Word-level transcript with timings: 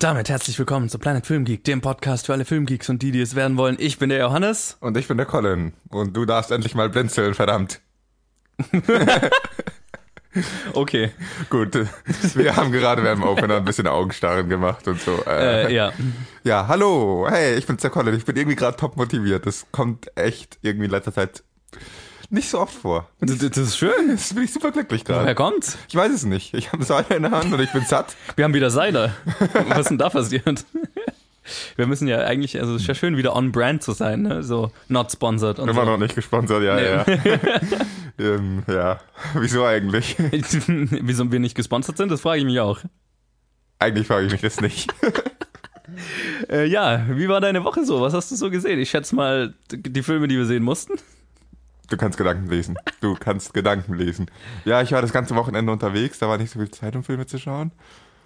Und 0.00 0.04
damit 0.04 0.30
herzlich 0.30 0.58
willkommen 0.58 0.88
zu 0.88 0.98
Planet 0.98 1.26
Film 1.26 1.44
Geek, 1.44 1.62
dem 1.64 1.82
Podcast 1.82 2.24
für 2.24 2.32
alle 2.32 2.46
Filmgeeks 2.46 2.88
und 2.88 3.02
die, 3.02 3.10
die 3.10 3.20
es 3.20 3.34
werden 3.34 3.58
wollen. 3.58 3.76
Ich 3.78 3.98
bin 3.98 4.08
der 4.08 4.18
Johannes. 4.20 4.78
Und 4.80 4.96
ich 4.96 5.06
bin 5.06 5.18
der 5.18 5.26
Colin. 5.26 5.74
Und 5.90 6.16
du 6.16 6.24
darfst 6.24 6.50
endlich 6.50 6.74
mal 6.74 6.88
blinzeln, 6.88 7.34
verdammt. 7.34 7.82
Okay. 10.72 11.10
Gut, 11.50 11.74
wir 12.34 12.54
haben 12.56 12.70
gerade 12.70 13.02
beim 13.02 13.24
Opener 13.24 13.56
ein 13.56 13.64
bisschen 13.64 13.88
Augenstarren 13.88 14.48
gemacht 14.48 14.86
und 14.86 15.00
so. 15.00 15.22
Äh, 15.26 15.74
ja. 15.74 15.92
Ja, 16.44 16.68
hallo, 16.68 17.26
hey, 17.28 17.56
ich 17.56 17.66
bin's 17.66 17.82
der 17.82 17.90
Colin. 17.90 18.14
Ich 18.14 18.24
bin 18.24 18.36
irgendwie 18.36 18.56
gerade 18.56 18.76
top 18.76 18.96
motiviert. 18.96 19.44
Das 19.44 19.66
kommt 19.72 20.06
echt 20.16 20.58
irgendwie 20.62 20.84
in 20.84 20.92
letzter 20.92 21.12
Zeit 21.12 21.42
nicht 22.30 22.48
so 22.48 22.60
oft 22.60 22.74
vor. 22.74 23.08
Das, 23.20 23.38
das 23.38 23.56
ist 23.58 23.76
schön. 23.76 23.90
Jetzt 24.10 24.34
bin 24.34 24.44
ich 24.44 24.52
super 24.52 24.70
glücklich 24.70 25.02
Woher 25.06 25.20
gerade. 25.22 25.34
kommt's? 25.34 25.76
Ich 25.88 25.94
weiß 25.96 26.12
es 26.12 26.24
nicht. 26.24 26.54
Ich 26.54 26.72
habe 26.72 26.84
Cider 26.84 27.16
in 27.16 27.22
der 27.22 27.32
Hand 27.32 27.52
und 27.52 27.60
ich 27.60 27.72
bin 27.72 27.84
satt. 27.84 28.14
Wir 28.36 28.44
haben 28.44 28.54
wieder 28.54 28.70
Cider. 28.70 29.12
Was 29.68 29.80
ist 29.80 29.90
denn 29.90 29.98
da 29.98 30.08
passiert? 30.08 30.64
Wir 31.76 31.86
müssen 31.88 32.06
ja 32.06 32.18
eigentlich, 32.18 32.60
also 32.60 32.76
es 32.76 32.82
ist 32.82 32.88
ja 32.88 32.94
schön, 32.94 33.16
wieder 33.16 33.34
on 33.34 33.50
brand 33.50 33.82
zu 33.82 33.92
sein, 33.92 34.22
ne? 34.22 34.42
So 34.44 34.70
not 34.88 35.10
sponsored 35.10 35.58
und 35.58 35.68
Immer 35.68 35.84
so. 35.84 35.90
noch 35.90 35.98
nicht 35.98 36.14
gesponsert, 36.14 36.62
ja, 36.62 36.76
Nee. 36.76 36.84
ja. 36.86 37.04
ähm, 38.18 38.62
ja, 38.68 39.00
wieso 39.34 39.64
eigentlich? 39.64 40.16
Wieso 40.20 41.32
wir 41.32 41.40
nicht 41.40 41.56
gesponsert 41.56 41.96
sind, 41.96 42.12
das 42.12 42.20
frage 42.20 42.38
ich 42.40 42.44
mich 42.44 42.60
auch. 42.60 42.78
Eigentlich 43.80 44.06
frage 44.06 44.26
ich 44.26 44.32
mich 44.32 44.42
das 44.42 44.60
nicht. 44.60 44.92
Äh, 46.48 46.66
ja, 46.66 47.04
wie 47.10 47.28
war 47.28 47.40
deine 47.40 47.64
Woche 47.64 47.84
so? 47.84 48.00
Was 48.00 48.14
hast 48.14 48.30
du 48.30 48.36
so 48.36 48.50
gesehen? 48.50 48.78
Ich 48.78 48.90
schätze 48.90 49.16
mal 49.16 49.54
die 49.72 50.02
Filme, 50.04 50.28
die 50.28 50.36
wir 50.36 50.46
sehen 50.46 50.62
mussten. 50.62 50.92
Du 51.90 51.96
kannst 51.96 52.16
Gedanken 52.16 52.48
lesen. 52.48 52.78
Du 53.00 53.14
kannst 53.14 53.52
Gedanken 53.52 53.94
lesen. 53.94 54.30
Ja, 54.64 54.80
ich 54.80 54.92
war 54.92 55.02
das 55.02 55.12
ganze 55.12 55.34
Wochenende 55.36 55.70
unterwegs, 55.72 56.18
da 56.18 56.28
war 56.28 56.38
nicht 56.38 56.50
so 56.50 56.58
viel 56.58 56.70
Zeit, 56.70 56.96
um 56.96 57.04
Filme 57.04 57.26
zu 57.26 57.38
schauen. 57.38 57.72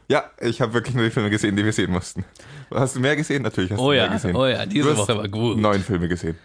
Ja, 0.08 0.24
ich 0.40 0.60
habe 0.60 0.74
wirklich 0.74 0.94
nur 0.94 1.04
die 1.04 1.10
Filme 1.10 1.30
gesehen, 1.30 1.56
die 1.56 1.64
wir 1.64 1.72
sehen 1.72 1.90
mussten. 1.90 2.24
Hast 2.70 2.94
du 2.96 3.00
mehr 3.00 3.16
gesehen? 3.16 3.42
Natürlich 3.42 3.70
hast 3.72 3.78
Oh 3.80 3.88
du 3.90 3.96
ja, 3.96 4.04
mehr 4.04 4.12
gesehen. 4.12 4.36
oh 4.36 4.46
ja, 4.46 4.66
diese 4.66 4.94
Woche 4.96 5.16
war 5.16 5.28
gut. 5.28 5.56
Neun 5.58 5.80
Filme 5.80 6.08
gesehen. 6.08 6.36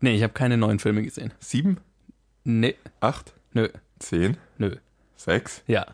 Nee, 0.00 0.14
ich 0.14 0.22
habe 0.22 0.32
keine 0.32 0.56
neuen 0.56 0.78
Filme 0.78 1.02
gesehen. 1.02 1.32
Sieben? 1.40 1.78
Nee, 2.44 2.76
Acht? 3.00 3.34
nö, 3.52 3.68
Zehn? 3.98 4.36
nö. 4.58 4.76
Sechs? 5.16 5.62
Ja, 5.66 5.84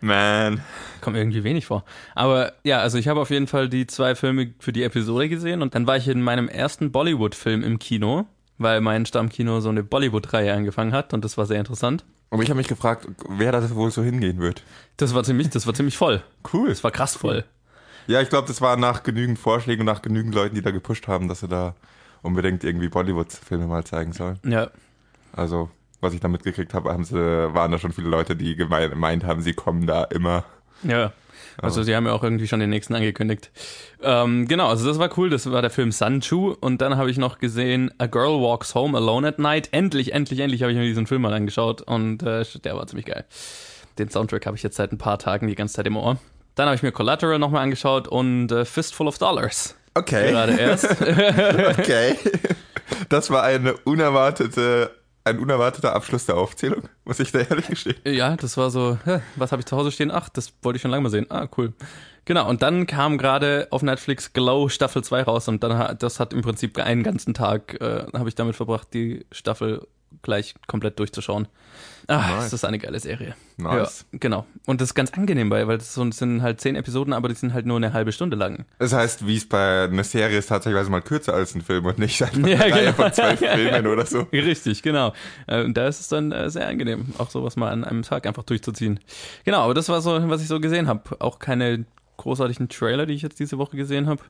Man. 0.00 0.62
kommt 1.02 1.16
irgendwie 1.18 1.44
wenig 1.44 1.66
vor. 1.66 1.84
Aber 2.14 2.54
ja, 2.64 2.78
also 2.80 2.96
ich 2.96 3.08
habe 3.08 3.20
auf 3.20 3.28
jeden 3.28 3.46
Fall 3.48 3.68
die 3.68 3.86
zwei 3.86 4.14
Filme 4.14 4.54
für 4.58 4.72
die 4.72 4.82
Episode 4.82 5.28
gesehen 5.28 5.60
und 5.60 5.74
dann 5.74 5.86
war 5.86 5.98
ich 5.98 6.08
in 6.08 6.22
meinem 6.22 6.48
ersten 6.48 6.90
Bollywood-Film 6.90 7.62
im 7.62 7.78
Kino, 7.78 8.26
weil 8.58 8.80
mein 8.80 9.06
Stammkino 9.06 9.60
so 9.60 9.68
eine 9.68 9.82
Bollywood-Reihe 9.82 10.52
angefangen 10.52 10.92
hat 10.92 11.12
und 11.14 11.24
das 11.24 11.36
war 11.38 11.46
sehr 11.46 11.58
interessant. 11.58 12.04
Und 12.30 12.42
ich 12.42 12.50
habe 12.50 12.58
mich 12.58 12.68
gefragt, 12.68 13.06
wer 13.28 13.52
das 13.52 13.74
wohl 13.74 13.90
so 13.90 14.02
hingehen 14.02 14.40
wird. 14.40 14.62
Das 14.96 15.14
war 15.14 15.22
ziemlich, 15.24 15.48
das 15.50 15.66
war 15.66 15.74
ziemlich 15.74 15.96
voll. 15.96 16.22
Cool. 16.52 16.68
Das 16.68 16.82
war 16.82 16.90
krass 16.90 17.14
voll. 17.14 17.44
Ja, 18.08 18.20
ich 18.20 18.28
glaube, 18.28 18.48
das 18.48 18.60
war 18.60 18.76
nach 18.76 19.02
genügend 19.02 19.38
Vorschlägen 19.38 19.80
und 19.80 19.86
nach 19.86 20.02
genügend 20.02 20.34
Leuten, 20.34 20.54
die 20.54 20.62
da 20.62 20.70
gepusht 20.70 21.08
haben, 21.08 21.28
dass 21.28 21.40
sie 21.40 21.48
da 21.48 21.74
unbedingt 22.22 22.64
irgendwie 22.64 22.88
Bollywood-Filme 22.88 23.66
mal 23.66 23.84
zeigen 23.84 24.12
sollen. 24.12 24.38
Ja, 24.44 24.70
Also, 25.32 25.70
was 26.00 26.14
ich 26.14 26.20
da 26.20 26.28
mitgekriegt 26.28 26.74
habe, 26.74 26.92
haben 26.92 27.04
sie, 27.04 27.14
waren 27.16 27.70
da 27.72 27.78
schon 27.78 27.92
viele 27.92 28.08
Leute, 28.08 28.36
die 28.36 28.56
gemeint 28.56 29.24
haben, 29.24 29.42
sie 29.42 29.54
kommen 29.54 29.86
da 29.86 30.04
immer. 30.04 30.44
ja. 30.82 31.12
Also 31.60 31.82
sie 31.82 31.96
haben 31.96 32.06
ja 32.06 32.12
auch 32.12 32.22
irgendwie 32.22 32.48
schon 32.48 32.60
den 32.60 32.70
nächsten 32.70 32.94
angekündigt. 32.94 33.50
Ähm, 34.02 34.46
genau, 34.46 34.68
also 34.68 34.86
das 34.86 34.98
war 34.98 35.10
cool. 35.18 35.30
Das 35.30 35.50
war 35.50 35.62
der 35.62 35.70
Film 35.70 35.92
Sanchu 35.92 36.54
und 36.60 36.80
dann 36.80 36.96
habe 36.96 37.10
ich 37.10 37.18
noch 37.18 37.38
gesehen 37.38 37.90
A 37.98 38.06
Girl 38.06 38.40
Walks 38.40 38.74
Home 38.74 38.96
Alone 38.96 39.28
at 39.28 39.38
Night. 39.38 39.68
Endlich, 39.72 40.12
endlich, 40.12 40.40
endlich 40.40 40.62
habe 40.62 40.72
ich 40.72 40.78
mir 40.78 40.84
diesen 40.84 41.06
Film 41.06 41.22
mal 41.22 41.32
angeschaut 41.32 41.82
und 41.82 42.22
äh, 42.22 42.44
der 42.64 42.76
war 42.76 42.86
ziemlich 42.86 43.06
geil. 43.06 43.24
Den 43.98 44.10
Soundtrack 44.10 44.46
habe 44.46 44.56
ich 44.56 44.62
jetzt 44.62 44.76
seit 44.76 44.92
ein 44.92 44.98
paar 44.98 45.18
Tagen 45.18 45.46
die 45.46 45.54
ganze 45.54 45.74
Zeit 45.74 45.86
im 45.86 45.96
Ohr. 45.96 46.18
Dann 46.54 46.66
habe 46.66 46.76
ich 46.76 46.82
mir 46.82 46.92
Collateral 46.92 47.38
nochmal 47.38 47.62
angeschaut 47.62 48.08
und 48.08 48.50
äh, 48.52 48.64
Fistful 48.64 49.08
of 49.08 49.18
Dollars. 49.18 49.74
Okay. 49.94 50.30
Gerade 50.30 50.56
erst. 50.56 50.88
Okay. 51.78 52.16
Das 53.08 53.30
war 53.30 53.42
eine 53.42 53.74
unerwartete, 53.78 54.90
ein 55.26 55.38
unerwarteter 55.38 55.94
Abschluss 55.94 56.26
der 56.26 56.36
Aufzählung, 56.36 56.88
muss 57.04 57.20
ich 57.20 57.32
da 57.32 57.40
ehrlich 57.40 57.66
gestehen. 57.66 57.96
Ja, 58.04 58.36
das 58.36 58.56
war 58.56 58.70
so, 58.70 58.98
was 59.34 59.52
habe 59.52 59.60
ich 59.60 59.66
zu 59.66 59.76
Hause 59.76 59.90
stehen? 59.90 60.10
Ach, 60.10 60.28
das 60.28 60.52
wollte 60.62 60.76
ich 60.76 60.82
schon 60.82 60.90
lange 60.90 61.02
mal 61.02 61.10
sehen. 61.10 61.26
Ah, 61.30 61.48
cool. 61.56 61.72
Genau, 62.24 62.48
und 62.48 62.62
dann 62.62 62.86
kam 62.86 63.18
gerade 63.18 63.68
auf 63.70 63.82
Netflix 63.82 64.32
Glow 64.32 64.68
Staffel 64.68 65.02
2 65.04 65.22
raus 65.22 65.48
und 65.48 65.62
dann 65.62 65.78
hat, 65.78 66.02
das 66.02 66.18
hat 66.18 66.32
im 66.32 66.42
Prinzip 66.42 66.78
einen 66.78 67.02
ganzen 67.02 67.34
Tag, 67.34 67.80
äh, 67.80 68.06
habe 68.12 68.28
ich 68.28 68.34
damit 68.34 68.56
verbracht, 68.56 68.88
die 68.94 69.26
Staffel 69.30 69.86
gleich 70.22 70.54
komplett 70.66 70.98
durchzuschauen. 70.98 71.48
Ah, 72.08 72.18
Nice. 72.36 72.44
das 72.44 72.52
ist 72.54 72.64
eine 72.64 72.78
geile 72.78 73.00
Serie. 73.00 73.34
Nice. 73.56 74.06
Ja, 74.12 74.18
genau. 74.20 74.46
Und 74.66 74.80
das 74.80 74.90
ist 74.90 74.94
ganz 74.94 75.10
angenehm, 75.12 75.50
weil, 75.50 75.66
weil 75.66 75.78
das 75.78 75.94
das 75.94 76.16
sind 76.18 76.40
halt 76.40 76.60
zehn 76.60 76.76
Episoden, 76.76 77.12
aber 77.12 77.28
die 77.28 77.34
sind 77.34 77.52
halt 77.52 77.66
nur 77.66 77.76
eine 77.78 77.92
halbe 77.92 78.12
Stunde 78.12 78.36
lang. 78.36 78.64
Das 78.78 78.92
heißt, 78.92 79.26
wie 79.26 79.36
es 79.36 79.48
bei 79.48 79.84
einer 79.84 80.04
Serie 80.04 80.38
ist, 80.38 80.46
tatsächlich 80.46 80.88
mal 80.88 81.02
kürzer 81.02 81.34
als 81.34 81.54
ein 81.56 81.62
Film 81.62 81.84
und 81.84 81.98
nicht 81.98 82.22
einfach 82.22 82.38
Ja, 82.46 82.60
eine 82.60 82.74
Reihe 82.74 82.84
genau. 82.84 82.92
von 82.92 83.12
zwölf 83.12 83.38
Filmen 83.54 83.86
oder 83.88 84.06
so. 84.06 84.20
Richtig, 84.32 84.82
genau. 84.82 85.12
Äh, 85.48 85.64
Und 85.64 85.76
da 85.76 85.88
ist 85.88 86.00
es 86.00 86.08
dann 86.08 86.30
äh, 86.32 86.48
sehr 86.48 86.68
angenehm, 86.68 87.06
auch 87.18 87.30
sowas 87.30 87.56
mal 87.56 87.70
an 87.72 87.82
einem 87.84 88.02
Tag 88.02 88.26
einfach 88.26 88.44
durchzuziehen. 88.44 89.00
Genau, 89.44 89.62
aber 89.62 89.74
das 89.74 89.88
war 89.88 90.00
so, 90.00 90.28
was 90.28 90.40
ich 90.42 90.48
so 90.48 90.60
gesehen 90.60 90.86
habe. 90.86 91.02
Auch 91.20 91.40
keine 91.40 91.86
großartigen 92.18 92.68
Trailer, 92.68 93.06
die 93.06 93.14
ich 93.14 93.22
jetzt 93.22 93.40
diese 93.40 93.58
Woche 93.58 93.76
gesehen 93.76 94.06
habe. 94.06 94.22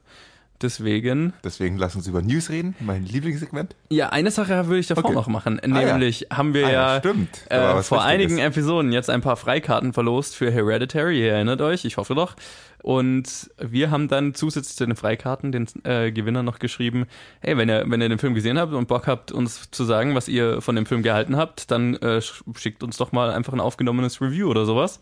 Deswegen. 0.63 1.33
Deswegen 1.45 1.77
lass 1.77 1.95
uns 1.97 2.07
über 2.07 2.23
News 2.23 2.49
reden, 2.51 2.75
mein 2.81 3.05
Lieblingssegment. 3.05 3.77
Ja, 3.91 4.09
eine 4.09 4.31
Sache 4.31 4.67
würde 4.67 4.79
ich 4.81 4.87
davor 4.87 5.05
Okay. 5.05 5.15
noch 5.15 5.27
machen. 5.29 5.61
Ah, 5.63 5.67
ja. 5.81 5.93
Nämlich 5.93 6.27
haben 6.33 6.55
wir 6.55 6.67
Ah, 6.67 6.71
ja, 6.73 6.95
ja, 6.95 6.99
stimmt. 7.01 7.29
Äh, 7.51 7.83
vor 7.83 8.03
einigen 8.03 8.39
Episoden 8.39 8.93
jetzt 8.93 9.11
ein 9.11 9.21
paar 9.21 9.37
Freikarten 9.37 9.93
verlost 9.93 10.35
für 10.35 10.51
Hereditary. 10.51 11.21
Ihr 11.21 11.33
erinnert 11.35 11.61
euch, 11.61 11.85
ich 11.85 11.97
hoffe 11.99 12.15
doch. 12.15 12.37
Und 12.83 13.51
wir 13.59 13.91
haben 13.91 14.07
dann 14.09 14.33
zusätzlich 14.35 14.77
zu 14.77 14.87
den 14.87 14.95
Freikarten 14.97 15.51
den 15.51 15.67
äh, 15.85 16.13
Gewinner 16.13 16.43
noch 16.45 16.59
geschrieben, 16.61 17.07
hey, 17.41 17.57
wenn 17.59 17.69
ihr, 17.69 17.85
wenn 17.87 18.01
ihr 18.01 18.09
den 18.09 18.19
Film 18.19 18.35
gesehen 18.35 18.59
habt 18.59 18.73
und 18.73 18.87
Bock 18.87 19.07
habt, 19.09 19.33
uns 19.33 19.71
zu 19.73 19.85
sagen, 19.85 20.15
was 20.15 20.29
ihr 20.29 20.61
von 20.63 20.77
dem 20.77 20.87
Film 20.87 21.03
gehalten 21.03 21.37
habt, 21.37 21.71
dann 21.71 21.95
äh, 21.97 22.19
sch- 22.19 22.43
schickt 22.57 22.83
uns 22.85 22.97
doch 22.97 23.11
mal 23.13 23.31
einfach 23.31 23.53
ein 23.53 23.61
aufgenommenes 23.61 24.21
Review 24.21 24.49
oder 24.49 24.67
sowas. 24.67 25.01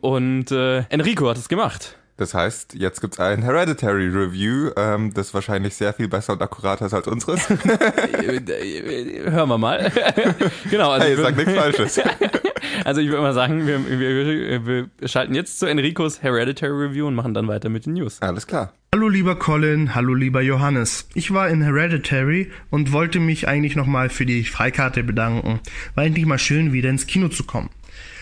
Und 0.00 0.50
äh, 0.52 0.78
Enrico 0.88 1.28
hat 1.28 1.36
es 1.36 1.48
gemacht. 1.48 1.96
Das 2.18 2.34
heißt, 2.34 2.74
jetzt 2.74 3.00
gibt's 3.00 3.20
ein 3.20 3.42
Hereditary 3.42 4.08
Review, 4.08 4.72
ähm, 4.76 5.14
das 5.14 5.32
wahrscheinlich 5.34 5.76
sehr 5.76 5.92
viel 5.92 6.08
besser 6.08 6.32
und 6.32 6.42
akkurater 6.42 6.86
ist 6.86 6.92
als 6.92 7.06
unseres. 7.06 7.48
Hören 7.48 9.48
wir 9.48 9.56
mal. 9.56 9.92
genau, 10.70 10.90
also 10.90 11.06
hey, 11.06 11.14
ich 11.14 11.20
sag 11.20 11.36
nichts 11.36 11.54
Falsches. 11.54 12.00
Also 12.84 13.00
ich 13.00 13.08
würde 13.08 13.22
mal 13.22 13.34
sagen, 13.34 13.66
wir, 13.66 14.00
wir, 14.00 14.66
wir 14.66 15.08
schalten 15.08 15.34
jetzt 15.34 15.58
zu 15.58 15.66
Enricos 15.66 16.22
Hereditary 16.22 16.86
Review 16.86 17.06
und 17.06 17.14
machen 17.14 17.34
dann 17.34 17.46
weiter 17.46 17.68
mit 17.68 17.86
den 17.86 17.94
News. 17.94 18.20
Alles 18.20 18.46
klar. 18.46 18.72
Hallo 18.94 19.08
lieber 19.08 19.36
Colin, 19.36 19.94
hallo 19.94 20.14
lieber 20.14 20.40
Johannes. 20.40 21.08
Ich 21.14 21.32
war 21.32 21.48
in 21.48 21.62
Hereditary 21.62 22.50
und 22.70 22.92
wollte 22.92 23.20
mich 23.20 23.46
eigentlich 23.46 23.76
nochmal 23.76 24.08
für 24.08 24.26
die 24.26 24.44
Freikarte 24.44 25.02
bedanken. 25.02 25.60
War 25.94 26.04
endlich 26.04 26.24
mal 26.24 26.38
schön, 26.38 26.72
wieder 26.72 26.88
ins 26.88 27.06
Kino 27.06 27.28
zu 27.28 27.44
kommen. 27.44 27.70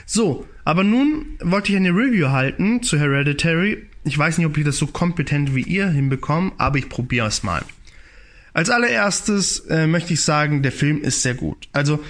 So, 0.06 0.46
aber 0.64 0.84
nun 0.84 1.36
wollte 1.42 1.72
ich 1.72 1.76
eine 1.76 1.90
Review 1.90 2.28
halten 2.28 2.82
zu 2.82 2.98
Hereditary. 2.98 3.86
Ich 4.04 4.16
weiß 4.16 4.38
nicht, 4.38 4.46
ob 4.46 4.56
ich 4.56 4.64
das 4.64 4.78
so 4.78 4.86
kompetent 4.86 5.54
wie 5.54 5.62
ihr 5.62 5.88
hinbekomme, 5.88 6.52
aber 6.58 6.78
ich 6.78 6.88
probiere 6.88 7.26
es 7.26 7.42
mal. 7.42 7.62
Als 8.54 8.70
allererstes 8.70 9.60
äh, 9.68 9.88
möchte 9.88 10.14
ich 10.14 10.22
sagen, 10.22 10.62
der 10.62 10.72
Film 10.72 11.02
ist 11.02 11.22
sehr 11.22 11.34
gut. 11.34 11.68
Also, 11.72 12.02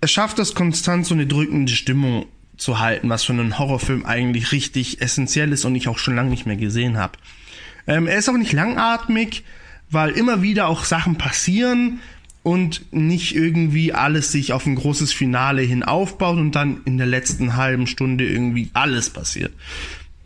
er 0.00 0.08
schafft 0.08 0.38
es 0.38 0.54
konstant 0.54 1.04
so 1.04 1.14
eine 1.14 1.26
drückende 1.26 1.72
Stimmung 1.72 2.26
zu 2.56 2.78
halten, 2.78 3.10
was 3.10 3.24
für 3.24 3.32
einen 3.32 3.58
Horrorfilm 3.58 4.06
eigentlich 4.06 4.52
richtig 4.52 5.02
essentiell 5.02 5.52
ist 5.52 5.64
und 5.64 5.74
ich 5.74 5.88
auch 5.88 5.98
schon 5.98 6.14
lange 6.14 6.30
nicht 6.30 6.46
mehr 6.46 6.56
gesehen 6.56 6.96
habe. 6.96 7.18
Ähm, 7.88 8.06
er 8.06 8.18
ist 8.18 8.28
auch 8.28 8.36
nicht 8.36 8.52
langatmig, 8.52 9.44
weil 9.90 10.10
immer 10.10 10.42
wieder 10.42 10.68
auch 10.68 10.84
Sachen 10.84 11.16
passieren 11.16 12.00
und 12.46 12.92
nicht 12.92 13.34
irgendwie 13.34 13.92
alles 13.92 14.30
sich 14.30 14.52
auf 14.52 14.66
ein 14.66 14.76
großes 14.76 15.12
Finale 15.12 15.62
hin 15.62 15.82
aufbaut 15.82 16.38
und 16.38 16.52
dann 16.52 16.80
in 16.84 16.96
der 16.96 17.08
letzten 17.08 17.56
halben 17.56 17.88
Stunde 17.88 18.24
irgendwie 18.24 18.70
alles 18.72 19.10
passiert. 19.10 19.52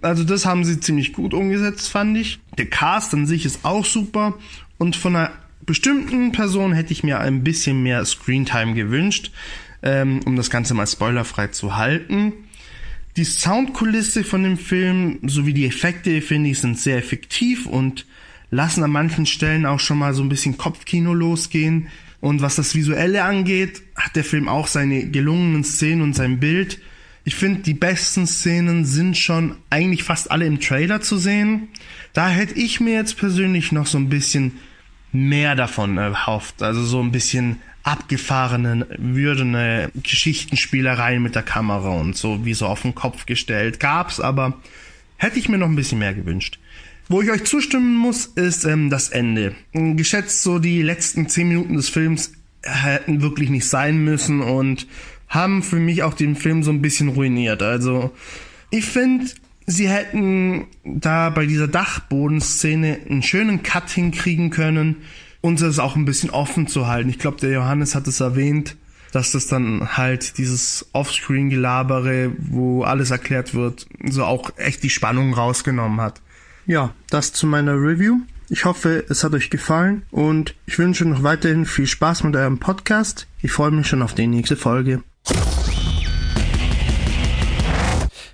Also 0.03 0.23
das 0.25 0.45
haben 0.45 0.67
sie 0.67 0.81
ziemlich 0.81 1.15
gut 1.15 1.33
umgesetzt, 1.33 1.89
fand 1.89 2.19
ich. 2.19 2.39
Der 2.59 2.67
Cast 2.67 3.15
an 3.15 3.27
sich 3.27 3.47
ist 3.47 3.65
auch 3.65 3.87
super 3.87 4.35
und 4.77 4.97
von 4.97 5.17
einer 5.17 5.33
bestimmten 5.65 6.31
Person 6.33 6.75
hätte 6.75 6.93
ich 6.93 7.03
mir 7.03 7.21
ein 7.21 7.43
bisschen 7.43 7.83
mehr 7.83 8.05
Screentime 8.05 8.75
gewünscht, 8.75 9.33
ähm, 9.83 10.21
um 10.27 10.37
das 10.37 10.51
Ganze 10.51 10.75
mal 10.75 10.87
spoilerfrei 10.87 11.47
zu 11.47 11.79
halten. 11.79 12.35
Die 13.17 13.25
Soundkulisse 13.25 14.25
von 14.25 14.43
dem 14.43 14.59
Film 14.59 15.21
sowie 15.23 15.55
die 15.55 15.65
Effekte, 15.65 16.21
finde 16.21 16.51
ich, 16.51 16.59
sind 16.59 16.79
sehr 16.79 16.99
effektiv 16.99 17.65
und 17.65 18.05
lassen 18.51 18.85
an 18.85 18.91
manchen 18.91 19.25
Stellen 19.25 19.65
auch 19.65 19.81
schon 19.81 19.97
mal 19.97 20.13
so 20.13 20.23
ein 20.23 20.29
bisschen 20.29 20.59
Kopfkino 20.59 21.15
losgehen. 21.15 21.89
Und 22.21 22.43
was 22.43 22.57
das 22.57 22.75
Visuelle 22.75 23.25
angeht, 23.25 23.83
hat 23.97 24.15
der 24.15 24.25
Film 24.25 24.49
auch 24.49 24.67
seine 24.67 25.07
gelungenen 25.07 25.65
Szenen 25.65 26.03
und 26.03 26.15
sein 26.15 26.39
Bild. 26.39 26.79
Ich 27.25 27.35
finde, 27.35 27.63
die 27.63 27.75
besten 27.75 28.27
Szenen 28.27 28.85
sind 28.85 29.17
schon 29.17 29.57
eigentlich 29.71 30.05
fast 30.05 30.31
alle 30.31 30.47
im 30.47 30.61
Trailer 30.61 31.01
zu 31.01 31.17
sehen. 31.17 31.69
Da 32.13 32.29
hätte 32.29 32.55
ich 32.55 32.81
mir 32.81 32.95
jetzt 32.95 33.17
persönlich 33.17 33.73
noch 33.73 33.87
so 33.87 33.99
ein 33.99 34.09
bisschen 34.09 34.59
mehr 35.13 35.55
davon 35.55 35.99
erhofft. 35.99 36.63
Also 36.63 36.85
so 36.85 37.01
ein 37.01 37.13
bisschen 37.13 37.57
abgefahrene, 37.83 38.87
würdene 38.99 39.91
Geschichtenspielereien 40.03 41.23
mit 41.23 41.35
der 41.35 41.43
Kamera 41.43 41.91
und 41.91 42.17
so 42.17 42.45
wie 42.45 42.55
so 42.55 42.67
auf 42.67 42.83
den 42.83 42.95
Kopf 42.95 43.27
gestellt. 43.27 43.81
Gab's, 43.81 44.21
aber 44.21 44.61
hätte 45.17 45.39
ich 45.39 45.49
mir 45.49 45.59
noch 45.59 45.69
ein 45.69 45.77
bisschen 45.77 45.99
mehr 45.99 46.15
gewünscht. 46.15 46.59
Wo 47.11 47.21
ich 47.21 47.31
euch 47.33 47.43
zustimmen 47.43 47.97
muss, 47.97 48.27
ist 48.27 48.65
ähm, 48.65 48.89
das 48.89 49.09
Ende. 49.09 49.57
Geschätzt 49.73 50.43
so 50.45 50.61
die 50.61 50.81
letzten 50.81 51.29
10 51.29 51.49
Minuten 51.49 51.75
des 51.75 51.89
Films 51.89 52.31
hätten 52.63 53.21
wirklich 53.21 53.51
nicht 53.51 53.67
sein 53.67 54.05
müssen 54.05 54.41
und 54.41 54.87
haben 55.29 55.65
für 55.65 55.81
mich 55.81 56.05
auch 56.05 56.15
den 56.15 56.37
Film 56.37 56.63
so 56.63 56.71
ein 56.71 56.81
bisschen 56.81 57.09
ruiniert. 57.09 57.65
Also 57.65 58.13
ich 58.71 58.85
finde, 58.85 59.27
sie 59.67 59.89
hätten 59.89 60.69
da 60.85 61.31
bei 61.31 61.47
dieser 61.47 61.67
Dachbodenszene 61.67 63.01
einen 63.11 63.25
schönen 63.25 63.65
Cut 63.65 63.91
hinkriegen 63.91 64.51
können 64.51 64.99
und 65.41 65.61
es 65.61 65.81
auch 65.81 65.97
ein 65.97 66.05
bisschen 66.05 66.31
offen 66.31 66.69
zu 66.69 66.87
halten. 66.87 67.11
Ich 67.11 67.19
glaube, 67.19 67.39
der 67.41 67.51
Johannes 67.51 67.97
hat 67.97 68.07
es 68.07 68.21
erwähnt, 68.21 68.77
dass 69.11 69.33
das 69.33 69.49
dann 69.49 69.97
halt 69.97 70.39
dieses 70.39 70.87
Offscreen-Gelabere, 70.93 72.31
wo 72.39 72.85
alles 72.85 73.11
erklärt 73.11 73.53
wird, 73.53 73.89
so 74.09 74.25
auch 74.25 74.53
echt 74.59 74.85
die 74.85 74.91
Spannung 74.91 75.35
rausgenommen 75.35 76.01
hat. 76.01 76.21
Ja, 76.71 76.95
das 77.11 77.33
zu 77.33 77.49
meiner 77.49 77.73
Review. 77.73 78.21
Ich 78.49 78.65
hoffe, 78.65 79.05
es 79.09 79.25
hat 79.25 79.33
euch 79.33 79.51
gefallen 79.51 80.07
und 80.13 80.55
ich 80.67 80.79
wünsche 80.79 81.05
noch 81.05 81.25
weiterhin 81.25 81.67
viel 81.67 81.89
Spaß 81.89 82.23
mit 82.23 82.37
eurem 82.37 82.61
Podcast. 82.61 83.27
Ich 83.43 83.51
freue 83.51 83.73
mich 83.73 83.89
schon 83.89 84.03
auf 84.03 84.15
die 84.15 84.29
nächste 84.29 84.55
Folge. 84.55 85.03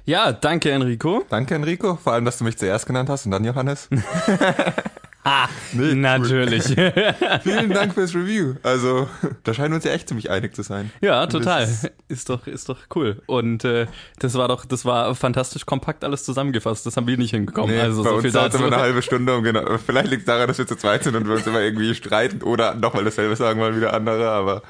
Ja, 0.04 0.32
danke 0.32 0.70
Enrico. 0.70 1.24
Danke 1.30 1.54
Enrico, 1.54 1.96
vor 1.96 2.12
allem, 2.12 2.26
dass 2.26 2.36
du 2.36 2.44
mich 2.44 2.58
zuerst 2.58 2.84
genannt 2.84 3.08
hast 3.08 3.24
und 3.24 3.30
dann 3.30 3.42
Johannes. 3.42 3.88
Ah, 5.28 5.48
nee, 5.72 5.94
natürlich. 5.94 6.62
Vielen 7.42 7.70
Dank 7.70 7.94
fürs 7.94 8.14
Review. 8.14 8.54
Also, 8.62 9.08
da 9.42 9.54
scheinen 9.54 9.70
wir 9.72 9.76
uns 9.76 9.84
ja 9.84 9.90
echt 9.90 10.06
ziemlich 10.06 10.30
einig 10.30 10.54
zu 10.54 10.62
sein. 10.62 10.92
Ja, 11.00 11.26
total. 11.26 11.64
Ist, 11.64 11.90
ist, 12.06 12.28
doch, 12.30 12.46
ist 12.46 12.68
doch 12.68 12.78
cool. 12.94 13.20
Und 13.26 13.64
äh, 13.64 13.86
das 14.20 14.34
war 14.34 14.46
doch, 14.46 14.64
das 14.64 14.84
war 14.84 15.12
fantastisch 15.16 15.66
kompakt 15.66 16.04
alles 16.04 16.22
zusammengefasst. 16.24 16.86
Das 16.86 16.96
haben 16.96 17.08
wir 17.08 17.16
nicht 17.18 17.32
hingekommen. 17.32 17.74
Nee, 17.74 17.80
also 17.82 18.04
bei 18.04 18.10
so 18.10 18.14
uns 18.14 18.22
viel 18.22 18.30
dauert 18.30 18.54
dazu. 18.54 18.64
immer 18.64 18.72
eine 18.72 18.82
halbe 18.84 19.02
Stunde. 19.02 19.34
Um 19.36 19.42
genau, 19.42 19.62
vielleicht 19.84 20.10
liegt 20.10 20.20
es 20.20 20.26
daran, 20.26 20.46
dass 20.46 20.58
wir 20.58 20.66
zu 20.68 20.76
zweit 20.76 21.02
sind 21.02 21.16
und 21.16 21.26
wir 21.26 21.34
uns 21.34 21.46
immer 21.48 21.60
irgendwie 21.60 21.92
streiten 21.96 22.42
oder 22.42 22.74
nochmal 22.74 23.02
dasselbe 23.02 23.34
sagen, 23.34 23.58
mal 23.58 23.74
wieder 23.76 23.94
andere, 23.94 24.30
aber 24.30 24.62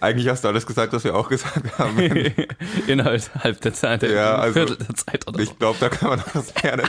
eigentlich 0.00 0.28
hast 0.28 0.44
du 0.44 0.48
alles 0.48 0.64
gesagt, 0.64 0.92
was 0.92 1.02
wir 1.02 1.16
auch 1.16 1.28
gesagt 1.28 1.76
haben. 1.76 1.98
Innerhalb 2.86 3.60
der 3.62 3.72
Zeit, 3.74 4.04
Ja, 4.04 4.36
also, 4.36 4.60
Viertel 4.60 4.76
der 4.76 4.94
Zeit 4.94 5.26
oder 5.26 5.38
so. 5.38 5.42
ich 5.42 5.58
glaube, 5.58 5.76
da 5.80 5.88
kann 5.88 6.10
man 6.10 6.18
noch 6.20 6.34
was 6.36 6.54
lernen. 6.62 6.86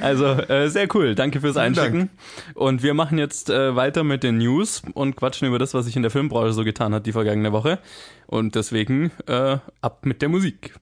Also 0.00 0.24
äh, 0.24 0.68
sehr 0.68 0.88
cool, 0.94 1.14
danke 1.14 1.40
fürs 1.40 1.56
Einschicken. 1.56 2.10
Und 2.54 2.82
wir 2.82 2.94
machen 2.94 3.18
jetzt 3.18 3.50
äh, 3.50 3.76
weiter 3.76 4.04
mit 4.04 4.22
den 4.22 4.38
News 4.38 4.82
und 4.94 5.16
quatschen 5.16 5.46
über 5.46 5.58
das, 5.58 5.74
was 5.74 5.86
sich 5.86 5.96
in 5.96 6.02
der 6.02 6.10
Filmbranche 6.10 6.52
so 6.52 6.64
getan 6.64 6.94
hat 6.94 7.06
die 7.06 7.12
vergangene 7.12 7.52
Woche. 7.52 7.78
Und 8.26 8.54
deswegen 8.54 9.12
äh, 9.26 9.58
ab 9.80 10.04
mit 10.04 10.22
der 10.22 10.28
Musik. 10.28 10.74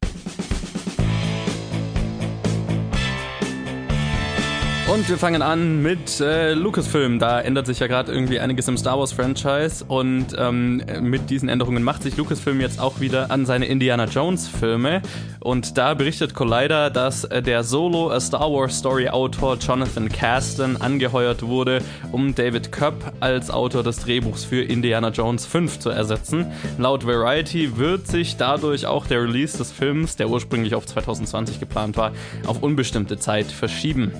Und 4.91 5.07
wir 5.07 5.19
fangen 5.19 5.43
an 5.43 5.83
mit 5.83 6.19
äh, 6.19 6.55
Lucasfilm. 6.55 7.19
Da 7.19 7.43
ändert 7.43 7.67
sich 7.67 7.79
ja 7.79 7.89
gerade 7.89 8.11
irgendwie 8.11 8.41
einiges 8.41 8.69
im 8.69 8.79
Star 8.79 8.99
Wars 8.99 9.13
Franchise 9.13 9.85
und 9.87 10.29
ähm, 10.39 10.83
mit 11.01 11.29
diesen 11.29 11.51
Änderungen 11.51 11.83
macht 11.83 12.03
sich 12.05 12.17
Lucasfilm 12.17 12.59
jetzt 12.63 12.81
auch 12.81 12.99
wieder 12.99 13.31
an 13.31 13.45
seine 13.45 13.67
Indiana 13.67 14.07
Jones 14.07 14.49
Filme. 14.49 15.03
Und 15.41 15.77
da 15.77 15.93
berichtet 15.93 16.33
Collider, 16.33 16.89
dass 16.89 17.25
äh, 17.25 17.43
der 17.43 17.65
Solo 17.65 18.11
A 18.11 18.19
Star 18.19 18.51
Wars 18.51 18.79
Story 18.79 19.11
Autor 19.11 19.59
Jonathan 19.59 20.09
Caston 20.09 20.79
angeheuert 20.79 21.43
wurde, 21.43 21.83
um 22.11 22.35
David 22.35 22.73
Koepp 22.73 23.13
als 23.21 23.51
Autor 23.51 23.83
des 23.83 23.99
Drehbuchs 23.99 24.45
für 24.45 24.63
Indiana 24.63 25.11
Jones 25.11 25.45
5 25.45 25.81
zu 25.81 25.91
ersetzen. 25.91 26.47
Laut 26.79 27.07
Variety 27.07 27.77
wird 27.77 28.07
sich 28.07 28.39
dadurch 28.39 28.87
auch 28.87 29.07
der 29.07 29.23
Release 29.23 29.59
des 29.59 29.71
Films, 29.71 30.17
der 30.17 30.31
ursprünglich 30.31 30.75
auf 30.75 30.87
2020 30.87 31.61
geplant 31.61 31.99
war, 31.99 32.13
auf 32.47 32.63
unbestimmte 32.63 33.19
Zeit 33.19 33.53
verschieben. 33.53 34.13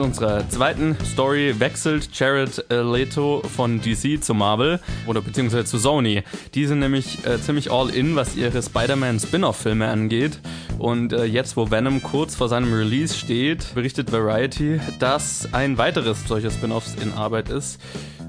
Unserer 0.00 0.48
zweiten 0.48 0.96
Story 1.04 1.54
wechselt 1.58 2.08
Jared 2.12 2.64
äh, 2.70 2.82
Leto 2.82 3.42
von 3.54 3.80
DC 3.80 4.22
zu 4.22 4.34
Marvel 4.34 4.80
oder 5.06 5.20
beziehungsweise 5.20 5.64
zu 5.64 5.78
Sony. 5.78 6.22
Die 6.54 6.66
sind 6.66 6.80
nämlich 6.80 7.24
äh, 7.26 7.40
ziemlich 7.40 7.70
all 7.70 7.90
in, 7.90 8.16
was 8.16 8.36
ihre 8.36 8.62
Spider-Man 8.62 9.20
Spin-off-Filme 9.20 9.88
angeht. 9.88 10.40
Und 10.78 11.12
äh, 11.12 11.24
jetzt, 11.24 11.56
wo 11.56 11.70
Venom 11.70 12.02
kurz 12.02 12.34
vor 12.34 12.48
seinem 12.48 12.72
Release 12.72 13.16
steht, 13.16 13.74
berichtet 13.74 14.12
Variety, 14.12 14.80
dass 14.98 15.48
ein 15.52 15.78
weiteres 15.78 16.26
solcher 16.26 16.50
Spin-offs 16.50 16.94
in 17.00 17.12
Arbeit 17.12 17.48
ist 17.48 17.80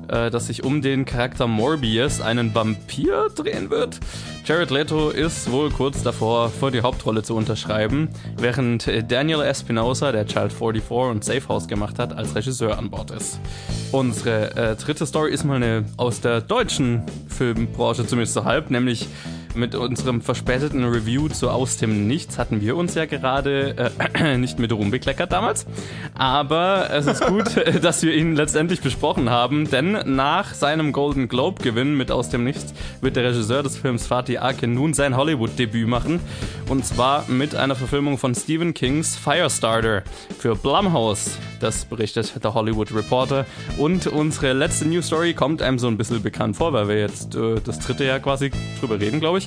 äh, 0.10 0.30
das 0.30 0.48
sich 0.48 0.64
um 0.64 0.82
den 0.82 1.06
Charakter 1.06 1.48
Morbius, 1.48 2.22
einen 2.22 2.54
Vampir, 2.54 3.28
drehen 3.36 3.70
wird. 3.70 4.00
Jared 4.46 4.72
Leto 4.72 5.10
ist 5.10 5.52
wohl 5.52 5.70
kurz 5.70 6.04
davor, 6.04 6.50
für 6.50 6.72
die 6.72 6.82
Hauptrolle 6.82 7.24
zu 7.24 7.36
unterschreiben, 7.36 8.10
während 8.38 8.88
äh, 8.88 9.04
Daniel 9.04 9.42
Espinosa, 9.42 10.12
der 10.12 10.26
Child 10.26 10.54
44 10.54 10.92
und 10.92 11.24
Safe 11.24 11.48
House 11.50 11.68
gemacht 11.68 12.00
hat, 12.00 12.16
als 12.16 12.36
Regisseur 12.36 12.78
an 12.78 12.90
Bord 12.90 13.12
ist. 13.12 13.40
Unsere 13.92 14.56
äh, 14.56 14.76
dritte 14.76 15.06
Story 15.06 15.32
ist 15.32 15.44
mal 15.44 15.56
eine 15.56 15.86
aus 15.98 16.22
der 16.22 16.42
deutschen 16.42 17.04
Filmbranche, 17.28 18.06
zumindest 18.06 18.34
so 18.34 18.46
halb, 18.46 18.70
nämlich 18.70 19.08
mit 19.58 19.76
unserem 19.76 20.22
verspäteten 20.22 20.84
Review 20.86 21.28
zu 21.28 21.50
Aus 21.50 21.78
dem 21.78 22.08
Nichts 22.08 22.38
hatten 22.38 22.62
wir 22.62 22.78
uns 22.78 22.96
ja 22.96 23.06
gerade 23.06 23.92
äh, 24.14 24.38
nicht 24.38 24.60
mit 24.60 24.72
Ruhm 24.72 24.92
bekleckert 24.92 25.32
damals. 25.32 25.66
Aber 26.14 26.90
es 26.92 27.08
ist 27.08 27.26
gut, 27.26 27.46
dass 27.82 28.04
wir 28.04 28.14
ihn 28.16 28.36
letztendlich 28.36 28.82
besprochen 28.82 29.30
haben, 29.30 29.70
denn 29.70 30.16
nach 30.16 30.54
seinem 30.54 30.92
Golden 30.92 31.28
Globe-Gewinn 31.28 31.96
mit 31.96 32.12
Aus 32.12 32.30
dem 32.30 32.44
Nichts 32.44 32.74
wird 33.02 33.16
der 33.16 33.26
Regisseur 33.26 33.64
des 33.64 33.78
Films 33.78 34.08
Fatih 34.08 34.40
Akin 34.40 34.74
nun 34.74 34.94
sein 34.94 35.18
Hollywood-Debüt 35.18 35.88
machen. 35.88 36.20
Und 36.70 36.86
zwar 36.86 37.26
mit 37.28 37.56
einer 37.56 37.76
Verfilmung 37.76 38.18
von 38.18 38.36
Stephen 38.36 38.74
Kings 38.74 39.16
Firestarter 39.16 40.04
für 40.38 40.56
Blumhouse. 40.56 41.38
Das 41.60 41.86
berichtet 41.86 42.44
der 42.44 42.54
Hollywood 42.54 42.94
Reporter. 42.94 43.46
Und 43.78 44.08
unsere 44.08 44.54
letzte 44.54 44.88
News 44.88 45.08
Story 45.08 45.34
kommt 45.34 45.62
einem 45.62 45.80
so 45.80 45.88
ein 45.88 45.98
bisschen 45.98 46.22
bekannt 46.22 46.56
vor, 46.58 46.74
weil 46.74 46.88
wir 46.88 47.00
jetzt 47.00 47.36
äh, 47.36 47.56
das 47.64 47.80
dritte 47.80 48.04
Jahr 48.06 48.20
quasi 48.20 48.52
drüber 48.80 49.00
reden, 49.00 49.20
glaube 49.20 49.40
ich. 49.40 49.47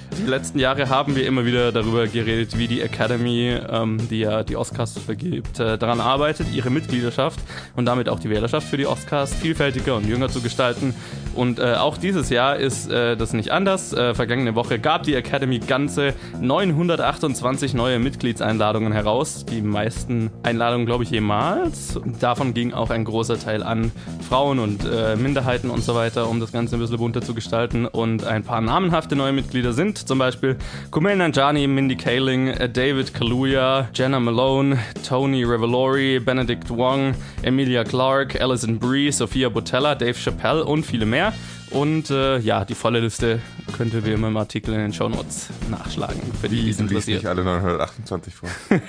Die 0.17 0.25
letzten 0.25 0.59
Jahre 0.59 0.89
haben 0.89 1.15
wir 1.15 1.25
immer 1.25 1.45
wieder 1.45 1.71
darüber 1.71 2.05
geredet, 2.05 2.57
wie 2.57 2.67
die 2.67 2.81
Academy, 2.81 3.57
ähm, 3.69 3.97
die 4.09 4.19
ja 4.19 4.43
die 4.43 4.55
Oscars 4.55 4.97
vergibt, 4.99 5.59
äh, 5.59 5.77
daran 5.77 5.99
arbeitet, 5.99 6.47
ihre 6.53 6.69
Mitgliedschaft 6.69 7.39
und 7.75 7.85
damit 7.85 8.09
auch 8.09 8.19
die 8.19 8.29
Wählerschaft 8.29 8.67
für 8.67 8.77
die 8.77 8.85
Oscars 8.85 9.33
vielfältiger 9.33 9.95
und 9.95 10.07
jünger 10.07 10.29
zu 10.29 10.41
gestalten. 10.41 10.93
Und 11.33 11.59
äh, 11.59 11.75
auch 11.75 11.97
dieses 11.97 12.29
Jahr 12.29 12.57
ist 12.57 12.91
äh, 12.91 13.15
das 13.15 13.33
nicht 13.33 13.51
anders. 13.51 13.93
Äh, 13.93 14.13
vergangene 14.13 14.53
Woche 14.55 14.79
gab 14.79 15.03
die 15.03 15.15
Academy 15.15 15.59
ganze 15.59 16.13
928 16.39 17.73
neue 17.73 17.99
Mitgliedseinladungen 17.99 18.91
heraus. 18.91 19.45
Die 19.45 19.61
meisten 19.61 20.29
Einladungen, 20.43 20.85
glaube 20.85 21.05
ich, 21.05 21.11
jemals. 21.11 21.99
Davon 22.19 22.53
ging 22.53 22.73
auch 22.73 22.89
ein 22.89 23.05
großer 23.05 23.39
Teil 23.39 23.63
an 23.63 23.91
Frauen 24.27 24.59
und 24.59 24.83
äh, 24.83 25.15
Minderheiten 25.15 25.69
und 25.69 25.83
so 25.83 25.95
weiter, 25.95 26.29
um 26.29 26.39
das 26.41 26.51
Ganze 26.51 26.75
ein 26.75 26.79
bisschen 26.79 26.97
bunter 26.97 27.21
zu 27.21 27.33
gestalten. 27.33 27.85
Und 27.85 28.25
ein 28.25 28.43
paar 28.43 28.59
namenhafte 28.59 29.15
neue 29.15 29.31
Mitglieder 29.31 29.71
sind 29.71 30.00
zum 30.05 30.19
Beispiel 30.19 30.57
Kumail 30.91 31.15
Nanjiani, 31.15 31.67
Mindy 31.67 31.95
Kaling, 31.95 32.53
David 32.73 33.13
Kaluuya, 33.13 33.87
Jenna 33.93 34.19
Malone, 34.19 34.79
Tony 35.07 35.43
Revolori, 35.43 36.19
Benedict 36.19 36.69
Wong, 36.69 37.13
Emilia 37.43 37.83
Clarke, 37.83 38.39
Alison 38.41 38.77
Brie, 38.77 39.11
Sophia 39.11 39.49
Botella, 39.49 39.95
Dave 39.95 40.17
Chappelle 40.17 40.65
und 40.65 40.85
viele 40.85 41.05
mehr. 41.05 41.33
Und 41.71 42.09
äh, 42.09 42.37
ja, 42.39 42.65
die 42.65 42.75
volle 42.75 42.99
Liste 42.99 43.39
könnt 43.77 43.93
ihr 43.93 44.05
wie 44.05 44.11
immer 44.11 44.27
im 44.27 44.35
Artikel 44.35 44.73
in 44.73 44.81
den 44.81 44.93
Show 44.93 45.07
Notes 45.07 45.49
nachschlagen, 45.69 46.21
für 46.41 46.49
die, 46.49 46.73
die 46.73 46.83
liest 46.83 47.07
nicht 47.07 47.25
alle 47.25 47.45
928 47.45 48.35
vor. 48.35 48.49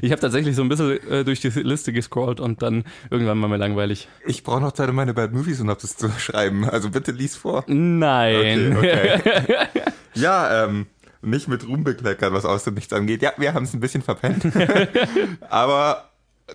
ich 0.00 0.10
habe 0.10 0.20
tatsächlich 0.22 0.56
so 0.56 0.62
ein 0.62 0.70
bisschen 0.70 1.06
äh, 1.10 1.22
durch 1.22 1.40
die 1.40 1.48
Liste 1.48 1.92
gescrollt 1.92 2.40
und 2.40 2.62
dann 2.62 2.84
irgendwann 3.10 3.40
war 3.42 3.48
mir 3.48 3.58
langweilig. 3.58 4.08
Ich 4.26 4.42
brauche 4.42 4.62
noch 4.62 4.72
Zeit, 4.72 4.88
um 4.88 4.96
meine 4.96 5.12
Bad 5.12 5.34
Movie 5.34 5.52
Synopsis 5.52 5.98
zu 5.98 6.08
schreiben. 6.18 6.64
Also 6.64 6.88
bitte 6.88 7.12
lies 7.12 7.36
vor. 7.36 7.64
Nein. 7.66 8.74
Okay, 8.78 9.16
okay. 9.16 9.68
ja, 10.14 10.64
ähm, 10.64 10.86
nicht 11.20 11.48
mit 11.48 11.68
Ruhm 11.68 11.84
bekleckern, 11.84 12.32
was 12.32 12.46
aus 12.46 12.64
dem 12.64 12.72
Nichts 12.72 12.94
angeht. 12.94 13.20
Ja, 13.20 13.32
wir 13.36 13.52
haben 13.52 13.64
es 13.64 13.74
ein 13.74 13.80
bisschen 13.80 14.02
verpennt. 14.02 14.46
Aber 15.50 16.08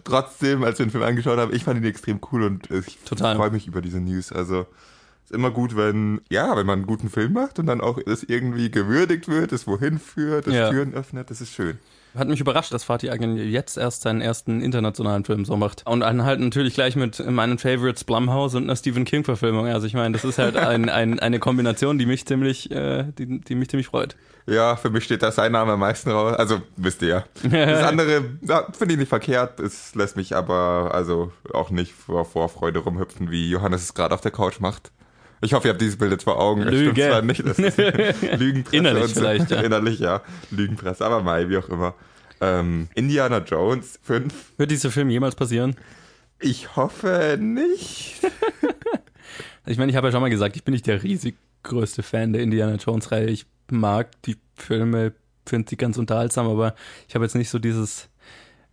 trotzdem, 0.03 0.63
als 0.63 0.79
wir 0.79 0.87
den 0.87 0.91
Film 0.91 1.03
angeschaut 1.03 1.37
haben, 1.37 1.53
ich 1.53 1.63
fand 1.63 1.79
ihn 1.79 1.87
extrem 1.87 2.19
cool 2.31 2.43
und 2.43 2.71
ich 2.71 2.97
Total. 3.05 3.35
freue 3.35 3.51
mich 3.51 3.67
über 3.67 3.81
diese 3.81 3.99
News. 3.99 4.31
Also 4.31 4.65
ist 5.29 5.35
immer 5.35 5.51
gut, 5.51 5.75
wenn, 5.75 6.21
ja, 6.29 6.55
wenn 6.57 6.65
man 6.65 6.79
einen 6.79 6.87
guten 6.87 7.09
Film 7.09 7.33
macht 7.33 7.59
und 7.59 7.67
dann 7.67 7.81
auch 7.81 7.99
es 8.03 8.23
irgendwie 8.23 8.71
gewürdigt 8.71 9.27
wird, 9.27 9.51
es 9.51 9.67
wohin 9.67 9.99
führt, 9.99 10.47
es 10.47 10.53
Ja. 10.53 10.69
Türen 10.69 10.93
öffnet, 10.93 11.29
das 11.29 11.41
ist 11.41 11.53
schön. 11.53 11.77
Hat 12.17 12.27
mich 12.27 12.39
überrascht, 12.39 12.73
dass 12.73 12.83
Fatih 12.83 13.11
Akin 13.11 13.37
jetzt 13.37 13.77
erst 13.77 14.01
seinen 14.01 14.19
ersten 14.19 14.61
internationalen 14.61 15.23
Film 15.25 15.45
so 15.45 15.55
macht. 15.57 15.85
Und 15.85 15.99
dann 15.99 16.23
halt 16.23 16.39
natürlich 16.39 16.73
gleich 16.73 16.95
mit 16.95 17.23
meinen 17.23 17.59
Favorites 17.59 18.03
Blumhouse 18.03 18.55
und 18.55 18.63
einer 18.63 18.75
Stephen 18.75 19.05
King 19.05 19.23
Verfilmung. 19.23 19.67
Also 19.67 19.85
ich 19.85 19.93
meine, 19.93 20.13
das 20.13 20.25
ist 20.25 20.39
halt 20.39 20.57
ein, 20.57 20.89
ein, 20.89 21.19
eine 21.19 21.37
Kombination, 21.37 21.99
die 21.99 22.07
mich 22.07 22.25
ziemlich, 22.25 22.71
äh, 22.71 23.05
die, 23.15 23.39
die 23.39 23.53
mich 23.53 23.69
ziemlich 23.69 23.87
freut. 23.87 24.15
Ja, 24.47 24.75
für 24.75 24.89
mich 24.89 25.03
steht 25.03 25.21
da 25.21 25.31
sein 25.31 25.51
Name 25.51 25.73
am 25.73 25.79
meisten 25.79 26.09
raus. 26.09 26.35
Also, 26.35 26.59
wisst 26.75 27.03
ihr 27.03 27.07
ja. 27.09 27.23
Das 27.43 27.83
andere 27.83 28.23
ja, 28.41 28.65
finde 28.71 28.95
ich 28.95 28.99
nicht 28.99 29.09
verkehrt. 29.09 29.59
Es 29.59 29.93
lässt 29.93 30.15
mich 30.15 30.35
aber 30.35 30.89
also 30.91 31.31
auch 31.53 31.69
nicht 31.69 31.93
vor 31.93 32.25
Vorfreude 32.25 32.79
rumhüpfen, 32.79 33.29
wie 33.29 33.51
Johannes 33.51 33.83
es 33.83 33.93
gerade 33.93 34.15
auf 34.15 34.21
der 34.21 34.31
Couch 34.31 34.59
macht. 34.59 34.91
Ich 35.41 35.53
hoffe, 35.53 35.67
ihr 35.67 35.71
habt 35.71 35.81
dieses 35.81 35.97
Bild 35.97 36.11
jetzt 36.11 36.23
vor 36.23 36.39
Augen. 36.39 36.63
Lüge. 36.63 37.07
zwar 37.07 37.21
nicht, 37.21 37.43
Lügenpresse. 38.37 38.75
Innerlich 38.75 39.13
vielleicht, 39.13 39.51
ja. 39.51 39.61
Innerlich, 39.61 39.99
ja. 39.99 40.21
Lügenpresse, 40.51 41.05
aber 41.05 41.21
Mai, 41.21 41.47
wie 41.49 41.57
auch 41.57 41.69
immer. 41.69 41.95
Ähm, 42.41 42.87
Indiana 42.95 43.39
Jones 43.39 43.99
5. 44.03 44.33
Wird 44.57 44.71
dieser 44.71 44.91
Film 44.91 45.09
jemals 45.09 45.35
passieren? 45.35 45.75
Ich 46.39 46.75
hoffe 46.75 47.37
nicht. 47.39 48.15
Ich 49.65 49.77
meine, 49.77 49.91
ich 49.91 49.95
habe 49.95 50.07
ja 50.07 50.11
schon 50.11 50.21
mal 50.21 50.31
gesagt, 50.31 50.55
ich 50.55 50.63
bin 50.63 50.71
nicht 50.71 50.87
der 50.87 51.03
riesig 51.03 51.35
größte 51.61 52.01
Fan 52.01 52.33
der 52.33 52.41
Indiana 52.41 52.75
Jones-Reihe. 52.75 53.27
Ich 53.27 53.45
mag 53.69 54.09
die 54.23 54.37
Filme, 54.55 55.13
finde 55.45 55.69
sie 55.69 55.77
ganz 55.77 55.97
unterhaltsam, 55.97 56.47
aber 56.47 56.73
ich 57.07 57.13
habe 57.13 57.25
jetzt 57.25 57.35
nicht 57.35 57.51
so 57.51 57.59
dieses 57.59 58.08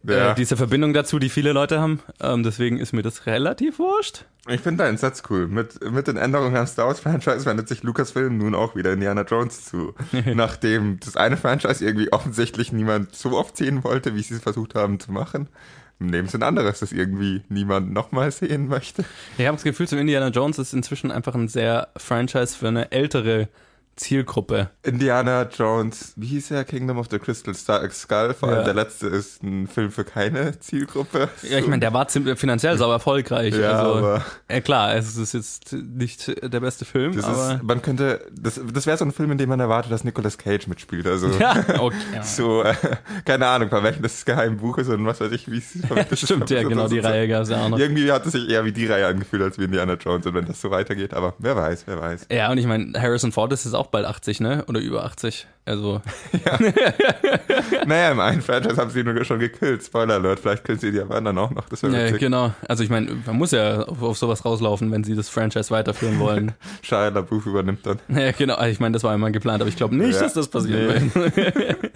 Ja. 0.09 0.33
äh, 0.33 0.35
diese 0.35 0.57
Verbindung 0.57 0.93
dazu, 0.93 1.19
die 1.19 1.29
viele 1.29 1.53
Leute 1.53 1.81
haben. 1.81 2.01
Ähm, 2.21 2.43
deswegen 2.43 2.79
ist 2.79 2.93
mir 2.93 3.03
das 3.03 3.27
relativ 3.27 3.79
wurscht. 3.79 4.25
Ich 4.49 4.61
finde 4.61 4.85
deinen 4.85 4.97
Satz 4.97 5.25
cool. 5.29 5.49
Mit, 5.49 5.83
mit 5.91 6.07
den 6.07 6.17
Änderungen 6.17 6.57
am 6.57 6.67
Star 6.67 6.87
Wars 6.87 7.01
Franchise 7.01 7.45
wendet 7.47 7.69
sich 7.69 7.83
Lucasfilm 7.83 8.39
nun 8.39 8.55
auch 8.55 8.77
wieder 8.77 8.93
Indiana 8.93 9.23
Jones 9.23 9.65
zu. 9.65 9.95
Nachdem 10.35 11.01
das 11.01 11.17
eine 11.17 11.37
Franchise 11.37 11.85
irgendwie 11.85 12.13
offensichtlich 12.13 12.73
niemand 12.73 13.15
so 13.15 13.37
oft 13.37 13.57
sehen 13.57 13.83
wollte, 13.83 14.15
wie 14.15 14.23
sie 14.23 14.35
es 14.35 14.41
versucht 14.41 14.75
haben 14.75 15.01
zu 15.01 15.11
machen, 15.11 15.49
nehmen 15.99 16.29
sie 16.29 16.39
ein 16.39 16.43
anderes, 16.43 16.81
das 16.81 16.93
irgendwie 16.93 17.43
niemand 17.49 17.93
nochmal 17.93 18.31
sehen 18.31 18.69
möchte. 18.69 19.05
Ich 19.39 19.47
habe 19.47 19.57
das 19.57 19.65
Gefühl, 19.65 19.89
zum 19.89 19.99
Indiana 19.99 20.29
Jones 20.29 20.59
ist 20.59 20.75
inzwischen 20.75 21.11
einfach 21.11 21.35
ein 21.35 21.49
sehr 21.49 21.89
Franchise 21.97 22.57
für 22.57 22.69
eine 22.69 22.93
ältere 22.93 23.49
Zielgruppe. 23.97 24.71
Indiana 24.83 25.49
Jones, 25.49 26.13
wie 26.17 26.27
hieß 26.27 26.51
er? 26.51 26.65
Kingdom 26.65 26.99
of 26.99 27.07
the 27.11 27.19
Crystal 27.19 27.55
Star 27.55 27.89
Skull. 27.91 28.35
Vor 28.35 28.49
allem 28.51 28.59
Ja. 28.59 28.65
der 28.65 28.75
letzte 28.75 29.07
ist 29.07 29.43
ein 29.43 29.67
Film 29.67 29.91
für 29.91 30.05
keine 30.05 30.59
Zielgruppe. 30.61 31.29
Ja, 31.43 31.59
ich 31.59 31.67
meine, 31.67 31.81
der 31.81 31.93
war 31.95 32.07
ziemlich 32.09 32.39
finanziell 32.39 32.77
sau 32.79 32.91
erfolgreich. 32.93 33.55
Ja, 33.55 33.79
also, 33.81 33.95
aber- 33.99 34.25
äh, 34.49 34.61
klar, 34.61 34.95
es 34.97 35.17
ist 35.17 35.33
jetzt 35.35 35.73
nicht 35.73 36.29
der 36.43 36.61
beste 36.61 36.85
Film, 36.85 37.17
Das 37.17 37.25
aber 37.25 37.55
ist, 37.55 37.63
man 37.63 37.83
könnte, 37.83 38.21
das, 38.33 38.61
das 38.73 38.87
wäre 38.87 38.97
so 38.99 39.05
ein 39.07 39.13
Film, 39.13 39.31
in 39.33 39.39
dem 39.39 39.49
man 39.49 39.61
erwartet, 39.61 39.91
dass 39.93 40.05
Nicolas 40.05 40.37
Cage 40.39 40.67
mitspielt. 40.67 41.07
Also 41.07 41.29
ja, 41.39 41.65
okay. 41.79 41.97
Ja. 42.15 42.23
so, 42.23 42.63
äh, 42.63 42.75
keine 43.25 43.47
Ahnung, 43.47 43.69
Verwechseln 43.71 44.03
des 44.03 44.25
geheimen 44.25 44.59
Buches 44.59 44.89
und 44.89 45.07
was 45.07 45.21
weiß 45.21 45.33
ich, 45.33 45.51
wie 45.51 45.59
es 45.59 45.71
verwechselt 45.87 46.13
ist. 46.13 46.25
Stimmt, 46.25 46.51
ja, 46.51 46.63
genau, 46.63 46.87
die 46.89 47.01
so- 47.01 47.09
Reihe 47.09 47.29
gab 47.29 47.43
es 47.45 47.49
ja 47.49 47.65
auch 47.65 47.69
noch. 47.71 47.79
Irgendwie 47.79 48.13
hat 48.13 48.27
es 48.27 48.33
sich 48.33 48.49
eher 48.49 48.65
wie 48.67 48.73
die 48.73 48.87
Reihe 48.87 49.07
angefühlt, 49.07 49.43
als 49.43 49.59
wie 49.59 49.65
Indiana 49.65 49.95
Jones. 49.95 50.27
Und 50.27 50.35
wenn 50.35 50.45
das 50.47 50.61
so 50.61 50.71
weitergeht, 50.71 51.15
aber 51.15 51.35
wer 51.39 51.57
weiß, 51.57 51.85
wer 51.87 52.01
weiß. 52.01 52.27
Ja, 52.31 52.51
und 52.51 52.59
ich 52.59 52.67
meine, 52.67 52.93
Harrison 53.01 53.33
Ford 53.33 53.53
ist 53.53 53.65
jetzt 53.65 53.75
auch 53.75 53.86
bald 53.91 54.07
80, 54.07 54.41
ne? 54.41 54.65
Oder 54.69 54.81
über 54.81 55.05
80. 55.05 55.47
Also, 55.65 56.01
naja, 57.87 58.13
im 58.13 58.21
einen 58.21 58.41
Franchise 58.41 58.77
haben 58.77 58.91
sie 58.91 59.01
ihn 59.01 59.25
schon 59.25 59.41
gekillt. 59.41 59.83
Spoiler 59.83 60.15
Alert, 60.15 60.39
vielleicht 60.39 60.65
killen 60.65 60.79
sie 60.79 60.93
die 60.93 61.01
anderen 61.01 61.39
auch 61.39 61.51
noch. 61.51 61.69
Das 61.69 61.83
wäre 61.83 62.11
ja, 62.11 62.17
genau. 62.17 62.53
Also 62.69 62.85
ich 62.85 62.91
meine, 62.91 63.11
man 63.27 63.37
muss 63.37 63.51
ja 63.51 63.83
auf, 63.83 64.01
auf 64.03 64.17
sowas 64.19 64.45
rauslaufen, 64.45 64.93
wenn 64.93 65.03
sie 65.03 65.17
das 65.17 65.29
Franchise 65.29 65.71
weiterführen 65.71 66.19
wollen. 66.21 66.53
Shia 66.83 67.09
LaBeouf 67.09 67.47
übernimmt 67.47 67.85
dann. 67.85 67.99
ja, 68.17 68.31
genau. 68.33 68.55
Also 68.55 68.71
Ich 68.73 68.79
meine, 68.81 68.93
das 68.93 69.03
war 69.03 69.15
immer 69.15 69.31
geplant, 69.33 69.61
aber 69.61 69.69
ich 69.69 69.77
glaube 69.77 69.97
nicht, 69.97 70.15
Ja. 70.15 70.21
dass 70.23 70.35
das 70.35 70.49
passieren 70.49 71.11
Nee. 71.15 71.21
wird. 71.35 71.91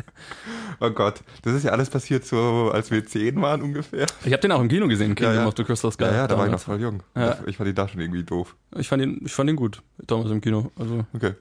Oh 0.80 0.90
Gott, 0.90 1.20
das 1.42 1.52
ist 1.54 1.64
ja 1.64 1.72
alles 1.72 1.90
passiert 1.90 2.24
so, 2.24 2.70
als 2.72 2.90
wir 2.90 3.04
zehn 3.04 3.40
waren 3.42 3.60
ungefähr. 3.60 4.06
Ich 4.24 4.32
habe 4.32 4.40
den 4.40 4.50
auch 4.50 4.60
im 4.62 4.68
Kino 4.68 4.88
gesehen, 4.88 5.14
Kingdom 5.14 5.34
Ja, 5.36 5.42
ja. 5.42 5.46
of 5.46 5.54
the 5.56 5.62
Crystal 5.62 5.92
Skull. 5.92 6.06
Ja, 6.06 6.14
ja, 6.14 6.26
da 6.26 6.38
war 6.38 6.46
ich 6.46 6.52
noch 6.52 6.64
damals. 6.64 6.64
voll 6.64 6.80
jung. 6.80 7.02
Ja. 7.14 7.36
Ich 7.46 7.56
fand 7.58 7.68
die 7.68 7.74
da 7.74 7.86
schon 7.86 8.00
irgendwie 8.00 8.22
doof. 8.24 8.56
Ich 8.78 8.88
fand 8.88 9.02
ihn, 9.02 9.20
ich 9.24 9.32
fand 9.32 9.50
ihn 9.50 9.56
gut, 9.56 9.82
damals 9.98 10.30
im 10.30 10.40
Kino. 10.40 10.72
Also, 10.78 11.04
Okay. 11.14 11.34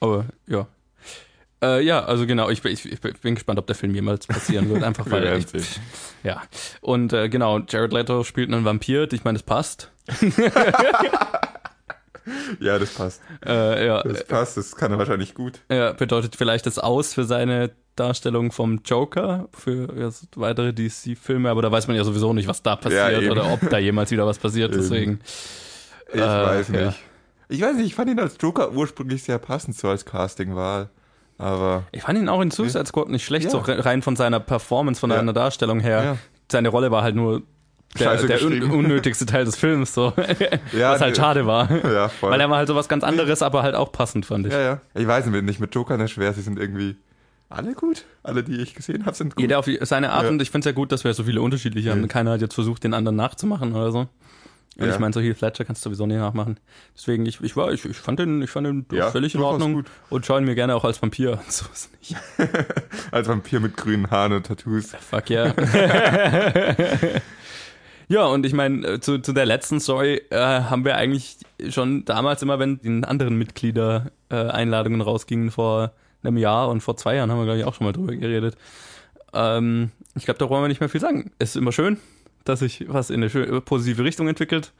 Aber 0.00 0.26
ja. 0.46 0.66
Äh, 1.62 1.82
ja, 1.84 2.04
also 2.04 2.26
genau, 2.26 2.50
ich, 2.50 2.60
bin- 2.62 2.72
ich, 2.72 2.84
ich 2.84 3.00
bin 3.00 3.34
gespannt, 3.34 3.58
ob 3.58 3.66
der 3.66 3.74
Film 3.76 3.94
jemals 3.94 4.26
passieren 4.26 4.68
wird. 4.68 4.82
Einfach 4.82 5.06
weil 5.10 5.40
sehen. 5.46 5.64
Ja. 6.22 6.42
Und 6.82 7.12
äh, 7.14 7.28
genau, 7.30 7.60
Jared 7.60 7.92
Leto 7.94 8.24
spielt 8.24 8.52
einen 8.52 8.64
Vampir. 8.66 9.10
Ich 9.12 9.24
meine, 9.24 9.38
das 9.38 9.42
passt. 9.44 9.90
Ja, 12.58 12.78
das 12.78 12.92
passt. 12.94 13.22
Äh, 13.44 13.86
ja, 13.86 14.02
Das 14.02 14.24
passt, 14.24 14.56
das 14.56 14.74
kann 14.74 14.90
er 14.90 14.98
wahrscheinlich 14.98 15.34
gut. 15.34 15.60
ja, 15.70 15.92
bedeutet 15.92 16.34
vielleicht 16.34 16.66
das 16.66 16.78
Aus 16.78 17.14
für 17.14 17.22
seine 17.24 17.70
Darstellung 17.94 18.50
vom 18.50 18.80
Joker 18.84 19.48
für 19.56 19.88
ja, 19.96 20.10
weitere 20.34 20.72
DC-Filme, 20.72 21.48
aber 21.48 21.62
da 21.62 21.70
weiß 21.70 21.86
man 21.86 21.96
ja 21.96 22.02
sowieso 22.02 22.32
nicht, 22.32 22.48
was 22.48 22.62
da 22.64 22.74
passiert 22.76 23.22
eben. 23.22 23.30
oder 23.30 23.52
ob 23.52 23.60
da 23.70 23.78
jemals 23.78 24.10
wieder 24.10 24.26
was 24.26 24.38
passiert. 24.38 24.74
Deswegen. 24.74 25.20
Ich 26.12 26.20
Äh, 26.20 26.24
weiß 26.26 26.68
nicht. 26.70 26.98
Ich 27.48 27.60
weiß 27.60 27.76
nicht, 27.76 27.86
ich 27.86 27.94
fand 27.94 28.10
ihn 28.10 28.18
als 28.20 28.36
Joker 28.40 28.72
ursprünglich 28.72 29.22
sehr 29.22 29.38
passend 29.38 29.76
so 29.76 29.88
als 29.88 30.04
Castingwahl. 30.04 30.88
Aber 31.38 31.84
Ich 31.92 32.02
fand 32.02 32.18
ihn 32.18 32.28
auch 32.28 32.40
in 32.40 32.50
Suicide 32.50 32.86
Squad 32.86 33.08
nicht 33.10 33.24
schlecht, 33.24 33.44
Ja. 33.44 33.50
so 33.50 33.58
re- 33.58 33.84
rein 33.84 34.02
von 34.02 34.16
seiner 34.16 34.40
Performance, 34.40 34.98
von 35.00 35.10
Ja. 35.10 35.16
seiner 35.16 35.32
Darstellung 35.32 35.80
her. 35.80 36.02
Ja. 36.04 36.16
Seine 36.50 36.68
Rolle 36.70 36.90
war 36.90 37.02
halt 37.02 37.14
nur 37.14 37.42
der, 37.98 38.16
der 38.22 38.42
un 38.42 38.62
unnötigste 38.70 39.26
Teil 39.26 39.44
des 39.44 39.56
Films, 39.56 39.92
so. 39.94 40.12
Ja, 40.72 40.92
was 40.92 41.00
halt 41.00 41.16
schade 41.16 41.46
war. 41.46 41.70
ja, 41.84 42.08
voll. 42.08 42.30
Weil 42.30 42.40
er 42.40 42.48
war 42.50 42.56
halt 42.58 42.68
so 42.68 42.74
was 42.74 42.88
ganz 42.88 43.04
anderes, 43.04 43.42
aber 43.42 43.62
halt 43.62 43.74
auch 43.74 43.92
passend, 43.92 44.26
fand 44.26 44.46
ich. 44.46 44.52
ja, 44.52 44.60
ja. 44.60 44.80
Ich 44.94 45.06
weiß 45.06 45.26
nicht, 45.26 45.60
mit 45.60 45.74
Jokern 45.74 46.00
ist 46.00 46.12
schwer, 46.12 46.32
sie 46.32 46.42
sind 46.42 46.58
irgendwie 46.58 46.96
alle 47.48 47.74
gut. 47.74 48.04
Alle, 48.22 48.42
die 48.42 48.56
ich 48.56 48.74
gesehen 48.74 49.06
habe, 49.06 49.14
sind 49.16 49.36
gut. 49.36 49.40
Jeder 49.42 49.58
auf 49.58 49.68
seine 49.82 50.10
Art 50.12 50.24
Ja. 50.24 50.30
und 50.30 50.42
ich 50.42 50.50
finde 50.50 50.68
es 50.68 50.72
ja 50.72 50.76
gut, 50.76 50.90
dass 50.90 51.04
wir 51.04 51.12
so 51.14 51.22
viele 51.24 51.40
unterschiedliche 51.42 51.90
haben. 51.90 52.08
Keiner 52.08 52.32
hat 52.32 52.40
jetzt 52.40 52.54
versucht, 52.54 52.82
den 52.82 52.92
anderen 52.94 53.16
nachzumachen 53.16 53.74
oder 53.74 53.92
so. 53.92 54.08
Und 54.78 54.86
Ja. 54.86 54.92
ich 54.92 54.98
meine, 54.98 55.12
so 55.14 55.20
Heath 55.20 55.38
Fletcher 55.38 55.64
kannst 55.64 55.84
du 55.84 55.88
sowieso 55.88 56.06
nicht 56.06 56.18
nachmachen. 56.18 56.60
Deswegen, 56.94 57.24
ich, 57.24 57.40
ich 57.40 57.56
war, 57.56 57.72
ich, 57.72 57.84
ich 57.86 57.96
fand 57.96 58.18
den, 58.18 58.42
ich 58.42 58.50
fand 58.50 58.66
den 58.66 58.86
Ja, 58.92 59.10
völlig 59.10 59.34
in 59.34 59.40
Ordnung 59.40 59.84
und 60.10 60.26
schaue 60.26 60.40
ihn 60.40 60.44
mir 60.44 60.54
gerne 60.54 60.74
auch 60.74 60.84
als 60.84 61.00
Vampir. 61.00 61.38
So 61.48 61.64
ist 61.72 61.90
nicht. 61.98 62.16
Als 63.10 63.28
Vampir 63.28 63.60
mit 63.60 63.76
grünen 63.76 64.10
Haaren 64.10 64.32
und 64.34 64.46
Tattoos. 64.46 64.92
Fuck 65.10 65.30
ja. 65.30 65.54
ja, 68.08 68.24
und 68.26 68.44
ich 68.46 68.52
meine, 68.52 68.86
äh, 68.86 69.00
zu, 69.00 69.18
zu 69.18 69.32
der 69.32 69.46
letzten 69.46 69.80
Story 69.80 70.22
äh, 70.30 70.36
haben 70.36 70.84
wir 70.84 70.96
eigentlich 70.96 71.38
schon 71.70 72.04
damals 72.04 72.42
immer, 72.42 72.58
wenn 72.58 72.78
die 72.80 73.04
anderen 73.04 73.36
Mitglieder 73.38 74.10
äh, 74.28 74.36
Einladungen 74.36 75.00
rausgingen 75.00 75.50
vor 75.50 75.92
einem 76.22 76.36
Jahr 76.36 76.68
und 76.68 76.80
vor 76.82 76.96
zwei 76.96 77.16
Jahren 77.16 77.30
haben 77.30 77.38
wir, 77.38 77.44
glaube 77.44 77.60
ich, 77.60 77.64
auch 77.64 77.74
schon 77.74 77.86
mal 77.86 77.92
drüber 77.92 78.14
geredet. 78.14 78.56
Ähm, 79.32 79.90
ich 80.14 80.24
glaube, 80.24 80.38
da 80.38 80.48
wollen 80.48 80.62
wir 80.64 80.68
nicht 80.68 80.80
mehr 80.80 80.88
viel 80.88 81.00
sagen. 81.00 81.30
Es 81.38 81.50
ist 81.50 81.56
immer 81.56 81.72
schön, 81.72 81.98
dass 82.48 82.60
sich 82.60 82.84
was 82.88 83.10
in 83.10 83.16
eine 83.22 83.28
schö- 83.28 83.60
positive 83.60 84.04
Richtung 84.04 84.28
entwickelt. 84.28 84.72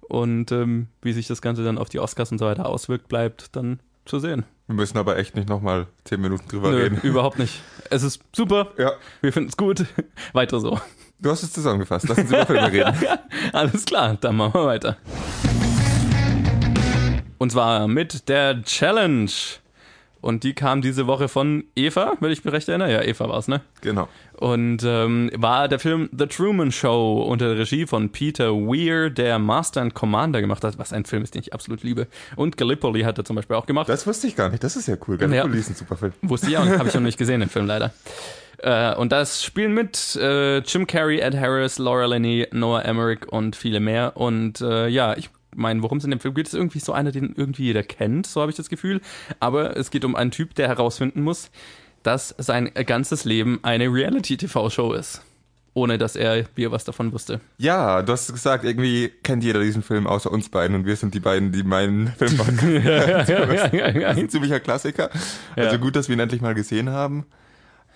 Und 0.00 0.50
ähm, 0.50 0.88
wie 1.02 1.12
sich 1.12 1.26
das 1.28 1.40
Ganze 1.42 1.62
dann 1.62 1.78
auf 1.78 1.88
die 1.88 2.00
Oscars 2.00 2.32
und 2.32 2.38
so 2.38 2.46
weiter 2.46 2.66
auswirkt, 2.66 3.08
bleibt 3.08 3.54
dann 3.54 3.78
zu 4.06 4.18
sehen. 4.18 4.44
Wir 4.66 4.74
müssen 4.74 4.98
aber 4.98 5.18
echt 5.18 5.36
nicht 5.36 5.48
nochmal 5.48 5.86
zehn 6.04 6.20
Minuten 6.20 6.48
drüber 6.48 6.70
Nö, 6.70 6.78
reden. 6.78 7.00
überhaupt 7.02 7.38
nicht. 7.38 7.60
Es 7.90 8.02
ist 8.02 8.20
super. 8.34 8.68
Ja, 8.78 8.92
Wir 9.20 9.32
finden 9.32 9.50
es 9.50 9.56
gut. 9.56 9.84
Weiter 10.32 10.58
so. 10.60 10.80
du 11.20 11.30
hast 11.30 11.42
es 11.42 11.52
zusammengefasst. 11.52 12.08
Lass 12.08 12.18
uns 12.18 12.28
über 12.30 12.46
Filme 12.46 12.72
reden. 12.72 12.94
Alles 13.52 13.84
klar, 13.84 14.16
dann 14.20 14.36
machen 14.36 14.54
wir 14.54 14.66
weiter. 14.66 14.96
Und 17.38 17.52
zwar 17.52 17.88
mit 17.88 18.28
der 18.28 18.62
Challenge. 18.62 19.30
Und 20.20 20.44
die 20.44 20.52
kam 20.52 20.82
diese 20.82 21.06
Woche 21.06 21.28
von 21.28 21.64
Eva, 21.74 22.12
wenn 22.20 22.30
ich 22.30 22.44
mich 22.44 22.52
recht 22.52 22.68
erinnere. 22.68 22.92
Ja, 22.92 23.02
Eva 23.02 23.26
war 23.28 23.38
es, 23.38 23.48
ne? 23.48 23.62
Genau. 23.80 24.06
Und 24.40 24.82
ähm, 24.84 25.30
war 25.36 25.68
der 25.68 25.78
Film 25.78 26.08
The 26.16 26.26
Truman 26.26 26.72
Show 26.72 27.22
unter 27.28 27.48
der 27.48 27.58
Regie 27.58 27.86
von 27.86 28.08
Peter 28.08 28.52
Weir, 28.54 29.10
der 29.10 29.38
Master 29.38 29.82
and 29.82 29.92
Commander 29.92 30.40
gemacht 30.40 30.64
hat, 30.64 30.78
was 30.78 30.94
ein 30.94 31.04
Film 31.04 31.22
ist, 31.22 31.34
den 31.34 31.42
ich 31.42 31.52
absolut 31.52 31.82
liebe. 31.82 32.06
Und 32.36 32.56
Gallipoli 32.56 33.02
hat 33.02 33.18
er 33.18 33.26
zum 33.26 33.36
Beispiel 33.36 33.56
auch 33.56 33.66
gemacht. 33.66 33.90
Das 33.90 34.06
wusste 34.06 34.26
ich 34.26 34.36
gar 34.36 34.48
nicht. 34.48 34.64
Das 34.64 34.76
ist 34.76 34.88
ja 34.88 34.96
cool. 35.06 35.18
Gallipoli 35.18 35.58
ist 35.58 35.68
ein 35.68 35.74
super 35.74 35.98
Film. 35.98 36.12
Wusste 36.22 36.48
ich 36.48 36.56
auch, 36.56 36.64
habe 36.66 36.88
ich 36.88 36.94
noch 36.94 37.02
nicht 37.02 37.18
gesehen, 37.18 37.40
den 37.40 37.50
Film 37.50 37.66
leider. 37.66 37.92
Äh, 38.62 38.94
und 38.94 39.12
das 39.12 39.44
spielen 39.44 39.74
mit 39.74 40.16
äh, 40.16 40.60
Jim 40.60 40.86
Carrey, 40.86 41.20
Ed 41.20 41.36
Harris, 41.38 41.78
Laura 41.78 42.06
Linney, 42.06 42.46
Noah 42.50 42.82
Emmerich 42.82 43.28
und 43.30 43.56
viele 43.56 43.78
mehr. 43.78 44.16
Und 44.16 44.62
äh, 44.62 44.88
ja, 44.88 45.18
ich 45.18 45.28
meine, 45.54 45.82
worum 45.82 45.98
es 45.98 46.04
in 46.04 46.10
dem 46.10 46.20
Film 46.20 46.32
geht, 46.32 46.46
ist 46.46 46.54
irgendwie 46.54 46.80
so 46.80 46.94
einer, 46.94 47.12
den 47.12 47.34
irgendwie 47.36 47.64
jeder 47.64 47.82
kennt, 47.82 48.26
so 48.26 48.40
habe 48.40 48.50
ich 48.50 48.56
das 48.56 48.70
Gefühl. 48.70 49.02
Aber 49.38 49.76
es 49.76 49.90
geht 49.90 50.06
um 50.06 50.16
einen 50.16 50.30
Typ, 50.30 50.54
der 50.54 50.68
herausfinden 50.68 51.20
muss, 51.22 51.50
dass 52.02 52.34
sein 52.38 52.70
ganzes 52.86 53.24
Leben 53.24 53.58
eine 53.62 53.86
Reality-TV-Show 53.92 54.92
ist. 54.92 55.22
Ohne 55.72 55.98
dass 55.98 56.16
er 56.16 56.46
wir 56.56 56.72
was 56.72 56.84
davon 56.84 57.12
wusste. 57.12 57.40
Ja, 57.56 58.02
du 58.02 58.12
hast 58.12 58.32
gesagt, 58.32 58.64
irgendwie 58.64 59.12
kennt 59.22 59.44
jeder 59.44 59.60
diesen 59.60 59.84
Film 59.84 60.08
außer 60.08 60.28
uns 60.32 60.48
beiden 60.48 60.74
und 60.74 60.84
wir 60.84 60.96
sind 60.96 61.14
die 61.14 61.20
beiden, 61.20 61.52
die 61.52 61.62
meinen 61.62 62.08
Film 62.18 62.36
machen. 62.38 62.58
Das 62.84 63.28
ist 63.28 63.72
ein 63.72 64.28
ziemlicher 64.28 64.58
Klassiker. 64.58 65.10
Also 65.54 65.70
Ja. 65.70 65.76
gut, 65.76 65.94
dass 65.94 66.08
wir 66.08 66.16
ihn 66.16 66.20
endlich 66.20 66.40
mal 66.40 66.54
gesehen 66.54 66.90
haben. 66.90 67.24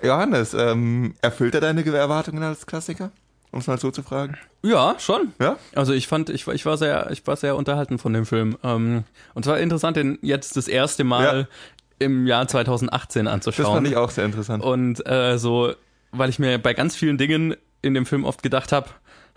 Johannes, 0.02 0.54
ähm, 0.54 1.14
erfüllt 1.20 1.54
er 1.56 1.61
deine 1.61 1.84
Erwartungen 1.84 2.42
als 2.44 2.64
Klassiker? 2.66 3.11
Um 3.50 3.61
es 3.61 3.66
mal 3.68 3.78
so 3.78 3.90
zu 3.92 4.02
fragen. 4.02 4.37
Ja, 4.62 4.96
schon. 4.99 5.32
Ja? 5.40 5.56
Also 5.76 5.92
ich 5.92 6.08
fand, 6.08 6.28
ich, 6.28 6.46
war- 6.46 6.54
ich 6.54 6.66
war 6.66 6.76
sehr, 6.76 7.08
ich 7.12 7.25
war 7.26 7.37
sehr 7.37 7.54
unterhalten 7.56 7.99
von 7.99 8.12
dem 8.12 8.26
Film. 8.26 8.56
Ähm, 8.64 9.04
und 9.34 9.44
zwar 9.44 9.58
interessant, 9.61 9.96
den 9.96 10.18
jetzt 10.23 10.56
das 10.56 10.66
erste 10.68 11.04
Mal 11.04 11.49
im 11.98 12.26
Jahr 12.26 12.46
2018 12.48 13.24
Das 13.26 13.34
anzuschauen. 13.34 13.74
fand 13.74 13.86
ich 13.88 13.96
auch 13.96 14.10
sehr 14.10 14.24
interessant. 14.24 14.62
Und 14.64 15.06
äh, 15.06 15.38
so, 15.38 15.72
weil 16.12 16.30
ich 16.30 16.38
mir 16.38 16.58
bei 16.58 16.74
ganz 16.74 16.96
vielen 16.96 17.18
Dingen 17.18 17.54
in 17.82 17.94
dem 17.94 18.06
Film 18.06 18.24
oft 18.24 18.42
gedacht 18.42 18.72
habe, 18.72 18.88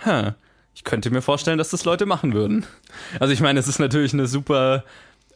huh, 0.05 0.31
ich 0.73 0.83
könnte 0.83 1.09
mir 1.09 1.21
vorstellen, 1.21 1.57
dass 1.57 1.69
das 1.69 1.85
Leute 1.85 2.05
machen 2.05 2.33
würden. 2.33 2.65
Also 3.19 3.33
ich 3.33 3.41
meine, 3.41 3.59
es 3.59 3.67
ist 3.67 3.79
natürlich 3.79 4.13
eine 4.13 4.27
super 4.27 4.83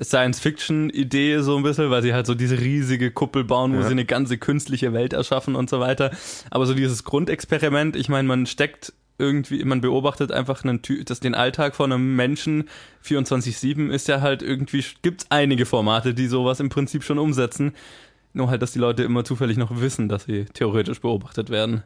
Science-Fiction-Idee 0.01 1.39
so 1.41 1.57
ein 1.57 1.63
bisschen, 1.63 1.89
weil 1.89 2.01
sie 2.01 2.13
halt 2.13 2.25
so 2.25 2.33
diese 2.35 2.59
riesige 2.59 3.11
Kuppel 3.11 3.43
bauen, 3.43 3.73
wo 3.73 3.77
Ja. 3.81 3.83
sie 3.83 3.91
eine 3.91 4.05
ganze 4.05 4.37
künstliche 4.37 4.93
Welt 4.93 5.13
erschaffen 5.13 5.55
und 5.55 5.69
so 5.69 5.79
weiter. 5.79 6.11
Aber 6.49 6.65
so 6.65 6.73
dieses 6.73 7.03
Grundexperiment, 7.03 7.95
ich 7.95 8.09
meine, 8.09 8.27
man 8.27 8.45
steckt 8.45 8.93
irgendwie, 9.21 9.63
man 9.63 9.79
beobachtet 9.79 10.31
einfach 10.31 10.63
einen 10.63 10.81
Ty 10.81 11.05
das, 11.05 11.19
den 11.21 11.35
Alltag 11.35 11.75
von 11.75 11.93
einem 11.93 12.15
Menschen. 12.15 12.67
24-7 13.05 13.89
ist 13.89 14.07
ja 14.07 14.19
halt 14.21 14.41
irgendwie, 14.41 14.83
gibt 15.01 15.27
einige 15.29 15.65
Formate, 15.65 16.13
die 16.13 16.27
sowas 16.27 16.59
im 16.59 16.69
Prinzip 16.69 17.03
schon 17.03 17.19
umsetzen. 17.19 17.73
Nur 18.33 18.49
halt, 18.49 18.61
dass 18.61 18.71
die 18.71 18.79
Leute 18.79 19.03
immer 19.03 19.23
zufällig 19.23 19.57
noch 19.57 19.79
wissen, 19.79 20.09
dass 20.09 20.23
sie 20.23 20.45
theoretisch 20.45 20.99
beobachtet 21.01 21.49
werden. 21.49 21.83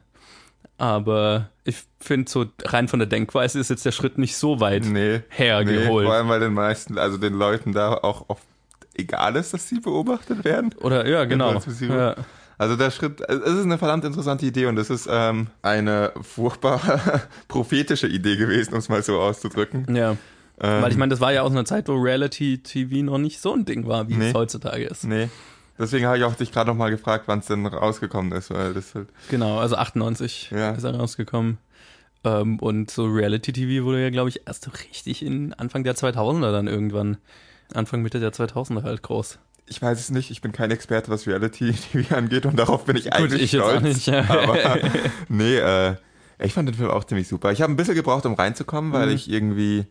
Aber 0.77 1.49
ich 1.63 1.77
finde 1.99 2.29
so 2.29 2.45
rein 2.63 2.87
von 2.87 2.99
der 2.99 3.07
Denkweise 3.07 3.59
ist 3.59 3.69
jetzt 3.69 3.85
der 3.85 3.91
Schritt 3.91 4.17
nicht 4.17 4.35
so 4.35 4.59
weit 4.59 4.85
Nee. 4.85 5.21
hergeholt. 5.29 6.03
Nee, 6.03 6.05
vor 6.05 6.13
allem, 6.13 6.27
weil 6.29 6.39
den 6.39 6.53
meisten, 6.53 6.97
also 6.97 7.17
den 7.17 7.33
Leuten 7.33 7.71
da 7.71 7.93
auch 7.93 8.25
oft 8.27 8.43
egal 8.95 9.35
ist, 9.35 9.53
dass 9.53 9.69
sie 9.69 9.79
beobachtet 9.79 10.43
werden. 10.43 10.73
Oder 10.81 11.07
ja, 11.07 11.25
genau. 11.25 11.53
Ja. 11.79 12.15
Also 12.57 12.75
der 12.75 12.89
Schritt, 12.91 13.21
es 13.21 13.39
ist 13.39 13.63
eine 13.63 13.77
verdammt 13.77 14.05
interessante 14.05 14.45
Idee 14.45 14.65
und 14.67 14.77
es 14.77 14.89
ist 14.89 15.07
ähm, 15.11 15.47
eine 15.61 16.13
furchtbar 16.21 16.79
prophetische 17.47 18.07
Idee 18.07 18.37
gewesen, 18.37 18.73
um 18.73 18.79
es 18.79 18.89
mal 18.89 19.03
so 19.03 19.19
auszudrücken. 19.19 19.93
ja. 19.95 20.15
Ähm, 20.61 20.81
Weil 20.81 20.91
ich 20.91 20.97
meine, 20.97 21.09
das 21.09 21.19
war 21.19 21.33
ja 21.33 21.41
aus 21.41 21.51
einer 21.51 21.65
Zeit, 21.65 21.89
wo 21.89 21.95
Reality-TV 21.95 23.03
noch 23.03 23.17
nicht 23.17 23.41
so 23.41 23.53
ein 23.53 23.65
Ding 23.65 23.87
war, 23.87 24.07
wie 24.07 24.15
Nee. 24.15 24.29
es 24.29 24.33
heutzutage 24.33 24.85
ist. 24.85 25.03
Nee. 25.03 25.29
Deswegen 25.77 26.05
habe 26.05 26.17
ich 26.17 26.23
auch 26.23 26.33
dich 26.35 26.53
gerade 26.53 26.69
noch 26.69 26.77
mal 26.77 26.89
gefragt, 26.91 27.25
wann 27.27 27.39
es 27.39 27.47
denn 27.47 27.65
rausgekommen 27.65 28.31
ist, 28.31 28.51
weil 28.51 28.73
das 28.73 28.95
halt, 28.95 29.09
Genau, 29.29 29.59
also 29.59 29.75
98 29.75 30.51
Ja. 30.51 30.71
ist 30.71 30.85
er 30.85 30.95
rausgekommen. 30.95 31.57
Ähm, 32.23 32.59
und 32.59 32.89
so 32.89 33.05
Reality-TV 33.05 33.83
wurde 33.83 34.01
ja, 34.03 34.09
glaube 34.11 34.29
ich, 34.29 34.47
erst 34.47 34.63
so 34.63 34.71
richtig 34.71 35.25
in 35.25 35.53
Anfang 35.55 35.83
der 35.83 35.95
2000er 35.95 36.53
dann 36.53 36.67
irgendwann. 36.67 37.17
Anfang, 37.73 38.01
Mitte 38.01 38.21
der 38.21 38.31
2000er 38.31 38.83
halt 38.83 39.01
groß. 39.03 39.39
Ich 39.67 39.81
weiß 39.81 39.99
es 39.99 40.11
nicht, 40.11 40.29
ich 40.31 40.41
bin 40.41 40.51
kein 40.51 40.71
Experte, 40.71 41.09
was 41.09 41.25
Reality-TV 41.27 42.15
angeht 42.15 42.45
und 42.45 42.57
darauf 42.57 42.85
bin 42.85 42.95
ich 42.97 43.13
eigentlich 43.13 43.41
ich 43.43 43.49
stolz. 43.51 43.81
nicht, 43.81 44.05
ja. 44.07 44.23
Aber 44.29 44.57
nee, 45.29 45.57
äh, 45.57 45.95
ich 46.39 46.53
fand 46.53 46.67
den 46.69 46.75
Film 46.75 46.89
auch 46.91 47.03
ziemlich 47.03 47.27
super. 47.27 47.51
Ich 47.51 47.61
habe 47.61 47.71
ein 47.73 47.75
bisschen 47.75 47.95
gebraucht, 47.95 48.25
um 48.25 48.33
reinzukommen, 48.35 48.91
weil 48.93 49.07
Mhm. 49.07 49.15
ich 49.15 49.29
irgendwie, 49.29 49.85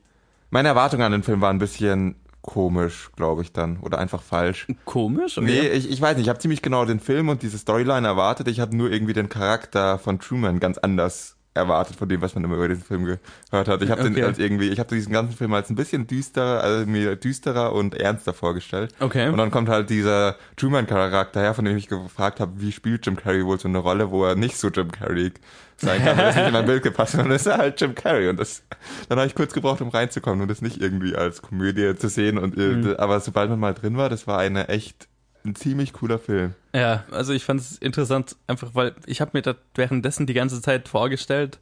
meine 0.50 0.68
Erwartungen 0.68 1.02
an 1.02 1.12
den 1.12 1.22
Film 1.22 1.40
waren 1.40 1.56
ein 1.56 1.60
bisschen 1.60 2.16
komisch, 2.42 3.10
glaube 3.16 3.40
ich 3.42 3.52
dann, 3.52 3.78
oder 3.78 3.98
einfach 3.98 4.22
falsch. 4.22 4.66
Komisch, 4.84 5.38
okay. 5.38 5.46
Nee, 5.46 5.68
ich, 5.68 5.90
ich 5.90 6.00
weiß 6.00 6.16
nicht, 6.16 6.26
ich 6.26 6.28
habe 6.28 6.38
ziemlich 6.38 6.60
genau 6.60 6.84
den 6.84 7.00
Film 7.00 7.30
und 7.30 7.42
diese 7.42 7.56
Storyline 7.56 8.06
erwartet. 8.06 8.48
Ich 8.48 8.60
habe 8.60 8.76
nur 8.76 8.90
irgendwie 8.92 9.14
den 9.14 9.30
Charakter 9.30 9.98
von 9.98 10.18
Truman 10.20 10.60
ganz 10.60 10.76
anders 10.76 11.33
erwartet 11.54 11.96
von 11.96 12.08
dem, 12.08 12.20
was 12.20 12.34
man 12.34 12.44
immer 12.44 12.56
über 12.56 12.68
diesen 12.68 12.82
Film 12.84 13.04
gehört 13.04 13.68
hat. 13.68 13.80
Ich 13.82 13.90
habe 13.90 14.02
Okay. 14.02 14.12
den 14.14 14.24
als 14.24 14.38
irgendwie, 14.38 14.68
ich 14.68 14.78
habe 14.80 14.94
diesen 14.94 15.12
ganzen 15.12 15.36
Film 15.36 15.54
als 15.54 15.70
ein 15.70 15.76
bisschen 15.76 16.06
düsterer, 16.06 16.60
also 16.62 16.84
mir 16.86 17.16
düsterer 17.16 17.72
und 17.72 17.94
ernster 17.94 18.34
vorgestellt. 18.34 18.92
Okay. 19.00 19.28
Und 19.28 19.36
dann 19.38 19.50
kommt 19.50 19.68
halt 19.68 19.88
dieser 19.88 20.36
Truman-Charakter 20.56 21.40
her, 21.40 21.54
von 21.54 21.64
dem 21.64 21.76
ich 21.76 21.88
gefragt 21.88 22.40
habe, 22.40 22.52
wie 22.60 22.72
spielt 22.72 23.06
Jim 23.06 23.16
Carrey 23.16 23.44
wohl 23.46 23.58
so 23.58 23.68
eine 23.68 23.78
Rolle, 23.78 24.10
wo 24.10 24.24
er 24.24 24.34
nicht 24.34 24.56
so 24.56 24.68
Jim 24.68 24.90
Carrey 24.90 25.32
sein 25.76 26.02
kann, 26.04 26.16
weil 26.18 26.26
das 26.26 26.36
nicht 26.36 26.46
in 26.46 26.52
mein 26.52 26.66
Bild 26.66 26.82
gepasst 26.82 27.14
hat. 27.14 27.20
Und 27.22 27.28
dann 27.30 27.36
ist 27.36 27.46
er 27.46 27.58
halt 27.58 27.80
Jim 27.80 27.94
Carrey. 27.94 28.28
Und 28.28 28.38
das, 28.40 28.62
dann 29.08 29.18
habe 29.18 29.26
ich 29.28 29.34
kurz 29.34 29.52
gebraucht, 29.52 29.80
um 29.80 29.88
reinzukommen 29.88 30.42
und 30.42 30.48
das 30.48 30.60
nicht 30.62 30.80
irgendwie 30.80 31.14
als 31.14 31.40
Komödie 31.42 31.94
zu 31.96 32.08
sehen. 32.08 32.38
Und, 32.38 32.56
äh, 32.58 32.60
Mhm. 32.74 32.94
Aber 32.98 33.20
sobald 33.20 33.50
man 33.50 33.60
mal 33.60 33.74
drin 33.74 33.96
war, 33.96 34.08
das 34.08 34.26
war 34.26 34.38
eine 34.38 34.68
echt 34.68 35.06
ein 35.44 35.54
ziemlich 35.54 35.92
cooler 35.92 36.18
Film. 36.18 36.54
Ja, 36.74 37.04
also 37.10 37.32
ich 37.32 37.44
fand 37.44 37.60
es 37.60 37.78
interessant, 37.78 38.36
einfach 38.46 38.74
weil 38.74 38.94
ich 39.06 39.20
habe 39.20 39.32
mir 39.34 39.42
das 39.42 39.56
währenddessen 39.74 40.26
die 40.26 40.34
ganze 40.34 40.60
Zeit 40.62 40.88
vorgestellt, 40.88 41.58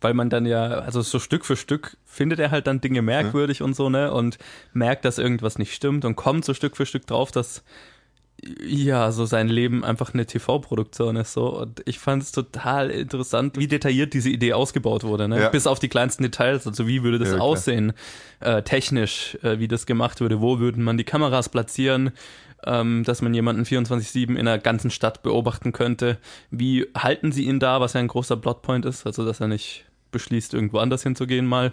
weil 0.00 0.14
man 0.14 0.30
dann 0.30 0.46
ja, 0.46 0.66
also 0.66 1.02
so 1.02 1.18
Stück 1.18 1.44
für 1.44 1.56
Stück 1.56 1.96
findet 2.04 2.38
er 2.38 2.50
halt 2.50 2.66
dann 2.66 2.80
Dinge 2.80 3.02
merkwürdig 3.02 3.62
und 3.62 3.74
so, 3.74 3.88
ne? 3.88 4.12
Und 4.12 4.38
merkt, 4.72 5.04
dass 5.04 5.18
irgendwas 5.18 5.58
nicht 5.58 5.74
stimmt 5.74 6.04
und 6.04 6.14
kommt 6.14 6.44
so 6.44 6.54
Stück 6.54 6.76
für 6.76 6.86
Stück 6.86 7.06
drauf, 7.06 7.32
dass 7.32 7.64
ja, 8.62 9.10
so 9.12 9.24
sein 9.24 9.48
Leben 9.48 9.84
einfach 9.84 10.12
eine 10.12 10.26
TV-Produktion 10.26 11.16
ist 11.16 11.32
so. 11.32 11.58
Und 11.60 11.82
ich 11.86 11.98
fand 11.98 12.22
es 12.22 12.32
total 12.32 12.90
interessant, 12.90 13.58
wie 13.58 13.68
detailliert 13.68 14.12
diese 14.12 14.28
Idee 14.28 14.52
ausgebaut 14.52 15.04
wurde, 15.04 15.28
ne? 15.28 15.40
Ja. 15.40 15.48
Bis 15.48 15.66
auf 15.66 15.78
die 15.78 15.88
kleinsten 15.88 16.22
Details. 16.22 16.66
Also 16.66 16.86
wie 16.86 17.02
würde 17.02 17.18
das 17.18 17.30
Ja, 17.30 17.38
aussehen, 17.38 17.92
äh, 18.40 18.62
technisch, 18.62 19.38
äh, 19.42 19.58
wie 19.58 19.68
das 19.68 19.86
gemacht 19.86 20.20
würde, 20.20 20.40
wo 20.40 20.58
würden 20.58 20.84
man 20.84 20.98
die 20.98 21.04
Kameras 21.04 21.48
platzieren, 21.48 22.12
ähm, 22.66 23.04
dass 23.04 23.22
man 23.22 23.34
jemanden 23.34 23.64
24-7 23.64 24.30
in 24.30 24.38
einer 24.38 24.58
ganzen 24.58 24.90
Stadt 24.90 25.22
beobachten 25.22 25.72
könnte. 25.72 26.18
Wie 26.50 26.86
halten 26.96 27.32
sie 27.32 27.44
ihn 27.44 27.60
da, 27.60 27.80
was 27.80 27.94
ja 27.94 28.00
ein 28.00 28.08
großer 28.08 28.36
Plotpoint 28.36 28.84
ist, 28.84 29.06
also 29.06 29.24
dass 29.24 29.40
er 29.40 29.48
nicht 29.48 29.84
beschließt, 30.10 30.54
irgendwo 30.54 30.78
anders 30.78 31.02
hinzugehen 31.02 31.46
mal. 31.46 31.72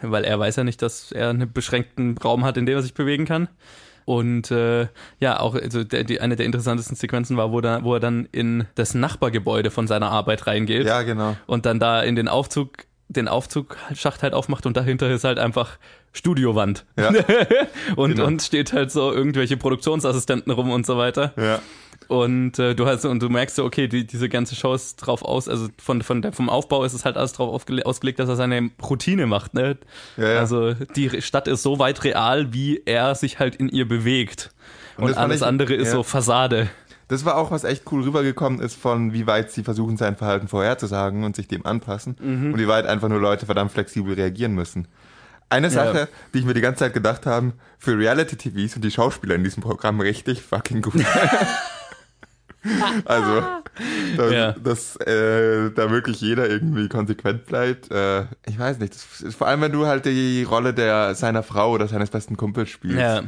Weil 0.00 0.24
er 0.24 0.38
weiß 0.38 0.56
ja 0.56 0.64
nicht, 0.64 0.80
dass 0.80 1.10
er 1.12 1.30
einen 1.30 1.52
beschränkten 1.52 2.16
Raum 2.18 2.44
hat, 2.44 2.56
in 2.56 2.66
dem 2.66 2.76
er 2.76 2.82
sich 2.82 2.94
bewegen 2.94 3.24
kann. 3.24 3.48
Und 4.04 4.50
äh, 4.50 4.88
ja, 5.20 5.38
auch 5.38 5.54
also 5.54 5.84
der, 5.84 6.02
die, 6.02 6.20
eine 6.22 6.34
der 6.34 6.46
interessantesten 6.46 6.96
Sequenzen 6.96 7.36
war, 7.36 7.52
wo, 7.52 7.60
da, 7.60 7.84
wo 7.84 7.92
er 7.92 8.00
dann 8.00 8.26
in 8.32 8.64
das 8.74 8.94
Nachbargebäude 8.94 9.70
von 9.70 9.86
seiner 9.86 10.10
Arbeit 10.10 10.46
reingeht 10.46 10.86
Ja, 10.86 11.02
genau. 11.02 11.36
und 11.46 11.66
dann 11.66 11.78
da 11.78 12.02
in 12.02 12.16
den 12.16 12.26
Aufzug, 12.26 12.84
den 13.08 13.28
Aufzugschacht 13.28 14.22
halt 14.22 14.34
aufmacht 14.34 14.66
und 14.66 14.76
dahinter 14.76 15.10
ist 15.10 15.24
halt 15.24 15.38
einfach 15.38 15.78
Studiowand. 16.12 16.84
Ja. 16.96 17.08
und, 17.96 18.10
Genau. 18.16 18.26
und 18.26 18.42
steht 18.42 18.72
halt 18.72 18.90
so 18.90 19.12
irgendwelche 19.12 19.56
Produktionsassistenten 19.56 20.52
rum 20.52 20.70
und 20.70 20.84
so 20.86 20.96
weiter. 20.98 21.32
Ja. 21.36 21.60
Und 22.08 22.58
äh, 22.58 22.74
du 22.74 22.86
hast 22.86 23.04
und 23.04 23.20
du 23.22 23.28
merkst 23.28 23.56
so, 23.56 23.64
okay, 23.64 23.86
die, 23.88 24.06
diese 24.06 24.28
ganze 24.30 24.54
Show 24.54 24.72
ist 24.72 24.96
drauf 24.96 25.22
aus, 25.22 25.46
also 25.48 25.68
von, 25.78 26.00
von 26.02 26.22
der, 26.22 26.32
vom 26.32 26.48
Aufbau 26.48 26.84
ist 26.84 26.94
es 26.94 27.04
halt 27.04 27.16
alles 27.18 27.34
drauf 27.34 27.52
ausgelegt, 27.52 28.18
dass 28.18 28.28
er 28.28 28.36
seine 28.36 28.70
Routine 28.82 29.26
macht, 29.26 29.52
ne? 29.52 29.76
Ja, 30.16 30.32
ja. 30.34 30.38
Also 30.40 30.72
die 30.74 31.20
Stadt 31.20 31.48
ist 31.48 31.62
so 31.62 31.78
weit 31.78 32.04
real, 32.04 32.52
wie 32.54 32.80
er 32.86 33.14
sich 33.14 33.38
halt 33.38 33.56
in 33.56 33.68
ihr 33.68 33.86
bewegt. 33.86 34.50
Und 34.96 35.04
Und, 35.10 35.18
alles 35.18 35.40
ich- 35.42 35.46
andere 35.46 35.74
ist 35.74 35.88
ja. 35.88 35.94
so 35.94 36.02
Fassade. 36.02 36.68
Das 37.08 37.24
war 37.24 37.36
auch, 37.36 37.50
was 37.50 37.64
echt 37.64 37.84
cool 37.90 38.02
rübergekommen 38.02 38.60
ist, 38.60 38.76
von 38.76 39.12
wie 39.14 39.26
weit 39.26 39.50
sie 39.50 39.64
versuchen, 39.64 39.96
sein 39.96 40.16
Verhalten 40.16 40.46
vorherzusagen 40.48 41.24
und 41.24 41.34
sich 41.36 41.48
dem 41.48 41.64
anpassen 41.66 42.16
Mhm. 42.20 42.52
und 42.52 42.58
wie 42.60 42.68
weit 42.68 42.86
einfach 42.86 43.08
nur 43.08 43.20
Leute 43.20 43.46
verdammt 43.46 43.72
flexibel 43.72 44.14
reagieren 44.14 44.52
müssen. 44.54 44.86
Eine 45.50 45.70
Sache, 45.70 46.08
die 46.34 46.40
ich 46.40 46.44
mir 46.44 46.52
die 46.52 46.60
ganze 46.60 46.80
Zeit 46.80 46.92
gedacht 46.92 47.24
habe, 47.24 47.52
für 47.78 47.96
Reality-TV 47.96 48.70
sind 48.70 48.84
die 48.84 48.90
Schauspieler 48.90 49.34
in 49.34 49.44
diesem 49.44 49.62
Programm 49.62 49.98
richtig 50.00 50.42
fucking 50.42 50.82
gut. 50.82 50.96
also, 53.06 53.42
dass, 54.16 54.32
Ja. 54.32 54.52
dass 54.52 54.96
äh, 54.96 55.70
da 55.70 55.90
wirklich 55.90 56.20
jeder 56.20 56.48
irgendwie 56.50 56.88
konsequent 56.88 57.46
bleibt. 57.46 57.90
Äh, 57.90 58.22
ich 58.46 58.58
weiß 58.58 58.78
nicht, 58.78 58.94
ist, 58.94 59.34
vor 59.36 59.46
allem 59.46 59.60
wenn 59.62 59.72
du 59.72 59.86
halt 59.86 60.04
die 60.04 60.42
Rolle 60.42 60.74
der 60.74 61.14
seiner 61.14 61.42
Frau 61.42 61.70
oder 61.72 61.88
seines 61.88 62.10
besten 62.10 62.36
Kumpels 62.36 62.68
spielst. 62.70 62.98
Ja. 62.98 63.22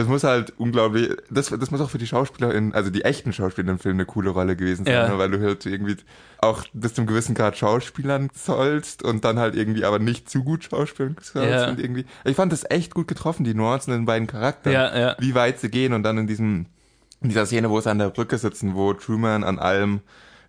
Das 0.00 0.08
muss 0.08 0.24
halt 0.24 0.54
unglaublich, 0.56 1.10
das, 1.30 1.50
das 1.50 1.70
muss 1.70 1.80
auch 1.82 1.90
für 1.90 1.98
die 1.98 2.06
Schauspieler 2.06 2.54
in, 2.54 2.72
also 2.72 2.88
die 2.88 3.04
echten 3.04 3.34
Schauspieler 3.34 3.70
im 3.72 3.78
Film 3.78 3.96
eine 3.96 4.06
coole 4.06 4.30
Rolle 4.30 4.56
gewesen 4.56 4.86
sein, 4.86 4.94
Ja. 4.94 5.08
ne? 5.08 5.18
weil 5.18 5.30
du 5.30 5.40
halt 5.42 5.66
irgendwie 5.66 5.96
auch 6.38 6.64
bis 6.72 6.94
zum 6.94 7.06
gewissen 7.06 7.34
Grad 7.34 7.58
Schauspielern 7.58 8.30
sollst 8.32 9.02
und 9.02 9.24
dann 9.26 9.38
halt 9.38 9.54
irgendwie 9.54 9.84
aber 9.84 9.98
nicht 9.98 10.30
zu 10.30 10.42
gut 10.42 10.64
schauspielen 10.64 11.16
sollst 11.20 11.50
Ja. 11.50 11.68
und 11.68 11.78
irgendwie. 11.78 12.06
Ich 12.24 12.36
fand 12.36 12.50
das 12.50 12.64
echt 12.70 12.94
gut 12.94 13.08
getroffen, 13.08 13.44
die 13.44 13.52
Nuancen 13.52 13.92
in 13.92 14.00
den 14.00 14.06
beiden 14.06 14.26
Charakteren. 14.26 14.72
Ja, 14.72 14.98
ja. 14.98 15.16
Wie 15.18 15.34
weit 15.34 15.60
sie 15.60 15.68
gehen 15.70 15.92
und 15.92 16.02
dann 16.02 16.16
in 16.16 16.26
diesem, 16.26 16.64
in 17.20 17.28
dieser 17.28 17.44
Szene, 17.44 17.68
wo 17.68 17.78
sie 17.80 17.90
an 17.90 17.98
der 17.98 18.08
Brücke 18.08 18.38
sitzen, 18.38 18.74
wo 18.74 18.94
Truman 18.94 19.44
an 19.44 19.58
allem, 19.58 20.00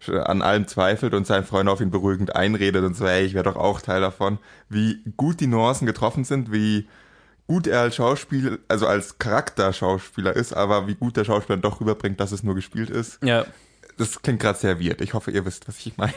an 0.08 0.42
allem 0.42 0.66
zweifelt 0.68 1.14
und 1.14 1.28
sein 1.28 1.44
Freund 1.44 1.68
auf 1.68 1.82
ihn 1.82 1.92
beruhigend 1.92 2.36
einredet 2.36 2.84
und 2.86 2.96
so, 2.96 3.06
ey, 3.06 3.26
ich 3.26 3.34
wäre 3.34 3.44
doch 3.44 3.58
auch 3.58 3.82
Teil 3.82 4.00
davon. 4.02 4.40
Wie 4.70 5.02
gut 5.18 5.42
die 5.42 5.48
Nuancen 5.48 5.86
getroffen 5.86 6.24
sind, 6.24 6.52
wie 6.54 6.88
gut 7.52 7.68
er 7.68 7.82
als 7.82 7.98
Schauspiel, 7.98 8.60
also 8.70 8.88
als 8.88 9.18
Charakterschauspieler 9.20 10.34
ist, 10.38 10.54
aber 10.54 10.88
wie 10.88 10.96
gut 10.96 11.18
der 11.18 11.26
Schauspieler 11.26 11.58
doch 11.58 11.82
rüberbringt, 11.82 12.18
dass 12.22 12.32
es 12.32 12.44
nur 12.44 12.56
gespielt 12.56 12.90
ist. 12.90 13.20
Ja. 13.22 13.46
Das 13.98 14.22
klingt 14.22 14.40
gerade 14.40 14.58
sehr 14.58 14.80
weird. 14.80 15.02
Ich 15.02 15.14
hoffe, 15.14 15.32
ihr 15.32 15.46
wisst, 15.46 15.68
was 15.68 15.78
ich 15.86 15.98
meine. 15.98 16.14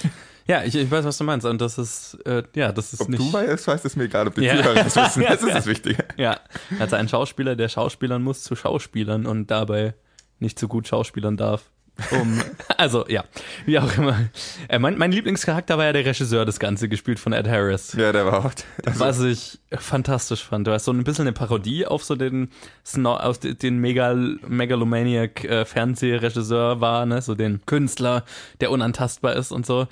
Ja, 0.47 0.63
ich, 0.63 0.77
ich 0.77 0.89
weiß, 0.89 1.05
was 1.05 1.19
du 1.19 1.25
meinst. 1.25 1.45
Und 1.45 1.61
das 1.61 1.77
ist, 1.77 2.15
äh, 2.25 2.45
ja, 2.55 2.71
das 2.71 2.93
ist 2.93 3.01
Ob 3.01 3.09
nicht. 3.09 3.21
du 3.21 3.33
weißt, 3.33 3.67
weißt 3.67 3.85
es 3.85 3.97
mir 3.97 4.05
egal, 4.05 4.29
ob 4.29 4.37
die 4.37 4.43
Ja. 4.43 4.57
Zuhörer 4.57 4.75
das 4.85 4.95
wissen. 4.95 5.23
Das 5.29 5.43
ist 5.43 5.55
das 5.55 5.67
Wichtige. 5.67 6.05
Ja, 6.17 6.39
also 6.79 6.95
ein 6.95 7.09
Schauspieler, 7.09 7.57
der 7.57 7.69
Schauspielern 7.69 8.23
muss 8.23 8.45
zu 8.45 8.55
Schauspielern 8.55 9.27
und 9.27 9.51
dabei 9.51 9.95
nicht 10.39 10.59
so 10.59 10.69
gut 10.69 10.87
Schauspielern 10.87 11.37
darf. 11.37 11.71
Um, 12.11 12.41
also, 12.77 13.07
ja, 13.09 13.25
wie 13.67 13.79
auch 13.79 13.97
immer. 13.97 14.29
Äh, 14.69 14.79
mein, 14.79 14.99
mein 14.99 15.13
Lieblingscharakter 15.13 15.79
war 15.79 15.87
ja 15.87 15.93
der 15.93 16.05
Regisseur 16.05 16.45
des 16.45 16.59
Ganze, 16.59 16.89
gespielt 16.89 17.21
von 17.21 17.33
Ed 17.33 17.49
Harris. 17.49 17.93
Ja, 17.93 18.13
der 18.13 18.27
war 18.27 18.45
auch. 18.45 18.53
Also, 18.85 19.01
Was 19.01 19.21
ich 19.21 19.59
fantastisch 19.71 20.45
fand. 20.45 20.67
Du 20.67 20.73
hast 20.73 20.87
so 20.87 20.93
ein 20.93 21.05
bisschen 21.05 21.23
eine 21.23 21.33
Parodie 21.33 21.87
auf 21.87 22.03
so 22.03 22.17
den, 22.17 22.51
Sno 22.85 23.15
auf 23.15 23.39
den, 23.39 23.59
den 23.59 23.79
Megal 23.79 24.39
Megalomaniac 24.47 25.45
äh, 25.45 25.65
Fernsehregisseur 25.65 26.81
war, 26.81 27.07
ne? 27.07 27.23
So 27.23 27.35
den 27.35 27.65
Künstler, 27.67 28.25
der 28.61 28.71
unantastbar 28.71 29.35
ist 29.35 29.53
und 29.53 29.65
so. 29.65 29.87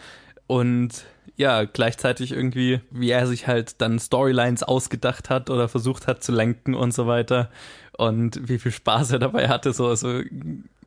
Und 0.49 1.05
ja, 1.37 1.65
gleichzeitig 1.65 2.33
irgendwie, 2.33 2.81
wie 2.91 3.11
er 3.11 3.27
sich 3.27 3.47
halt 3.47 3.81
dann 3.81 3.99
Storylines 3.99 4.63
ausgedacht 4.63 5.31
hat 5.31 5.51
oder 5.51 5.69
versucht 5.69 6.07
hat 6.07 6.23
zu 6.23 6.33
lenken 6.33 6.75
und 6.75 6.93
so 6.93 7.07
weiter. 7.07 7.49
Und 7.97 8.49
wie 8.49 8.59
viel 8.59 8.73
Spaß 8.73 9.13
er 9.13 9.19
dabei 9.19 9.49
hatte, 9.49 9.73
so, 9.73 9.95
so, 9.95 10.21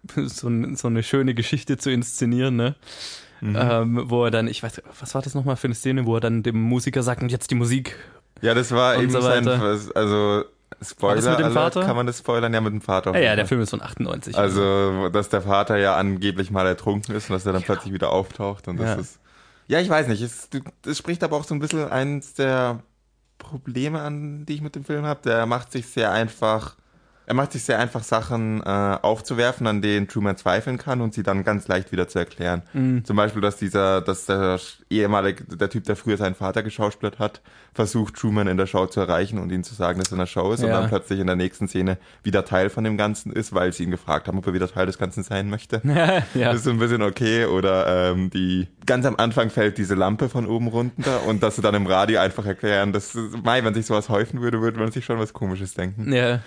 so, 0.15 0.50
so 0.76 0.88
eine 0.88 1.04
schöne 1.04 1.34
Geschichte 1.34 1.78
zu 1.78 1.91
inszenieren, 1.91 2.56
ne? 2.56 2.76
Ähm, 3.41 4.02
wo 4.06 4.26
er 4.26 4.32
dann, 4.32 4.48
ich 4.48 4.63
weiß, 4.63 4.82
was 5.00 5.13
war 5.13 5.22
das 5.22 5.36
nochmal 5.36 5.56
für 5.56 5.68
eine 5.68 5.76
Szene, 5.76 6.06
wo 6.06 6.15
er 6.15 6.22
dann 6.22 6.41
dem 6.41 6.60
Musiker 6.60 7.04
sagt, 7.04 7.22
und 7.22 7.32
jetzt 7.32 7.52
die 7.52 7.56
Musik 7.56 7.96
ja, 8.41 8.54
das 8.54 8.72
war 8.72 8.98
eben 8.98 9.12
so 9.12 9.22
sein, 9.22 9.48
also 9.48 10.46
Spoiler, 10.82 11.15
mit 11.15 11.39
dem 11.39 11.46
Alert, 11.46 11.74
Vater? 11.74 11.86
kann 11.86 11.96
man 11.96 12.06
das 12.06 12.20
spoilern? 12.20 12.54
Ja, 12.54 12.62
mit 12.62 12.74
dem 12.74 12.82
Vater. 12.82 13.13
Ja, 13.13 13.20
ja, 13.20 13.36
der. 13.36 13.46
Film 13.46 13.62
ist 13.62 13.70
von 13.70 13.82
98. 13.82 14.36
Also, 14.38 15.10
dass 15.10 15.30
der 15.30 15.41
Vater 15.41 15.78
ja 15.78 15.96
angeblich 15.96 16.52
mal 16.52 16.68
ertrunken 16.68 17.15
ist 17.15 17.30
und 17.30 17.34
dass 17.36 17.46
er 17.46 17.54
dann 17.54 17.63
plötzlich 17.63 17.94
wieder 17.94 18.12
auftaucht 18.12 18.68
und 18.68 18.78
das 18.78 18.88
Ja. 18.88 18.96
ist. 18.96 19.20
Ja, 19.68 19.80
ich 19.80 19.89
weiß 19.89 20.08
nicht. 20.08 20.22
Es, 20.22 20.50
es 20.86 20.98
spricht 20.98 21.24
aber 21.24 21.38
auch 21.38 21.44
so 21.46 21.56
ein 21.56 21.60
bisschen 21.60 21.89
eins 21.89 22.34
der 22.34 22.84
Probleme 23.38 24.02
an, 24.02 24.46
die 24.46 24.54
ich 24.56 24.62
mit 24.62 24.76
dem 24.76 24.84
Film 24.84 25.06
habe. 25.06 25.22
Der 25.24 25.46
macht 25.46 25.72
sich 25.72 25.88
sehr 25.88 26.12
einfach 26.12 26.76
Er 27.27 27.33
macht 27.33 27.51
sich 27.53 27.63
sehr 27.63 27.79
einfach, 27.79 28.03
Sachen 28.03 28.61
äh, 28.61 28.97
aufzuwerfen, 29.01 29.65
an 29.67 29.81
denen 29.81 30.07
Truman 30.07 30.38
zweifeln 30.38 30.77
kann 30.77 31.01
und 31.01 31.13
sie 31.13 31.23
dann 31.23 31.43
ganz 31.43 31.67
leicht 31.67 31.91
wieder 31.91 32.07
zu 32.07 32.19
erklären. 32.19 32.61
Mhm. 32.73 33.03
Zum 33.05 33.15
Beispiel, 33.15 33.41
dass 33.41 33.57
dieser, 33.57 34.01
dass 34.01 34.25
der 34.25 34.59
ehemalige, 34.89 35.43
der 35.45 35.69
Typ, 35.69 35.85
der 35.85 35.95
früher 35.95 36.17
seinen 36.17 36.35
Vater 36.35 36.61
geschauspielert 36.63 37.17
hat, 37.19 37.41
versucht, 37.73 38.15
Truman 38.15 38.47
in 38.47 38.57
der 38.57 38.67
Show 38.67 38.85
zu 38.85 38.99
erreichen 38.99 39.39
und 39.39 39.51
ihm 39.51 39.63
zu 39.63 39.73
sagen, 39.75 39.99
dass 39.99 40.09
er 40.09 40.13
in 40.13 40.19
der 40.19 40.25
Show 40.27 40.51
ist 40.53 40.61
und 40.63 40.69
Ja. 40.69 40.79
dann 40.81 40.89
plötzlich 40.89 41.19
in 41.19 41.27
der 41.27 41.35
nächsten 41.35 41.67
Szene 41.67 41.97
wieder 42.23 42.45
Teil 42.45 42.69
von 42.69 42.83
dem 42.83 42.97
Ganzen 42.97 43.31
ist, 43.33 43.53
weil 43.53 43.73
sie 43.73 43.83
ihn 43.83 43.91
gefragt 43.91 44.27
haben, 44.27 44.38
ob 44.38 44.45
er 44.47 44.53
wieder 44.53 44.69
Teil 44.71 44.85
des 44.85 44.97
Ganzen 44.97 45.23
sein 45.23 45.49
möchte. 45.49 45.81
ja. 46.33 46.45
Das 46.45 46.57
ist 46.57 46.63
so 46.65 46.69
ein 46.69 46.79
bisschen 46.79 47.01
okay. 47.01 47.45
Oder 47.45 48.11
ähm, 48.11 48.29
die 48.29 48.67
ganz 48.85 49.05
am 49.05 49.15
Anfang 49.17 49.49
fällt 49.49 49.77
diese 49.77 49.95
Lampe 49.95 50.29
von 50.29 50.45
oben 50.45 50.67
runter 50.67 51.23
und 51.25 51.41
dass 51.43 51.55
sie 51.55 51.61
dann 51.61 51.75
im 51.75 51.88
Radio 51.88 52.19
einfach 52.19 52.45
erklären, 52.45 52.93
dass 52.93 53.15
Mai, 53.43 53.63
wenn 53.63 53.73
sich 53.73 53.88
sowas 53.88 54.09
häufen 54.09 54.41
würde, 54.41 54.61
würde 54.61 54.79
man 54.79 54.91
sich 54.91 55.03
schon 55.05 55.17
was 55.19 55.33
komisches 55.33 55.73
denken. 55.73 56.13
Ja. 56.13 56.39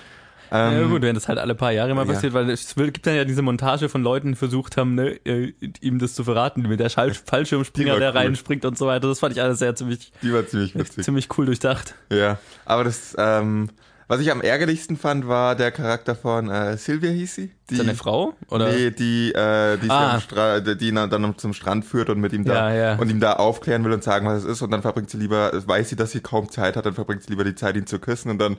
Ja, 0.51 0.73
Ähm, 0.73 0.91
gut, 0.91 1.03
wenn 1.03 1.15
das 1.15 1.29
halt 1.29 1.39
alle 1.39 1.55
paar 1.55 1.73
Jahre 1.73 1.95
mal 1.95 2.07
ja. 2.07 2.13
passiert, 2.13 2.33
weil 2.33 2.49
es 2.51 2.75
gibt 2.75 3.07
dann 3.07 3.15
ja 3.17 3.25
diese 3.25 3.43
Montage 3.43 3.89
von 3.89 4.03
Leuten, 4.03 4.33
die 4.33 4.37
versucht 4.37 4.77
haben, 4.77 4.95
ne, 4.95 5.19
äh, 5.25 5.53
ihm 5.81 5.99
das 5.99 6.15
zu 6.15 6.25
verraten, 6.25 6.63
mit 6.63 6.81
der 6.81 6.89
Schall 6.89 7.13
Fallschirmspringer, 7.27 7.99
der 7.99 8.11
cool. 8.11 8.19
reinspringt 8.19 8.65
und 8.65 8.79
so 8.79 8.87
weiter. 8.87 9.09
Das 9.09 9.21
fand 9.21 9.33
ich 9.35 9.43
alles 9.43 9.59
sehr 9.59 9.75
ziemlich, 9.75 10.13
Die 10.23 10.33
war 10.33 10.47
ziemlich 10.47 10.75
witzig. 10.75 11.05
ziemlich 11.05 11.29
cool 11.39 11.47
durchdacht. 11.47 11.95
Ja, 12.13 12.39
aber 12.65 12.85
das, 12.85 13.15
ähm, 13.19 13.69
was 14.09 14.21
ich 14.21 14.31
am 14.31 14.41
ärgerlichsten 14.41 14.97
fand, 14.97 15.29
war 15.29 15.55
der 15.55 15.71
Charakter 15.71 16.15
von 16.15 16.49
äh, 16.51 16.77
Sylvia 16.79 17.11
hieß 17.11 17.35
sie. 17.35 17.51
Die, 17.69 17.75
Ist 17.75 17.81
das 17.81 17.89
eine 17.89 17.95
Frau? 17.95 18.35
Oder? 18.49 18.71
Nee, 18.73 18.91
die, 18.91 19.33
äh, 19.35 19.77
die, 19.77 19.91
Ah. 19.91 20.19
Stra 20.19 20.61
die 20.61 20.89
ihn 20.89 20.95
dann 20.95 21.35
zum 21.37 21.53
Strand 21.53 21.85
führt 21.85 22.09
und 22.09 22.19
mit 22.19 22.33
ihm 22.33 22.45
da 22.45 22.73
Ja, 22.73 22.75
ja. 22.75 22.95
und 22.97 23.11
ihm 23.11 23.21
da 23.21 23.35
aufklären 23.35 23.85
will 23.85 23.93
und 23.93 24.03
sagen, 24.03 24.27
was 24.27 24.45
es 24.45 24.51
ist 24.51 24.63
und 24.63 24.71
dann 24.71 24.81
verbringt 24.81 25.11
sie 25.11 25.19
lieber, 25.19 25.53
weiß 25.53 25.91
sie, 25.91 25.97
dass 25.97 26.13
sie 26.13 26.21
kaum 26.21 26.51
Zeit 26.51 26.77
hat, 26.77 26.87
dann 26.87 26.95
verbringt 26.95 27.23
sie 27.23 27.31
lieber 27.31 27.45
die 27.45 27.55
Zeit, 27.55 27.77
ihn 27.77 27.87
zu 27.87 27.99
küssen 27.99 28.31
und 28.31 28.39
dann 28.39 28.57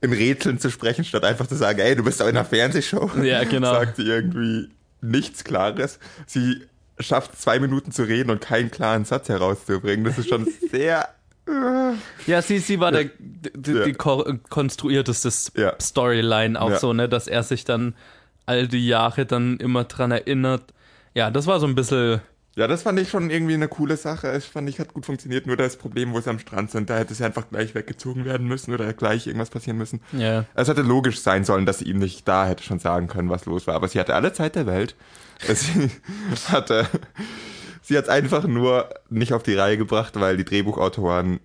in 0.00 0.12
Rätseln 0.12 0.58
zu 0.58 0.68
sprechen, 0.70 1.04
statt 1.04 1.24
einfach 1.24 1.46
zu 1.46 1.54
sagen, 1.54 1.78
ey, 1.78 1.94
du 1.94 2.02
bist 2.02 2.20
doch 2.20 2.26
in 2.26 2.36
einer 2.36 2.44
Fernsehshow. 2.44 3.10
Ja, 3.22 3.44
genau. 3.44 3.72
Sagt 3.72 3.96
sie 3.96 4.02
irgendwie 4.02 4.68
nichts 5.00 5.44
Klares. 5.44 6.00
Sie 6.26 6.62
schafft 6.98 7.40
zwei 7.40 7.60
Minuten 7.60 7.92
zu 7.92 8.02
reden 8.02 8.30
und 8.30 8.40
keinen 8.40 8.72
klaren 8.72 9.04
Satz 9.04 9.28
herauszubringen. 9.28 10.04
Das 10.04 10.18
ist 10.18 10.28
schon 10.28 10.48
sehr 10.72 11.08
Ja, 12.26 12.42
sie, 12.42 12.58
sie 12.58 12.78
war 12.80 12.92
der, 12.92 13.04
die, 13.18 13.72
Ja. 13.72 13.84
die 13.84 13.92
ko 13.94 14.24
konstruierteste 14.50 15.30
Ja. 15.60 15.74
Storyline 15.80 16.60
auch 16.60 16.70
Ja. 16.70 16.78
so, 16.78 16.92
ne, 16.92 17.08
dass 17.08 17.26
er 17.28 17.42
sich 17.42 17.64
dann 17.64 17.94
all 18.46 18.68
die 18.68 18.86
Jahre 18.86 19.26
dann 19.26 19.56
immer 19.58 19.84
dran 19.84 20.10
erinnert. 20.10 20.62
Ja, 21.14 21.30
das 21.30 21.46
war 21.46 21.58
so 21.60 21.66
ein 21.66 21.74
bisschen, 21.74 22.20
Ja, 22.56 22.66
das 22.66 22.82
fand 22.82 22.98
ich 22.98 23.08
schon 23.08 23.30
irgendwie 23.30 23.54
eine 23.54 23.68
coole 23.68 23.96
Sache. 23.96 24.34
Ich 24.36 24.44
fand 24.44 24.68
ich, 24.68 24.80
hat 24.80 24.92
gut 24.92 25.06
funktioniert. 25.06 25.46
Nur 25.46 25.56
das 25.56 25.76
Problem, 25.76 26.12
wo 26.12 26.20
sie 26.20 26.28
am 26.28 26.40
Strand 26.40 26.72
sind, 26.72 26.90
da 26.90 26.96
hätte 26.98 27.14
sie 27.14 27.24
einfach 27.24 27.48
gleich 27.48 27.74
weggezogen 27.76 28.24
werden 28.24 28.48
müssen 28.48 28.74
oder 28.74 28.92
gleich 28.94 29.26
irgendwas 29.28 29.50
passieren 29.50 29.78
müssen. 29.78 30.00
ja. 30.12 30.44
Es 30.54 30.66
hätte 30.66 30.82
logisch 30.82 31.20
sein 31.20 31.44
sollen, 31.44 31.66
dass 31.66 31.78
sie 31.78 31.84
ihm 31.84 31.98
nicht 31.98 32.26
da 32.26 32.46
hätte 32.46 32.64
schon 32.64 32.80
sagen 32.80 33.06
können, 33.06 33.30
was 33.30 33.46
los 33.46 33.66
war. 33.68 33.74
Aber 33.76 33.86
sie 33.86 34.00
hatte 34.00 34.14
alle 34.16 34.32
Zeit 34.32 34.56
der 34.56 34.66
Welt. 34.66 34.96
Sie 35.54 35.88
hatte, 36.50 36.88
sie 37.88 37.96
hat 37.98 38.04
es 38.04 38.10
einfach 38.10 38.44
nur 38.44 38.88
nicht 39.10 39.32
auf 39.32 39.42
die 39.42 39.54
Reihe 39.54 39.76
gebracht, 39.78 40.18
weil 40.20 40.36
die 40.36 40.44
Drehbuchautoren 40.44 41.40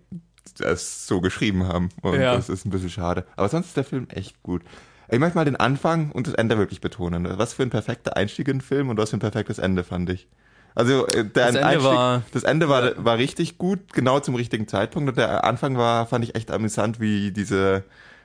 es 0.59 1.07
so 1.07 1.21
geschrieben 1.21 1.67
haben. 1.67 1.89
Und 2.01 2.19
Ja. 2.19 2.35
das 2.35 2.49
ist 2.49 2.65
ein 2.65 2.69
bisschen 2.69 2.89
schade. 2.89 3.25
Aber 3.35 3.49
sonst 3.49 3.67
ist 3.67 3.77
der 3.77 3.83
Film 3.83 4.07
echt 4.11 4.43
gut. 4.43 4.61
Ich 5.09 5.19
möchte 5.19 5.37
mal 5.37 5.45
den 5.45 5.55
Anfang 5.55 6.11
und 6.11 6.27
das 6.27 6.33
Ende 6.33 6.57
wirklich 6.57 6.81
betonen. 6.81 7.27
Was 7.37 7.53
für 7.53 7.63
ein 7.63 7.69
perfekter 7.69 8.15
Einstieg 8.17 8.47
in 8.47 8.57
den 8.57 8.61
Film 8.61 8.89
und 8.89 8.97
was 8.97 9.09
für 9.11 9.17
ein 9.17 9.21
perfektes 9.21 9.57
Ende, 9.59 9.83
fand 9.83 10.09
ich. 10.09 10.27
Also 10.75 11.05
äh, 11.07 11.23
der 11.23 11.47
Das 11.47 11.47
Ende 11.55 11.65
Einstieg, 11.65 11.85
war- 11.91 12.21
das 12.31 12.43
Ende 12.43 12.67
war, 12.69 13.03
war 13.03 13.17
richtig 13.17 13.57
gut, 13.57 13.93
genau 13.93 14.19
zum 14.19 14.35
richtigen 14.35 14.67
Zeitpunkt. 14.67 15.09
Und 15.09 15.17
der 15.17 15.43
Anfang 15.43 15.77
war, 15.77 16.07
fand 16.07 16.23
ich 16.25 16.35
echt 16.35 16.51
amüsant, 16.51 16.99
wie 16.99 17.31
diese 17.31 17.83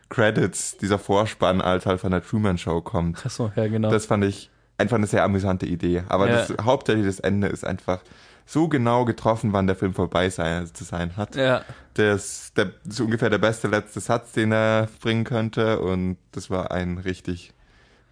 Credits, 0.08 0.78
dieser 0.78 0.98
Vorspann 0.98 1.60
als 1.60 1.84
halt 1.86 2.00
von 2.00 2.10
der 2.10 2.22
Truman 2.22 2.56
Show 2.58 2.80
kommt. 2.80 3.22
Ach 3.26 3.30
so, 3.30 3.52
ja, 3.54 3.66
genau. 3.68 3.90
Das 3.90 4.06
fand 4.06 4.24
ich 4.24 4.50
einfach 4.78 4.96
eine 4.96 5.06
sehr 5.06 5.24
amüsante 5.24 5.66
Idee. 5.66 6.02
Aber 6.08 6.28
Ja. 6.28 6.46
das 6.46 6.64
hauptsächlich 6.64 7.06
das 7.06 7.20
Ende 7.20 7.48
ist 7.48 7.64
einfach 7.64 8.00
so 8.46 8.68
genau 8.68 9.04
getroffen, 9.04 9.52
wann 9.52 9.66
der 9.66 9.76
Film 9.76 9.92
vorbei 9.92 10.30
sein, 10.30 10.66
zu 10.72 10.84
sein 10.84 11.16
hat. 11.16 11.36
ja. 11.36 11.62
Das, 11.94 12.52
der, 12.56 12.66
das 12.84 12.94
ist 12.94 13.00
ungefähr 13.00 13.28
der 13.28 13.38
beste 13.38 13.66
letzte 13.68 13.98
Satz, 14.00 14.30
den 14.32 14.52
er 14.52 14.88
bringen 15.02 15.24
könnte. 15.24 15.80
Und 15.80 16.16
das 16.30 16.48
war 16.48 16.70
ein 16.70 16.98
richtig 16.98 17.52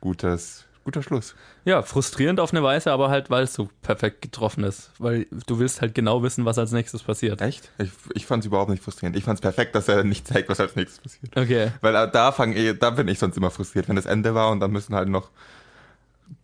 gutes, 0.00 0.64
guter 0.84 1.02
Schluss. 1.02 1.34
ja, 1.64 1.82
frustrierend 1.82 2.40
auf 2.40 2.52
eine 2.52 2.62
Weise, 2.62 2.90
aber 2.92 3.10
halt, 3.10 3.30
weil 3.30 3.44
es 3.44 3.54
so 3.54 3.68
perfekt 3.82 4.22
getroffen 4.22 4.64
ist. 4.64 4.90
Weil 4.98 5.26
du 5.46 5.58
willst 5.58 5.80
halt 5.80 5.94
genau 5.94 6.22
wissen, 6.22 6.44
was 6.44 6.58
als 6.58 6.72
nächstes 6.72 7.02
passiert. 7.04 7.40
Echt? 7.40 7.70
Ich, 7.78 7.90
ich 8.14 8.26
fand 8.26 8.42
es 8.42 8.46
überhaupt 8.48 8.70
nicht 8.70 8.82
frustrierend. 8.82 9.16
Ich 9.16 9.24
fand 9.24 9.36
es 9.38 9.40
perfekt, 9.40 9.74
dass 9.76 9.88
er 9.88 10.02
nicht 10.04 10.26
zeigt, 10.26 10.48
was 10.48 10.60
als 10.60 10.74
nächstes 10.76 10.98
passiert. 11.00 11.36
Okay. 11.36 11.70
Weil 11.80 11.94
äh, 11.94 12.10
da 12.10 12.32
fang, 12.32 12.52
ich- 12.52 12.78
da 12.78 12.90
bin 12.90 13.08
ich 13.08 13.18
sonst 13.20 13.36
immer 13.36 13.50
frustriert, 13.50 13.88
wenn 13.88 13.96
das 13.96 14.06
Ende 14.06 14.34
war 14.34 14.50
und 14.50 14.60
dann 14.60 14.72
müssen 14.72 14.94
halt 14.94 15.08
noch 15.08 15.30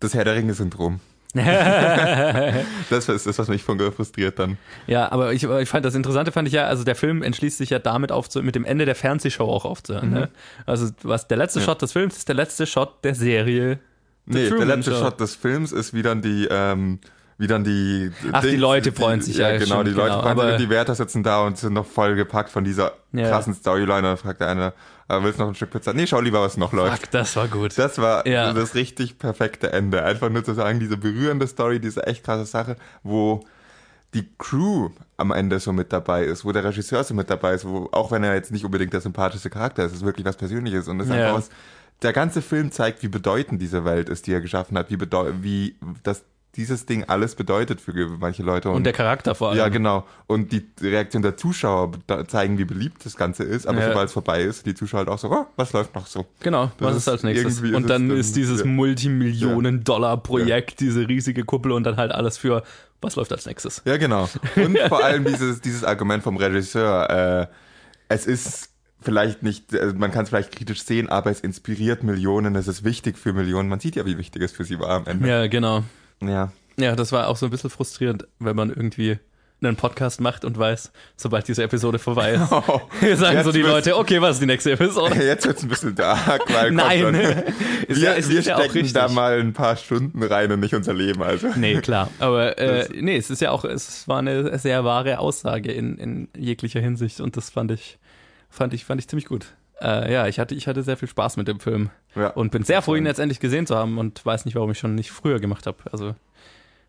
das 0.00 0.14
Herr 0.14 0.24
der 0.24 0.34
Ringe-Syndrom. 0.34 1.00
Das 1.34 3.08
ist 3.08 3.26
das, 3.26 3.38
was 3.38 3.48
mich 3.48 3.62
von 3.62 3.78
frustriert 3.92 4.38
dann. 4.38 4.58
Ja, 4.86 5.10
aber 5.10 5.32
ich, 5.32 5.44
ich 5.44 5.68
fand 5.68 5.84
das 5.84 5.94
Interessante 5.94 6.30
fand 6.30 6.46
ich 6.48 6.54
ja, 6.54 6.66
also 6.66 6.84
der 6.84 6.94
Film 6.94 7.22
entschließt 7.22 7.58
sich 7.58 7.70
ja 7.70 7.78
damit 7.78 8.12
aufzuhören, 8.12 8.44
mit 8.46 8.54
dem 8.54 8.64
Ende 8.64 8.84
der 8.84 8.94
Fernsehshow 8.94 9.44
auch 9.44 9.64
aufzuhören. 9.64 10.10
Ne? 10.10 10.28
Also 10.66 10.88
was 11.02 11.28
der 11.28 11.38
letzte 11.38 11.60
Mhm. 11.60 11.64
Ja. 11.64 11.70
Shot 11.70 11.82
des 11.82 11.92
Films 11.92 12.16
ist 12.18 12.28
der 12.28 12.34
letzte 12.34 12.66
Shot 12.66 13.02
der 13.04 13.14
Serie. 13.14 13.78
The 14.26 14.32
Nee, 14.34 14.40
der 14.42 14.50
Truman 14.50 14.68
letzte 14.68 14.92
Show. 14.92 14.98
Shot 14.98 15.20
des 15.20 15.34
Films 15.34 15.72
ist, 15.72 15.94
wie 15.94 16.02
dann 16.02 16.22
die, 16.22 16.46
ähm, 16.50 16.98
wie 17.38 17.46
dann 17.46 17.64
die. 17.64 18.10
Ach, 18.30 18.42
die 18.42 18.56
Leute 18.56 18.92
freuen 18.92 19.20
sich, 19.20 19.38
ja. 19.38 19.50
ja, 19.50 19.58
genau, 19.58 19.76
stimmt, 19.80 19.88
die 19.88 19.92
Leute 19.92 20.10
genau, 20.10 20.22
freuen 20.22 20.38
sich 20.38 20.52
und 20.52 20.58
die 20.60 20.70
Wärter 20.70 20.94
sitzen 20.94 21.22
da 21.22 21.44
und 21.44 21.58
sind 21.58 21.72
noch 21.72 21.86
voll 21.86 22.14
gepackt 22.14 22.50
von 22.50 22.62
dieser 22.62 22.92
Ja. 23.12 23.28
krassen 23.30 23.54
Storyline. 23.54 23.96
Und 23.98 24.04
dann 24.04 24.16
fragt 24.18 24.40
der 24.40 24.48
eine, 24.48 24.72
äh, 25.18 25.22
willst 25.22 25.38
du 25.38 25.42
noch 25.44 25.50
ein 25.50 25.54
Stück 25.54 25.70
Pizza? 25.70 25.92
Nee, 25.92 26.06
schau 26.06 26.20
lieber, 26.20 26.40
was 26.40 26.56
noch 26.56 26.72
läuft. 26.72 27.02
Fuck, 27.02 27.10
das 27.10 27.36
war 27.36 27.48
gut. 27.48 27.76
Das 27.78 27.98
war 27.98 28.26
Ja. 28.26 28.52
das 28.52 28.74
richtig 28.74 29.18
perfekte 29.18 29.72
Ende. 29.72 30.02
Einfach 30.04 30.28
nur 30.30 30.44
zu 30.44 30.54
sagen, 30.54 30.80
diese 30.80 30.96
berührende 30.96 31.46
Story, 31.46 31.80
diese 31.80 32.06
echt 32.06 32.24
krasse 32.24 32.46
Sache, 32.46 32.76
wo 33.02 33.44
die 34.14 34.28
Crew 34.38 34.90
am 35.16 35.30
Ende 35.30 35.58
so 35.58 35.72
mit 35.72 35.92
dabei 35.92 36.24
ist, 36.24 36.44
wo 36.44 36.52
der 36.52 36.64
Regisseur 36.64 37.02
so 37.04 37.14
mit 37.14 37.30
dabei 37.30 37.54
ist, 37.54 37.66
wo, 37.66 37.88
auch 37.92 38.10
wenn 38.10 38.22
er 38.24 38.34
jetzt 38.34 38.50
nicht 38.52 38.64
unbedingt 38.64 38.92
der 38.92 39.00
sympathischste 39.00 39.48
Charakter 39.50 39.84
ist, 39.84 39.94
ist 39.94 40.04
wirklich 40.04 40.26
was 40.26 40.36
Persönliches 40.36 40.86
und 40.88 40.98
das 40.98 41.08
ist 41.08 41.14
Ja. 41.14 41.20
einfach 41.26 41.38
was, 41.38 41.50
der 42.02 42.12
ganze 42.12 42.42
Film 42.42 42.72
zeigt, 42.72 43.02
wie 43.02 43.08
bedeutend 43.08 43.62
diese 43.62 43.84
Welt 43.84 44.08
ist, 44.08 44.26
die 44.26 44.32
er 44.32 44.40
geschaffen 44.40 44.76
hat, 44.76 44.90
wie 44.90 44.98
wie 45.42 45.76
das 46.02 46.24
dieses 46.56 46.84
Ding 46.84 47.04
alles 47.04 47.34
bedeutet 47.34 47.80
für 47.80 47.92
manche 48.20 48.42
Leute 48.42 48.68
Und 48.70 48.84
der 48.84 48.92
Charakter 48.92 49.34
vor 49.34 49.48
allem. 49.50 49.58
ja, 49.58 49.68
genau. 49.68 50.06
Und 50.26 50.52
die 50.52 50.66
Reaktion 50.82 51.22
der 51.22 51.38
Zuschauer 51.38 51.92
zeigen, 52.28 52.58
wie 52.58 52.66
beliebt 52.66 53.06
das 53.06 53.16
Ganze 53.16 53.42
ist. 53.44 53.66
Aber 53.66 53.80
Ja. 53.80 53.88
sobald 53.88 54.08
es 54.08 54.12
vorbei 54.12 54.42
ist, 54.42 54.66
die 54.66 54.74
Zuschauer 54.74 54.98
halt 54.98 55.08
auch 55.08 55.18
so, 55.18 55.30
oh, 55.30 55.46
was 55.56 55.72
läuft 55.72 55.94
noch 55.94 56.06
so? 56.06 56.26
Genau, 56.40 56.66
Das 56.76 56.88
was 56.88 56.96
ist 56.96 57.02
ist 57.04 57.08
als 57.08 57.22
nächstes? 57.22 57.60
Und 57.60 57.74
ist 57.74 57.88
dann 57.88 58.08
dann- 58.10 58.18
ist 58.18 58.36
dieses 58.36 58.60
ja. 58.60 58.66
Multimillionen-Dollar-Projekt, 58.66 60.80
diese 60.80 61.08
riesige 61.08 61.44
Kuppel 61.44 61.72
und 61.72 61.84
dann 61.84 61.96
halt 61.96 62.12
alles 62.12 62.38
für, 62.38 62.62
was 63.00 63.16
läuft 63.16 63.32
als 63.32 63.46
nächstes? 63.46 63.82
Ja, 63.84 63.96
genau. 63.96 64.28
Und 64.56 64.78
vor 64.88 65.02
allem 65.04 65.24
dieses, 65.24 65.60
dieses 65.60 65.84
Argument 65.84 66.22
vom 66.22 66.36
Regisseur, 66.36 67.10
äh, 67.10 67.46
es 68.08 68.26
ist 68.26 68.68
vielleicht 69.00 69.42
nicht, 69.42 69.74
also 69.74 69.94
man 69.96 70.12
kann 70.12 70.24
es 70.24 70.28
vielleicht 70.28 70.54
kritisch 70.54 70.84
sehen, 70.84 71.08
aber 71.08 71.30
es 71.30 71.40
inspiriert 71.40 72.04
Millionen, 72.04 72.54
es 72.54 72.68
ist 72.68 72.84
wichtig 72.84 73.18
für 73.18 73.32
Millionen. 73.32 73.68
Man 73.68 73.80
sieht 73.80 73.96
ja, 73.96 74.06
wie 74.06 74.18
wichtig 74.18 74.42
es 74.42 74.52
für 74.52 74.64
sie 74.64 74.78
war 74.78 74.90
am 74.90 75.06
Ende. 75.06 75.28
Ja, 75.28 75.46
genau. 75.48 75.82
Ja. 76.28 76.52
Ja, 76.78 76.96
das 76.96 77.12
war 77.12 77.28
auch 77.28 77.36
so 77.36 77.46
ein 77.46 77.50
bisschen 77.50 77.70
frustrierend, 77.70 78.26
wenn 78.38 78.56
man 78.56 78.70
irgendwie 78.70 79.18
einen 79.60 79.76
Podcast 79.76 80.20
macht 80.20 80.44
und 80.44 80.58
weiß, 80.58 80.90
sobald 81.16 81.46
diese 81.46 81.62
Episode 81.62 81.98
vorbei 81.98 82.32
ist. 82.32 82.50
Oh, 82.50 82.80
sagen 83.14 83.44
so 83.44 83.52
die 83.52 83.62
Leute, 83.62 83.96
okay, 83.96 84.20
was 84.20 84.36
ist 84.36 84.40
die 84.42 84.46
nächste 84.46 84.72
Episode? 84.72 85.14
Jetzt 85.24 85.46
wird's 85.46 85.62
ein 85.62 85.68
bisschen 85.68 85.94
dark, 85.94 86.42
weil 86.52 86.72
Nein. 86.72 87.12
Wir 87.14 87.96
ja- 87.98 88.16
wir 88.28 88.40
ja 88.40 88.42
stecken 88.42 88.60
richtig. 88.72 88.92
da 88.92 89.08
mal 89.08 89.38
ein 89.40 89.52
paar 89.52 89.76
Stunden 89.76 90.22
rein 90.22 90.50
und 90.50 90.60
nicht 90.60 90.74
unser 90.74 90.94
Leben. 90.94 91.22
Also. 91.22 91.48
Nee, 91.56 91.80
klar. 91.80 92.08
Aber 92.18 92.58
äh, 92.58 92.88
nee, 93.00 93.16
es 93.16 93.30
ist 93.30 93.40
ja 93.40 93.50
auch, 93.50 93.64
es 93.64 94.08
war 94.08 94.18
eine 94.18 94.58
sehr 94.58 94.84
wahre 94.84 95.18
Aussage 95.18 95.70
in, 95.72 95.96
in 95.98 96.28
jeglicher 96.36 96.80
Hinsicht 96.80 97.20
und 97.20 97.36
das 97.36 97.50
fand 97.50 97.70
ich, 97.70 97.98
fand 98.50 98.74
ich, 98.74 98.84
fand 98.84 99.00
ich 99.00 99.08
ziemlich 99.08 99.26
gut. 99.26 99.46
Äh, 99.82 100.12
ja, 100.12 100.26
ich 100.28 100.38
hatte, 100.38 100.54
ich 100.54 100.68
hatte 100.68 100.82
sehr 100.82 100.96
viel 100.96 101.08
Spaß 101.08 101.36
mit 101.36 101.48
dem 101.48 101.58
Film 101.60 101.90
Ja. 102.14 102.28
und 102.28 102.52
bin 102.52 102.62
sehr 102.62 102.82
froh, 102.82 102.94
ihn 102.94 103.04
jetzt 103.06 103.18
endlich 103.18 103.40
gesehen 103.40 103.66
zu 103.66 103.76
haben 103.76 103.98
und 103.98 104.24
weiß 104.24 104.44
nicht, 104.44 104.54
warum 104.54 104.70
ich 104.70 104.78
schon 104.78 104.94
nicht 104.94 105.10
früher 105.10 105.40
gemacht 105.40 105.66
habe. 105.66 105.78
Also, 105.90 106.14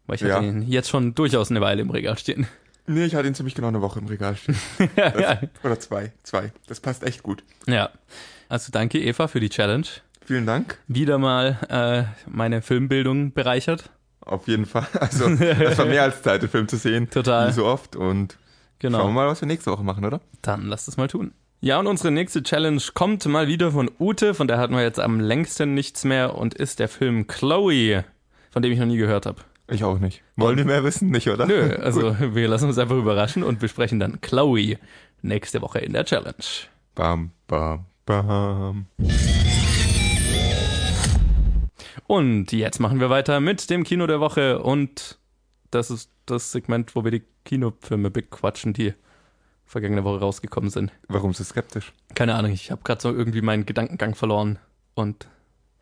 weil 0.06 0.16
ich 0.16 0.22
Ja. 0.22 0.36
hatte 0.36 0.46
ihn 0.46 0.62
jetzt 0.62 0.90
schon 0.90 1.16
durchaus 1.16 1.50
eine 1.50 1.62
Weile 1.62 1.82
im 1.82 1.90
Regal 1.90 2.18
stehen. 2.18 2.46
Nee, 2.86 3.06
ich 3.06 3.16
hatte 3.16 3.28
ihn 3.28 3.34
ziemlich 3.36 3.56
genau 3.56 3.70
eine 3.70 3.82
Woche 3.82 4.00
im 4.00 4.08
Regal 4.08 4.36
stehen. 4.36 4.58
ja, 4.96 5.20
ja. 5.20 5.42
Oder 5.64 5.80
zwei. 5.80 6.12
Zwei. 6.24 6.52
Das 6.68 6.80
passt 6.82 7.04
echt 7.04 7.24
gut. 7.24 7.44
ja. 7.68 7.90
Also 8.50 8.72
danke, 8.72 9.00
Eva, 9.02 9.28
für 9.28 9.40
die 9.40 9.50
Challenge. 9.50 9.88
Vielen 10.26 10.46
Dank. 10.46 10.78
Wieder 10.88 11.18
mal 11.18 11.58
äh, 11.70 12.30
meine 12.30 12.62
Filmbildung 12.62 13.34
bereichert. 13.34 13.90
Auf 14.22 14.48
jeden 14.48 14.66
Fall. 14.68 14.86
Also, 15.00 15.28
das 15.36 15.78
war 15.80 15.86
mehr 15.86 16.04
als 16.04 16.22
Zeit, 16.22 16.44
den 16.44 16.50
Film 16.50 16.68
zu 16.68 16.78
sehen. 16.78 17.10
Total. 17.10 17.48
Wie 17.50 17.54
so 17.54 17.66
oft. 17.66 17.96
Und 17.96 18.38
Genau. 18.80 19.00
schauen 19.00 19.08
wir 19.10 19.14
mal, 19.14 19.28
was 19.28 19.42
wir 19.42 19.48
nächste 19.48 19.72
Woche 19.72 19.84
machen, 19.84 20.06
oder? 20.06 20.20
Dann 20.42 20.68
lasst 20.68 20.88
es 20.90 20.98
mal 20.98 21.08
tun. 21.08 21.32
Ja, 21.64 21.80
und 21.80 21.88
unsere 21.88 22.12
nächste 22.12 22.44
Challenge 22.44 22.82
kommt 22.94 23.26
mal 23.26 23.48
wieder 23.48 23.72
von 23.72 23.90
Ute, 23.98 24.34
von 24.34 24.50
der 24.50 24.58
hatten 24.58 24.76
wir 24.76 24.82
jetzt 24.82 25.00
am 25.00 25.22
längsten 25.22 25.74
nichts 25.74 26.04
mehr 26.04 26.36
und 26.36 26.54
ist 26.54 26.80
der 26.80 26.90
Film 26.90 27.26
Chloe, 27.26 28.04
von 28.52 28.62
dem 28.62 28.74
ich 28.74 28.80
noch 28.80 28.86
nie 28.86 28.98
gehört 28.98 29.26
habe. 29.26 29.44
Ich 29.70 29.86
auch 29.86 29.98
nicht. 29.98 30.24
Wollen 30.36 30.58
wir 30.58 30.66
mehr 30.66 30.84
wissen? 30.84 31.10
Nicht, 31.10 31.30
oder? 31.30 31.46
Nö, 31.46 31.74
also 31.82 32.18
wir 32.20 32.50
lassen 32.50 32.68
uns 32.68 32.78
einfach 32.78 32.98
überraschen 32.98 33.44
und 33.44 33.62
besprechen 33.62 33.98
dann 33.98 34.20
Chloe 34.20 34.78
nächste 35.22 35.62
Woche 35.62 35.80
in 35.80 35.94
der 35.94 36.04
Challenge. 36.04 36.34
Bam, 36.96 37.32
bam, 37.48 37.86
bam. 38.06 38.88
Und 42.08 42.52
jetzt 42.52 42.80
machen 42.82 43.00
wir 43.00 43.10
weiter 43.10 43.40
mit 43.40 43.70
dem 43.70 43.86
Kino 43.86 44.06
der 44.06 44.20
Woche 44.20 44.62
und 44.62 45.18
das 45.72 45.92
ist 45.92 46.12
das 46.26 46.52
Segment, 46.52 46.94
wo 46.94 47.06
wir 47.06 47.12
die 47.12 47.24
Kinofilme 47.46 48.12
bequatschen, 48.12 48.74
die 48.74 48.96
vergangene 49.66 50.04
Woche 50.04 50.20
rausgekommen 50.20 50.70
sind. 50.70 50.92
Warum 51.08 51.34
so 51.34 51.44
skeptisch? 51.44 51.94
Keine 52.16 52.36
Ahnung, 52.36 52.52
ich 52.52 52.72
habe 52.72 52.82
gerade 52.84 53.02
so 53.02 53.10
irgendwie 53.14 53.42
meinen 53.42 53.66
Gedankengang 53.66 54.16
verloren 54.16 54.60
und 54.96 55.28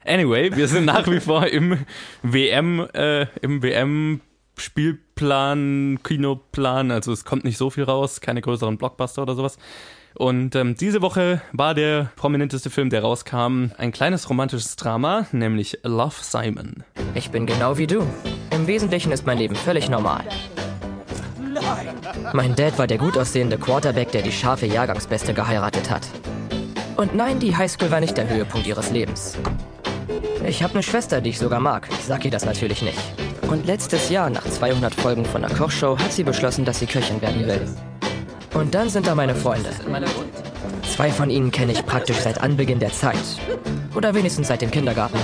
anyway, 0.06 0.56
wir 0.56 0.68
sind 0.68 0.86
nach 0.86 1.08
wie 1.08 1.20
vor 1.20 1.48
im 1.48 1.86
WM 2.24 2.88
äh, 2.94 3.28
im 3.42 3.62
WM 3.62 4.22
Spielplan, 4.58 6.00
Kinoplan, 6.04 6.92
also 6.92 7.12
es 7.12 7.26
kommt 7.26 7.44
nicht 7.44 7.58
so 7.58 7.70
viel 7.70 7.84
raus, 7.84 8.22
keine 8.22 8.42
größeren 8.42 8.78
Blockbuster 8.78 9.24
oder 9.24 9.36
sowas. 9.36 9.58
Und 10.14 10.56
ähm, 10.56 10.76
diese 10.76 11.02
Woche 11.02 11.42
war 11.54 11.74
der 11.74 12.12
prominenteste 12.16 12.70
Film, 12.70 12.90
der 12.90 13.02
rauskam, 13.02 13.72
ein 13.78 13.92
kleines 13.92 14.30
romantisches 14.30 14.76
Drama, 14.76 15.26
nämlich 15.32 15.80
Love 15.84 16.16
Simon. 16.20 16.84
Ich 17.16 17.32
bin 17.32 17.46
genau 17.46 17.78
wie 17.78 17.88
du. 17.88 18.06
Im 18.52 18.68
Wesentlichen 18.68 19.12
ist 19.12 19.26
mein 19.26 19.38
Leben 19.38 19.56
völlig 19.56 19.90
normal. 19.90 20.26
Mein 22.34 22.56
Dad 22.56 22.78
war 22.78 22.88
der 22.88 22.98
gut 22.98 23.18
aussehende 23.18 23.58
Quarterback, 23.58 24.12
der 24.12 24.22
die 24.22 24.32
scharfe 24.32 24.66
Jahrgangsbeste 24.66 25.34
geheiratet 25.34 25.90
hat. 25.90 26.08
Und 26.98 27.16
nein, 27.16 27.40
die 27.40 27.56
Highschool 27.56 27.92
war 27.92 28.00
nicht 28.00 28.18
der 28.18 28.30
Höhepunkt 28.30 28.68
ihres 28.68 28.92
Lebens. 28.92 29.38
Ich 30.46 30.64
habe 30.64 30.74
eine 30.74 30.84
Schwester, 30.84 31.22
die 31.22 31.32
ich 31.32 31.40
sogar 31.40 31.60
mag. 31.60 31.88
Ich 31.92 32.06
sag 32.06 32.26
ihr 32.26 32.32
das 32.32 32.46
natürlich 32.46 32.82
nicht. 32.82 33.00
Und 33.48 33.66
letztes 33.66 34.10
Jahr, 34.10 34.30
nach 34.30 34.46
200 34.46 34.94
Folgen 34.94 35.26
von 35.26 35.42
der 35.42 35.52
Kochshow, 35.52 35.98
hat 35.98 36.14
sie 36.14 36.24
beschlossen, 36.24 36.66
dass 36.66 36.80
sie 36.80 36.86
Köchin 36.86 37.22
werden 37.22 37.46
will. 37.46 37.62
Und 38.54 38.74
dann 38.76 38.90
sind 38.90 39.08
da 39.08 39.16
meine 39.16 39.36
Freunde. 39.36 39.70
Zwei 40.96 41.12
von 41.12 41.30
ihnen 41.30 41.52
kenne 41.52 41.72
ich 41.72 41.86
praktisch 41.86 42.18
seit 42.18 42.42
Anbeginn 42.42 42.80
der 42.80 42.92
Zeit. 42.92 43.18
Oder 43.96 44.14
wenigstens 44.14 44.48
seit 44.48 44.62
dem 44.62 44.72
Kindergarten. 44.72 45.20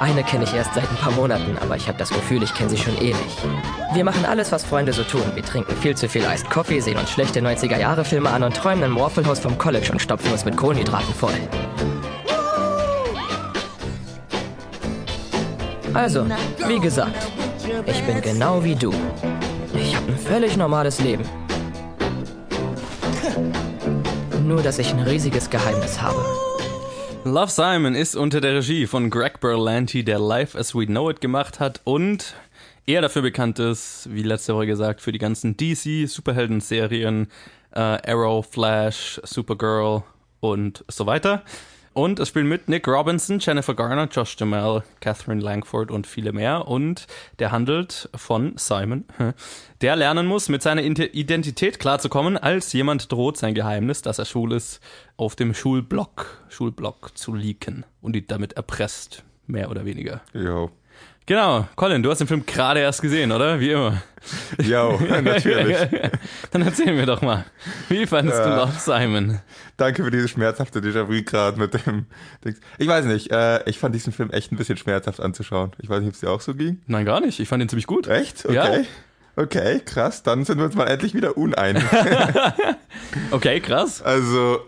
Eine 0.00 0.24
kenne 0.24 0.44
ich 0.44 0.52
erst 0.52 0.74
seit 0.74 0.88
ein 0.90 0.96
paar 0.96 1.12
Monaten, 1.12 1.56
aber 1.60 1.76
ich 1.76 1.86
habe 1.88 1.96
das 1.98 2.10
Gefühl, 2.10 2.42
ich 2.42 2.52
kenne 2.52 2.68
sie 2.68 2.76
schon 2.76 2.96
ewig. 2.98 3.16
Wir 3.92 4.04
machen 4.04 4.24
alles, 4.24 4.50
was 4.50 4.64
Freunde 4.64 4.92
so 4.92 5.04
tun. 5.04 5.22
Wir 5.34 5.42
trinken 5.44 5.74
viel 5.76 5.96
zu 5.96 6.08
viel 6.08 6.22
Iced 6.22 6.50
Coffee, 6.50 6.80
sehen 6.80 6.98
uns 6.98 7.10
schlechte 7.10 7.40
90er-Jahre-Filme 7.40 8.28
an 8.28 8.42
und 8.42 8.56
träumen 8.56 8.84
im 8.84 8.96
Waffle 8.96 9.24
House 9.24 9.38
vom 9.38 9.56
College 9.56 9.92
und 9.92 10.02
stopfen 10.02 10.32
uns 10.32 10.44
mit 10.44 10.56
Kohlenhydraten 10.56 11.14
voll. 11.14 11.32
Also, 15.94 16.26
wie 16.66 16.80
gesagt, 16.80 17.14
ich 17.86 18.02
bin 18.02 18.20
genau 18.20 18.62
wie 18.64 18.74
du. 18.74 18.92
Ich 19.74 19.94
habe 19.94 20.08
ein 20.08 20.18
völlig 20.18 20.56
normales 20.56 21.00
Leben. 21.00 21.24
Nur, 24.44 24.60
dass 24.60 24.78
ich 24.78 24.92
ein 24.92 25.00
riesiges 25.00 25.48
Geheimnis 25.48 26.02
habe. 26.02 26.53
Love 27.26 27.50
Simon 27.50 27.94
ist 27.94 28.16
unter 28.16 28.42
der 28.42 28.56
Regie 28.56 28.86
von 28.86 29.08
Greg 29.08 29.40
Berlanti, 29.40 30.04
der 30.04 30.18
Life 30.18 30.58
as 30.58 30.74
We 30.74 30.84
Know 30.84 31.08
It 31.08 31.22
gemacht 31.22 31.58
hat 31.58 31.80
und 31.84 32.34
eher 32.84 33.00
dafür 33.00 33.22
bekannt 33.22 33.58
ist, 33.58 34.10
wie 34.12 34.22
letzte 34.22 34.54
Woche 34.54 34.66
gesagt, 34.66 35.00
für 35.00 35.10
die 35.10 35.18
ganzen 35.18 35.56
DC-Superhelden-Serien 35.56 37.28
äh, 37.72 37.80
Arrow, 37.80 38.46
Flash, 38.46 39.22
Supergirl 39.24 40.02
und 40.40 40.84
so 40.88 41.06
weiter. 41.06 41.42
Und 41.94 42.18
es 42.18 42.28
spielen 42.28 42.48
mit 42.48 42.68
Nick 42.68 42.88
Robinson, 42.88 43.38
Jennifer 43.38 43.72
Garner, 43.72 44.08
Josh 44.10 44.34
Jamal, 44.36 44.82
Catherine 44.98 45.40
Langford 45.40 45.92
und 45.92 46.08
viele 46.08 46.32
mehr. 46.32 46.66
Und 46.66 47.06
der 47.38 47.52
handelt 47.52 48.10
von 48.16 48.54
Simon, 48.56 49.04
der 49.80 49.94
lernen 49.94 50.26
muss, 50.26 50.48
mit 50.48 50.60
seiner 50.60 50.82
Identität 50.82 51.78
klarzukommen, 51.78 52.36
als 52.36 52.72
jemand 52.72 53.12
droht, 53.12 53.36
sein 53.36 53.54
Geheimnis, 53.54 54.02
dass 54.02 54.18
er 54.18 54.24
schwul 54.24 54.52
ist, 54.52 54.80
auf 55.16 55.36
dem 55.36 55.54
Schulblock, 55.54 56.44
Schulblock 56.48 57.16
zu 57.16 57.32
leaken 57.32 57.86
und 58.02 58.16
ihn 58.16 58.26
damit 58.26 58.54
erpresst, 58.54 59.22
mehr 59.46 59.70
oder 59.70 59.84
weniger. 59.84 60.20
Jo. 60.32 60.72
Genau, 61.26 61.66
Colin, 61.74 62.02
du 62.02 62.10
hast 62.10 62.18
den 62.18 62.26
Film 62.26 62.44
gerade 62.44 62.80
erst 62.80 63.00
gesehen, 63.00 63.32
oder? 63.32 63.58
Wie 63.58 63.70
immer. 63.70 64.02
Jo, 64.62 65.00
natürlich. 65.22 65.76
Dann 66.50 66.62
erzähl 66.62 66.92
mir 66.92 67.06
doch 67.06 67.22
mal, 67.22 67.46
wie 67.88 68.06
fandest 68.06 68.38
ja. 68.38 68.44
du 68.44 68.56
Love 68.56 68.78
Simon? 68.78 69.40
Danke 69.78 70.04
für 70.04 70.10
diese 70.10 70.28
schmerzhafte 70.28 70.80
Déjà-vu 70.80 71.22
gerade 71.24 71.58
mit 71.58 71.72
dem 71.74 72.06
Dings. 72.44 72.60
Ich 72.76 72.88
weiß 72.88 73.06
nicht, 73.06 73.30
äh, 73.30 73.66
ich 73.68 73.78
fand 73.78 73.94
diesen 73.94 74.12
Film 74.12 74.30
echt 74.30 74.52
ein 74.52 74.56
bisschen 74.56 74.76
schmerzhaft 74.76 75.20
anzuschauen. 75.20 75.72
Ich 75.80 75.88
weiß 75.88 76.00
nicht, 76.00 76.08
ob 76.08 76.14
es 76.14 76.20
dir 76.20 76.30
auch 76.30 76.42
so 76.42 76.54
ging. 76.54 76.82
Nein, 76.86 77.06
gar 77.06 77.20
nicht. 77.20 77.40
Ich 77.40 77.48
fand 77.48 77.62
ihn 77.62 77.70
ziemlich 77.70 77.86
gut. 77.86 78.06
Echt? 78.06 78.44
Okay. 78.44 78.54
Ja. 78.54 78.82
Okay, 79.36 79.80
krass. 79.80 80.22
Dann 80.22 80.44
sind 80.44 80.58
wir 80.58 80.66
uns 80.66 80.74
mal 80.74 80.86
endlich 80.86 81.14
wieder 81.14 81.36
uneinig. 81.36 81.82
okay, 83.30 83.60
krass. 83.60 84.02
Also, 84.02 84.60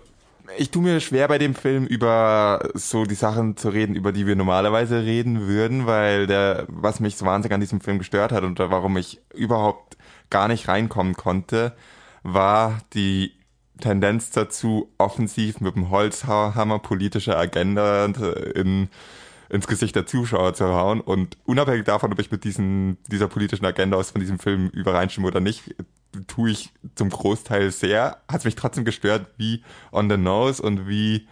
ich 0.56 0.70
tue 0.70 0.82
mir 0.82 1.00
schwer 1.00 1.28
bei 1.28 1.38
dem 1.38 1.54
Film 1.54 1.86
über 1.86 2.70
so 2.74 3.04
die 3.04 3.14
Sachen 3.14 3.56
zu 3.56 3.68
reden, 3.68 3.94
über 3.94 4.12
die 4.12 4.26
wir 4.26 4.36
normalerweise 4.36 5.02
reden 5.02 5.46
würden, 5.46 5.86
weil 5.86 6.26
der, 6.26 6.66
was 6.68 7.00
mich 7.00 7.16
so 7.16 7.26
wahnsinnig 7.26 7.54
an 7.54 7.60
diesem 7.60 7.80
Film 7.80 7.98
gestört 7.98 8.32
hat 8.32 8.44
und 8.44 8.58
warum 8.58 8.96
ich 8.96 9.20
überhaupt 9.34 9.96
gar 10.30 10.48
nicht 10.48 10.68
reinkommen 10.68 11.14
konnte, 11.14 11.74
war 12.22 12.80
die 12.94 13.32
Tendenz 13.80 14.30
dazu, 14.30 14.92
offensiv 14.98 15.60
mit 15.60 15.76
dem 15.76 15.90
Holzhammer 15.90 16.78
politische 16.78 17.36
Agenda 17.36 18.06
in, 18.54 18.88
ins 19.48 19.66
Gesicht 19.66 19.96
der 19.96 20.06
Zuschauer 20.06 20.54
zu 20.54 20.66
hauen. 20.66 21.00
Und 21.00 21.36
unabhängig 21.44 21.84
davon, 21.84 22.12
ob 22.12 22.18
ich 22.18 22.30
mit 22.30 22.44
diesen, 22.44 22.98
dieser 23.08 23.28
politischen 23.28 23.64
Agenda 23.64 23.96
aus 23.96 24.10
von 24.10 24.20
diesem 24.20 24.38
Film 24.38 24.68
übereinstimme 24.68 25.28
oder 25.28 25.40
nicht, 25.40 25.74
tue 26.26 26.50
ich 26.50 26.70
zum 26.94 27.10
Großteil 27.10 27.70
sehr. 27.70 28.18
Hat 28.28 28.44
mich 28.44 28.56
trotzdem 28.56 28.84
gestört, 28.84 29.26
wie 29.36 29.62
on 29.92 30.10
the 30.10 30.16
nose 30.16 30.62
und 30.62 30.88
wie 30.88 31.26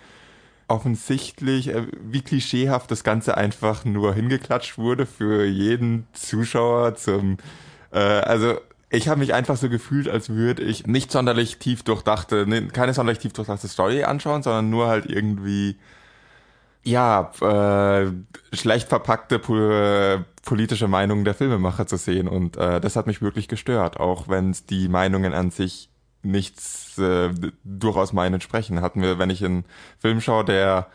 offensichtlich, 0.69 1.69
äh, 1.69 1.87
wie 2.03 2.23
klischeehaft 2.23 2.91
das 2.91 3.05
Ganze 3.05 3.37
einfach 3.37 3.85
nur 3.85 4.15
hingeklatscht 4.15 4.79
wurde 4.79 5.07
für 5.07 5.45
jeden 5.45 6.07
Zuschauer 6.13 6.95
zum, 6.95 7.37
äh, 7.93 7.99
also 7.99 8.59
ich 8.91 9.09
habe 9.09 9.21
mich 9.21 9.35
einfach 9.35 9.57
so 9.57 9.69
gefühlt, 9.69 10.09
als 10.09 10.31
würde 10.31 10.63
ich 10.63 10.87
nicht 10.87 11.11
sonderlich 11.11 11.59
tief 11.59 11.83
durchdachte, 11.83 12.47
ne, 12.47 12.69
keine 12.69 12.95
sonderlich 12.95 13.19
tief 13.19 13.33
durchdachte 13.33 13.69
Story 13.69 14.05
anschauen, 14.05 14.43
sondern 14.43 14.71
nur 14.71 14.87
halt 14.87 15.07
irgendwie 15.07 15.77
ja, 16.85 17.33
äh, 17.41 18.13
schlecht 18.53 18.89
verpackte 18.89 19.39
politische 20.45 20.89
Meinungen 20.89 21.25
der 21.25 21.35
Filmemacher 21.35 21.87
zu 21.87 21.97
sehen. 21.97 22.29
Und 22.29 22.57
äh, 22.57 22.81
das 22.81 22.97
hat 22.97 23.07
mich 23.07 23.23
wirklich 23.23 23.49
gestört, 23.49 23.99
auch 23.99 24.29
wenn 24.29 24.55
die 24.71 24.89
Meinungen 24.89 25.33
an 25.33 25.51
sich 25.51 25.89
nichts 26.23 26.99
äh, 26.99 27.31
durchaus 27.65 28.13
meinen 28.13 28.35
entsprechen. 28.35 28.81
Hatten 28.81 29.03
wir, 29.03 29.19
wenn 29.19 29.31
ich 29.31 29.45
einen 29.45 29.65
Film 29.99 30.21
schaue, 30.21 30.45
der 30.45 30.89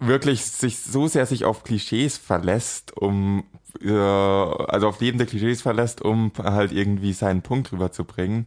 wirklich 0.00 0.44
sich 0.44 0.78
so 0.80 1.08
sehr 1.08 1.26
sich 1.26 1.44
auf 1.44 1.64
Klischees 1.64 2.18
verlässt, 2.18 2.96
um 2.96 3.44
äh, 3.82 3.90
also 3.92 4.88
auf 4.88 5.00
lebende 5.00 5.26
Klischees 5.26 5.62
verlässt, 5.62 6.02
um 6.02 6.32
halt 6.42 6.72
irgendwie 6.72 7.12
seinen 7.12 7.42
Punkt 7.42 7.72
rüberzubringen. 7.72 8.46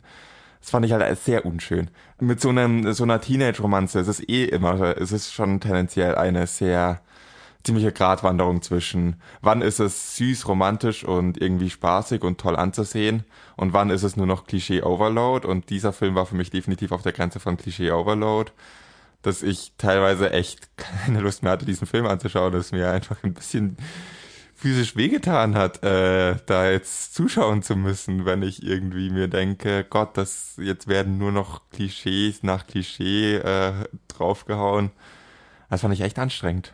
Das 0.62 0.69
fand 0.69 0.86
ich 0.86 0.93
halt 0.93 1.19
sehr 1.19 1.45
unschön. 1.45 1.89
Mit 2.19 2.39
so 2.39 2.50
einem 2.50 2.93
so 2.93 3.04
einer 3.04 3.19
Teenage-Romanze 3.19 4.00
ist 4.00 4.08
es 4.08 4.28
eh 4.30 4.45
immer, 4.45 4.95
es 4.97 5.12
ist 5.12 5.34
schon 5.34 5.60
tendenziell 5.60 6.15
eine 6.15 6.47
sehr 6.47 7.02
ziemliche 7.63 7.91
Gratwanderung 7.91 8.62
zwischen, 8.62 9.21
wann 9.41 9.62
ist 9.62 9.80
es 9.80 10.15
süß, 10.17 10.47
romantisch 10.47 11.04
und 11.04 11.39
irgendwie 11.39 11.69
spaßig 11.69 12.24
und 12.24 12.39
toll 12.39 12.56
anzusehen 12.56 13.24
und 13.56 13.74
wann 13.74 13.89
ist 13.89 14.04
es 14.04 14.17
nur 14.17 14.26
noch 14.26 14.45
Klischee-Overload 14.45 15.47
und 15.47 15.69
dieser 15.69 15.93
Film 15.93 16.15
war 16.15 16.26
für 16.26 16.36
mich 16.36 16.50
definitiv 16.50 16.91
auf 16.91 17.04
der 17.04 17.12
Grenze 17.12 17.39
von 17.39 17.58
Klischee-Overload, 17.58 18.52
dass 19.21 19.43
ich 19.43 19.74
teilweise 19.78 20.32
echt 20.32 20.69
keine 20.78 21.19
Lust 21.19 21.43
mehr 21.43 21.52
hatte, 21.54 21.65
diesen 21.65 21.88
Film 21.88 22.06
anzuschauen, 22.08 22.54
dass 22.54 22.71
mir 22.71 22.91
einfach 22.91 23.24
ein 23.24 23.34
bisschen 23.34 23.78
physisch 24.62 24.95
wehgetan 24.95 25.56
hat, 25.56 25.84
äh, 25.84 26.36
da 26.45 26.69
jetzt 26.69 27.15
zuschauen 27.15 27.63
zu 27.63 27.76
müssen, 27.76 28.26
wenn 28.26 28.43
ich 28.43 28.62
irgendwie 28.62 29.10
mir 29.10 29.28
denke, 29.28 29.84
Gott, 29.89 30.15
das 30.17 30.54
jetzt 30.62 30.88
werden 30.88 31.17
nur 31.17 31.32
noch 31.32 31.69
Klischees 31.71 32.43
nach 32.43 32.67
Klischee 32.67 33.38
äh, 33.38 33.74
draufgehauen. 34.08 34.91
Das 35.69 35.82
fand 35.82 35.95
ich 35.95 36.02
echt 36.02 36.19
anstrengend. 36.19 36.74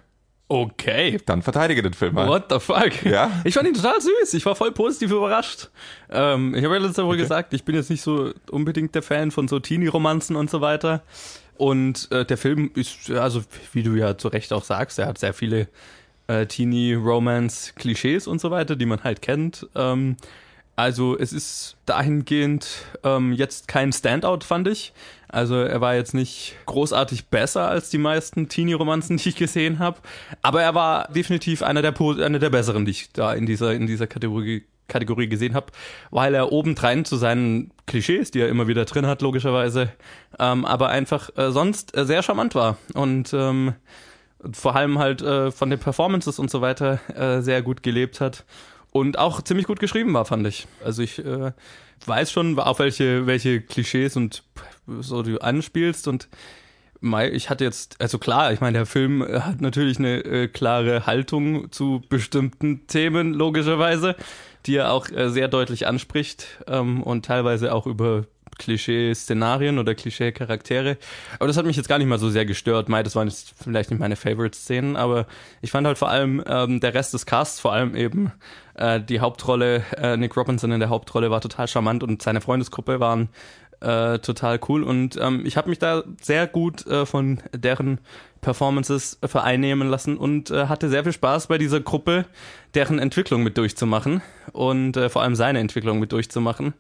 Okay. 0.50 1.19
Dann 1.26 1.41
verteidige 1.41 1.82
den 1.82 1.93
Film 1.93 2.15
mal. 2.15 2.28
What 2.28 2.45
the 2.50 2.60
fuck? 2.60 3.04
Ja? 3.06 3.32
Ich 3.45 3.54
fand 3.54 3.67
ihn 3.67 3.73
total 3.73 4.02
süß. 4.02 4.34
Ich 4.34 4.45
war 4.45 4.56
voll 4.56 4.71
positiv 4.71 5.12
überrascht. 5.12 5.69
Ähm, 6.10 6.56
ich 6.56 6.63
habe 6.65 6.76
ja 6.76 6.82
letzte 6.82 7.04
Woche 7.04 7.13
okay. 7.13 7.21
gesagt, 7.21 7.54
ich 7.54 7.63
bin 7.63 7.76
jetzt 7.76 7.89
nicht 7.89 8.02
so 8.02 8.34
unbedingt 8.50 8.95
der 8.95 9.02
Fan 9.02 9.32
von 9.32 9.47
so 9.47 9.60
Teenie-Romanzen 9.60 10.36
und 10.36 10.50
so 10.50 10.60
weiter. 10.60 11.04
Und 11.56 12.12
äh, 12.12 12.26
der 12.26 12.38
Film 12.38 12.71
ist, 12.76 13.10
also 13.12 13.41
wie 13.73 13.84
du 13.84 13.95
ja 13.95 14.17
zu 14.17 14.28
Recht 14.28 14.54
auch 14.54 14.63
sagst, 14.63 15.00
er 15.00 15.08
hat 15.08 15.17
sehr 15.17 15.34
viele 15.34 15.67
äh, 16.27 16.45
Teenie-Romance-Klischees 16.45 18.27
und 18.27 18.39
so 18.39 18.51
weiter, 18.51 18.75
die 18.75 18.85
man 18.85 19.03
halt 19.03 19.21
kennt. 19.21 19.67
Ähm, 19.75 20.17
also 20.77 21.17
es 21.17 21.33
ist 21.33 21.75
dahingehend 21.87 22.67
ähm, 23.03 23.33
jetzt 23.33 23.67
kein 23.67 23.91
Standout, 23.91 24.41
fand 24.43 24.67
ich. 24.67 24.93
Also 25.27 25.55
er 25.55 25.81
war 25.81 25.95
jetzt 25.95 26.13
nicht 26.13 26.55
großartig 26.67 27.27
besser 27.27 27.67
als 27.67 27.89
die 27.89 27.97
meisten 27.97 28.47
Teenie-Romanzen, 28.47 29.17
die 29.17 29.29
ich 29.29 29.35
gesehen 29.35 29.79
habe. 29.79 29.97
Aber 30.43 30.61
er 30.61 30.75
war 30.75 31.11
definitiv 31.11 31.63
einer 31.63 31.81
der, 31.81 31.99
einer 31.99 32.39
der 32.39 32.51
besseren, 32.51 32.85
die 32.85 32.91
ich 32.91 33.11
da 33.11 33.33
in 33.33 33.47
dieser, 33.47 33.73
in 33.73 33.87
dieser 33.87 34.05
Kategorie, 34.05 34.65
Kategorie 34.87 35.27
gesehen 35.27 35.55
habe, 35.55 35.71
weil 36.11 36.35
er 36.35 36.51
obendrein 36.51 37.05
zu 37.05 37.17
seinen 37.17 37.71
Klischees, 37.87 38.29
die 38.29 38.39
er 38.39 38.47
immer 38.47 38.67
wieder 38.67 38.85
drin 38.85 39.07
hat, 39.07 39.23
logischerweise, 39.23 39.89
ähm, 40.39 40.63
aber 40.63 40.89
einfach 40.89 41.29
äh, 41.37 41.51
sonst 41.51 41.97
äh, 41.97 42.05
sehr 42.05 42.21
charmant 42.21 42.53
war. 42.53 42.77
Und 42.93 43.33
ähm, 43.33 43.73
vor 44.52 44.76
allem 44.76 45.00
halt 45.00 45.21
äh, 45.21 45.52
von 45.52 45.69
den 45.69 45.80
Performances 45.80 46.39
und 46.39 46.50
so 46.50 46.62
weiter 46.62 47.00
äh, 47.15 47.41
sehr 47.41 47.62
gut 47.62 47.84
gelebt 47.84 48.21
hat 48.21 48.45
und 48.91 49.17
auch 49.17 49.41
ziemlich 49.41 49.67
gut 49.67 49.80
geschrieben 49.80 50.13
war, 50.13 50.26
fand 50.26 50.45
ich. 50.47 50.67
Also 50.84 51.02
ich 51.02 51.23
äh, 51.23 51.52
weiß 52.06 52.32
schon, 52.32 52.58
auf 52.60 52.80
welche, 52.80 53.28
welche 53.28 53.62
Klischees 53.62 54.15
und 54.15 54.43
so 55.00 55.23
du 55.23 55.39
anspielst 55.39 56.08
und 56.08 56.30
ich 57.32 57.52
hatte 57.52 57.63
jetzt, 57.63 58.02
also 58.02 58.17
klar, 58.17 58.52
ich 58.54 58.60
meine, 58.60 58.80
der 58.80 58.86
Film 58.88 59.21
hat 59.21 59.62
natürlich 59.62 60.00
eine 60.00 60.17
äh, 60.26 60.47
klare 60.47 61.06
Haltung 61.06 61.71
zu 61.71 62.02
bestimmten 62.10 62.88
Themen, 62.88 63.34
logischerweise, 63.36 64.15
die 64.65 64.78
er 64.78 64.91
auch 64.91 65.08
äh, 65.12 65.30
sehr 65.30 65.47
deutlich 65.47 65.86
anspricht 65.86 66.47
ähm, 66.65 67.04
und 67.04 67.26
teilweise 67.26 67.71
auch 67.73 67.86
über 67.86 68.26
Klischee-Szenarien 68.58 69.80
oder 69.80 69.96
Klischee-Charaktere. 69.96 70.98
Aber 71.39 71.48
das 71.48 71.58
hat 71.58 71.65
mich 71.65 71.76
jetzt 71.76 71.89
gar 71.89 71.98
nicht 71.98 72.08
mal 72.08 72.20
so 72.20 72.30
sehr 72.30 72.46
gestört. 72.46 72.89
Mai, 72.89 73.04
das 73.04 73.15
waren 73.15 73.28
jetzt 73.28 73.54
vielleicht 73.62 73.91
nicht 73.91 74.00
meine 74.00 74.15
Favorite-Szenen, 74.15 74.96
aber 74.96 75.28
ich 75.62 75.72
fand 75.72 75.88
halt 75.88 75.98
vor 75.98 76.10
allem 76.10 76.43
ähm, 76.48 76.80
der 76.80 76.93
Rest 76.93 77.13
des 77.13 77.26
Casts, 77.26 77.60
vor 77.60 77.74
allem 77.74 77.96
eben 77.96 78.32
äh, 78.76 79.02
die 79.02 79.20
Hauptrolle, 79.20 79.84
äh, 79.98 80.17
Nick 80.17 80.38
Robinson 80.38 80.72
in 80.72 80.80
der 80.80 80.89
Hauptrolle 80.89 81.32
war 81.32 81.41
total 81.41 81.67
charmant 81.67 82.04
und 82.04 82.22
seine 82.22 82.41
Freundesgruppe 82.41 83.00
waren 83.00 83.30
äh, 83.80 84.20
total 84.20 84.60
cool 84.67 84.84
und 84.84 85.17
ähm, 85.22 85.43
ich 85.46 85.58
habe 85.58 85.70
mich 85.70 85.80
da 85.80 86.04
sehr 86.22 86.48
gut 86.48 86.86
äh, 86.88 87.06
von 87.06 87.39
deren 87.54 88.00
Performances 88.41 89.20
vereinnehmen 89.24 89.88
lassen 89.88 90.17
und 90.17 90.50
äh, 90.52 90.67
hatte 90.67 90.89
sehr 90.89 91.04
viel 91.04 91.13
Spaß 91.13 91.48
bei 91.48 91.58
dieser 91.58 91.80
Gruppe, 91.80 92.26
deren 92.74 93.00
Entwicklung 93.00 93.43
mit 93.43 93.58
durchzumachen 93.58 94.22
und 94.52 94.98
äh, 94.98 95.10
vor 95.10 95.22
allem 95.22 95.36
seine 95.36 95.60
Entwicklung 95.60 96.00
mit 96.00 96.12
durchzumachen. 96.12 96.74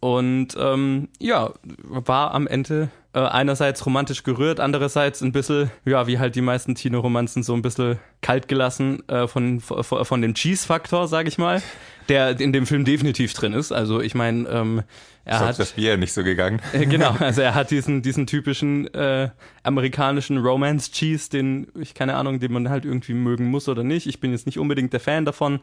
Und 0.00 0.48
ähm, 0.58 1.08
ja, 1.18 1.52
war 1.62 2.34
am 2.34 2.46
Ende 2.46 2.90
äh, 3.14 3.20
einerseits 3.20 3.84
romantisch 3.86 4.24
gerührt, 4.24 4.60
andererseits 4.60 5.22
ein 5.22 5.32
bisschen, 5.32 5.70
ja, 5.86 6.06
wie 6.06 6.18
halt 6.18 6.34
die 6.34 6.42
meisten 6.42 6.74
Tino-Romanzen, 6.74 7.42
so 7.42 7.54
ein 7.54 7.62
bisschen 7.62 7.98
kalt 8.20 8.46
gelassen 8.46 9.08
äh, 9.08 9.26
von, 9.26 9.60
von, 9.60 10.04
von 10.04 10.22
dem 10.22 10.34
Cheese-Faktor, 10.34 11.08
sag 11.08 11.26
ich 11.26 11.38
mal, 11.38 11.62
der 12.10 12.38
in 12.38 12.52
dem 12.52 12.66
Film 12.66 12.84
definitiv 12.84 13.32
drin 13.32 13.54
ist. 13.54 13.72
Also 13.72 14.00
ich 14.02 14.14
meine, 14.14 14.46
ähm, 14.48 14.82
er 15.24 15.40
hat 15.40 15.58
das 15.58 15.72
Bier 15.72 15.96
nicht 15.96 16.12
so 16.12 16.22
gegangen. 16.22 16.60
Äh, 16.72 16.86
genau, 16.86 17.16
also 17.18 17.40
er 17.40 17.54
hat 17.54 17.70
diesen 17.70 18.02
diesen 18.02 18.26
typischen 18.26 18.92
äh, 18.94 19.30
amerikanischen 19.64 20.38
Romance 20.38 20.92
Cheese, 20.92 21.30
den 21.30 21.68
ich 21.74 21.94
keine 21.94 22.14
Ahnung, 22.14 22.38
den 22.38 22.52
man 22.52 22.68
halt 22.68 22.84
irgendwie 22.84 23.14
mögen 23.14 23.46
muss 23.46 23.68
oder 23.68 23.82
nicht. 23.82 24.06
Ich 24.06 24.20
bin 24.20 24.30
jetzt 24.30 24.46
nicht 24.46 24.58
unbedingt 24.58 24.92
der 24.92 25.00
Fan 25.00 25.24
davon, 25.24 25.60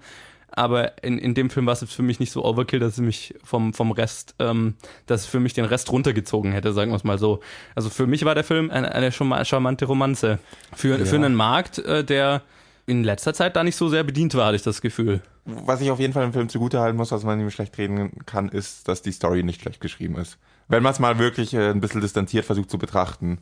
aber 0.56 1.04
in, 1.04 1.18
in 1.18 1.34
dem 1.34 1.50
Film 1.50 1.66
war 1.66 1.74
es 1.74 1.84
für 1.84 2.04
mich 2.04 2.20
nicht 2.20 2.32
so 2.32 2.46
Overkill, 2.46 2.80
dass 2.80 2.94
es 2.94 3.00
mich 3.00 3.36
vom, 3.44 3.74
vom 3.74 3.92
Rest, 3.92 4.36
ähm, 4.40 4.76
dass 5.06 5.22
es 5.22 5.28
für 5.28 5.40
mich 5.40 5.54
den 5.54 5.66
Rest 5.66 5.92
runtergezogen 5.92 6.52
hätte, 6.52 6.74
sagen 6.74 6.92
wir 6.92 6.96
es 6.96 7.04
mal 7.04 7.18
so. 7.18 7.40
Also 7.76 7.90
für 7.90 8.08
mich 8.08 8.24
war 8.26 8.36
der 8.36 8.44
Film 8.44 8.70
eine, 8.70 8.94
eine 8.94 9.12
charmante 9.12 9.86
Romanze. 9.86 10.40
Für, 10.76 11.00
ja. 11.00 11.06
für 11.06 11.16
einen 11.16 11.36
Markt, 11.36 11.80
äh, 11.80 12.04
der 12.04 12.44
in 12.86 13.04
letzter 13.04 13.34
Zeit 13.34 13.56
da 13.56 13.64
nicht 13.64 13.76
so 13.76 13.90
sehr 13.90 14.04
bedient 14.04 14.36
war, 14.36 14.48
hatte 14.48 14.58
ich 14.58 14.64
das 14.64 14.82
Gefühl. 14.82 15.22
Was 15.46 15.82
ich 15.82 15.92
auf 15.92 16.00
jeden 16.00 16.14
Fall 16.14 16.24
im 16.24 16.34
Film 16.34 16.50
zugutehalten 16.50 16.98
muss, 16.98 17.12
was 17.12 17.24
man 17.24 17.40
ihm 17.40 17.50
schlecht 17.50 17.78
reden 17.78 18.12
kann, 18.26 18.50
ist, 18.50 18.88
dass 18.88 19.02
die 19.02 19.12
Story 19.12 19.44
nicht 19.44 19.62
schlecht 19.62 19.82
geschrieben 19.82 20.16
ist. 20.18 20.38
Wenn 20.68 20.84
man 20.84 20.94
es 20.94 21.00
mal 21.00 21.20
wirklich 21.20 21.54
äh, 21.54 21.70
ein 21.70 21.82
bisschen 21.82 22.02
distanziert 22.02 22.46
versucht 22.46 22.70
zu 22.70 22.78
betrachten 22.78 23.40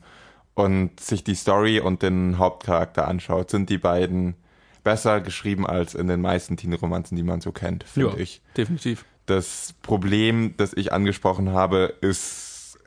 und 0.54 0.98
sich 0.98 1.24
die 1.24 1.34
Story 1.34 1.80
und 1.80 2.02
den 2.02 2.38
Hauptcharakter 2.38 3.06
anschaut, 3.06 3.50
sind 3.50 3.70
die 3.70 3.78
beiden 3.78 4.34
besser 4.84 5.20
geschrieben 5.20 5.66
als 5.66 5.94
in 5.94 6.08
den 6.08 6.20
meisten 6.20 6.56
Teenie-Romanzen, 6.56 7.16
die 7.16 7.22
man 7.22 7.40
so 7.40 7.52
kennt, 7.52 7.84
finde 7.84 8.16
ja, 8.16 8.22
ich. 8.22 8.42
Definitiv. 8.56 9.04
Das 9.26 9.74
Problem, 9.82 10.54
das 10.56 10.72
ich 10.72 10.92
angesprochen 10.92 11.52
habe, 11.52 11.94
ist 12.00 12.78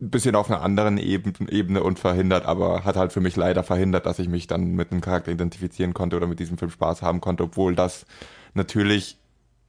ein 0.00 0.10
bisschen 0.10 0.34
auf 0.34 0.50
einer 0.50 0.62
anderen 0.62 0.98
Ebene 0.98 1.82
und 1.82 1.98
verhindert, 1.98 2.46
aber 2.46 2.84
hat 2.84 2.96
halt 2.96 3.12
für 3.12 3.20
mich 3.20 3.36
leider 3.36 3.62
verhindert, 3.62 4.06
dass 4.06 4.18
ich 4.18 4.28
mich 4.28 4.46
dann 4.46 4.72
mit 4.72 4.90
einem 4.90 5.00
Charakter 5.00 5.30
identifizieren 5.30 5.94
konnte 5.94 6.16
oder 6.16 6.26
mit 6.26 6.40
diesem 6.40 6.58
Film 6.58 6.70
Spaß 6.70 7.02
haben 7.02 7.20
konnte, 7.20 7.44
obwohl 7.44 7.74
das 7.74 8.06
natürlich 8.54 9.18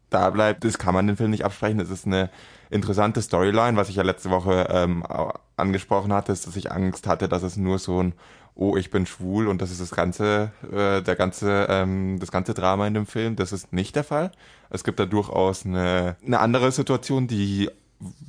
da 0.10 0.30
bleibt. 0.30 0.64
Das 0.64 0.78
kann 0.78 0.94
man 0.94 1.08
den 1.08 1.18
Film 1.18 1.32
nicht 1.32 1.46
absprechen. 1.46 1.80
Es 1.80 1.90
ist 1.90 2.06
eine 2.06 2.30
interessante 2.70 3.22
Storyline, 3.22 3.78
was 3.78 3.90
ich 3.90 3.96
ja 3.96 4.04
letzte 4.04 4.30
Woche 4.30 4.68
ähm, 4.70 5.04
angesprochen 5.58 6.14
hatte, 6.14 6.32
ist, 6.32 6.48
dass 6.48 6.56
ich 6.56 6.72
Angst 6.72 7.08
hatte, 7.08 7.30
dass 7.30 7.44
es 7.44 7.58
nur 7.58 7.80
so 7.80 8.02
ein 8.02 8.14
oh, 8.56 8.78
ich 8.78 8.90
bin 8.90 9.06
schwul 9.06 9.48
und 9.48 9.62
das 9.62 9.72
ist 9.72 9.82
das 9.82 9.92
ganze, 9.92 10.52
äh, 10.72 11.02
der 11.02 11.16
ganze, 11.16 11.68
ähm, 11.70 12.18
das 12.20 12.32
ganze 12.32 12.54
Drama 12.54 12.88
in 12.88 12.94
dem 12.94 13.06
Film. 13.06 13.36
Das 13.36 13.52
ist 13.52 13.74
nicht 13.74 13.96
der 13.96 14.04
Fall. 14.04 14.32
Es 14.70 14.84
gibt 14.84 15.00
da 15.00 15.06
durchaus 15.06 15.66
eine, 15.66 16.16
eine 16.26 16.40
andere 16.40 16.72
Situation, 16.72 17.28
die 17.28 17.70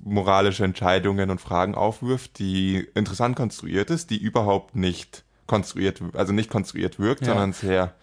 moralische 0.05 0.65
Entscheidungen 0.65 1.31
und 1.31 1.41
Fragen 1.41 1.75
aufwirft, 1.75 2.39
die 2.39 2.87
interessant 2.95 3.37
konstruiert 3.37 3.91
ist, 3.91 4.11
die 4.11 4.19
überhaupt 4.19 4.77
nicht 4.77 5.25
konstruiert, 5.47 6.03
also 6.15 6.33
nicht 6.33 6.51
konstruiert 6.51 6.99
wirkt, 6.99 7.23
ja. 7.23 7.29
sondern 7.29 7.53
sehr 7.53 7.95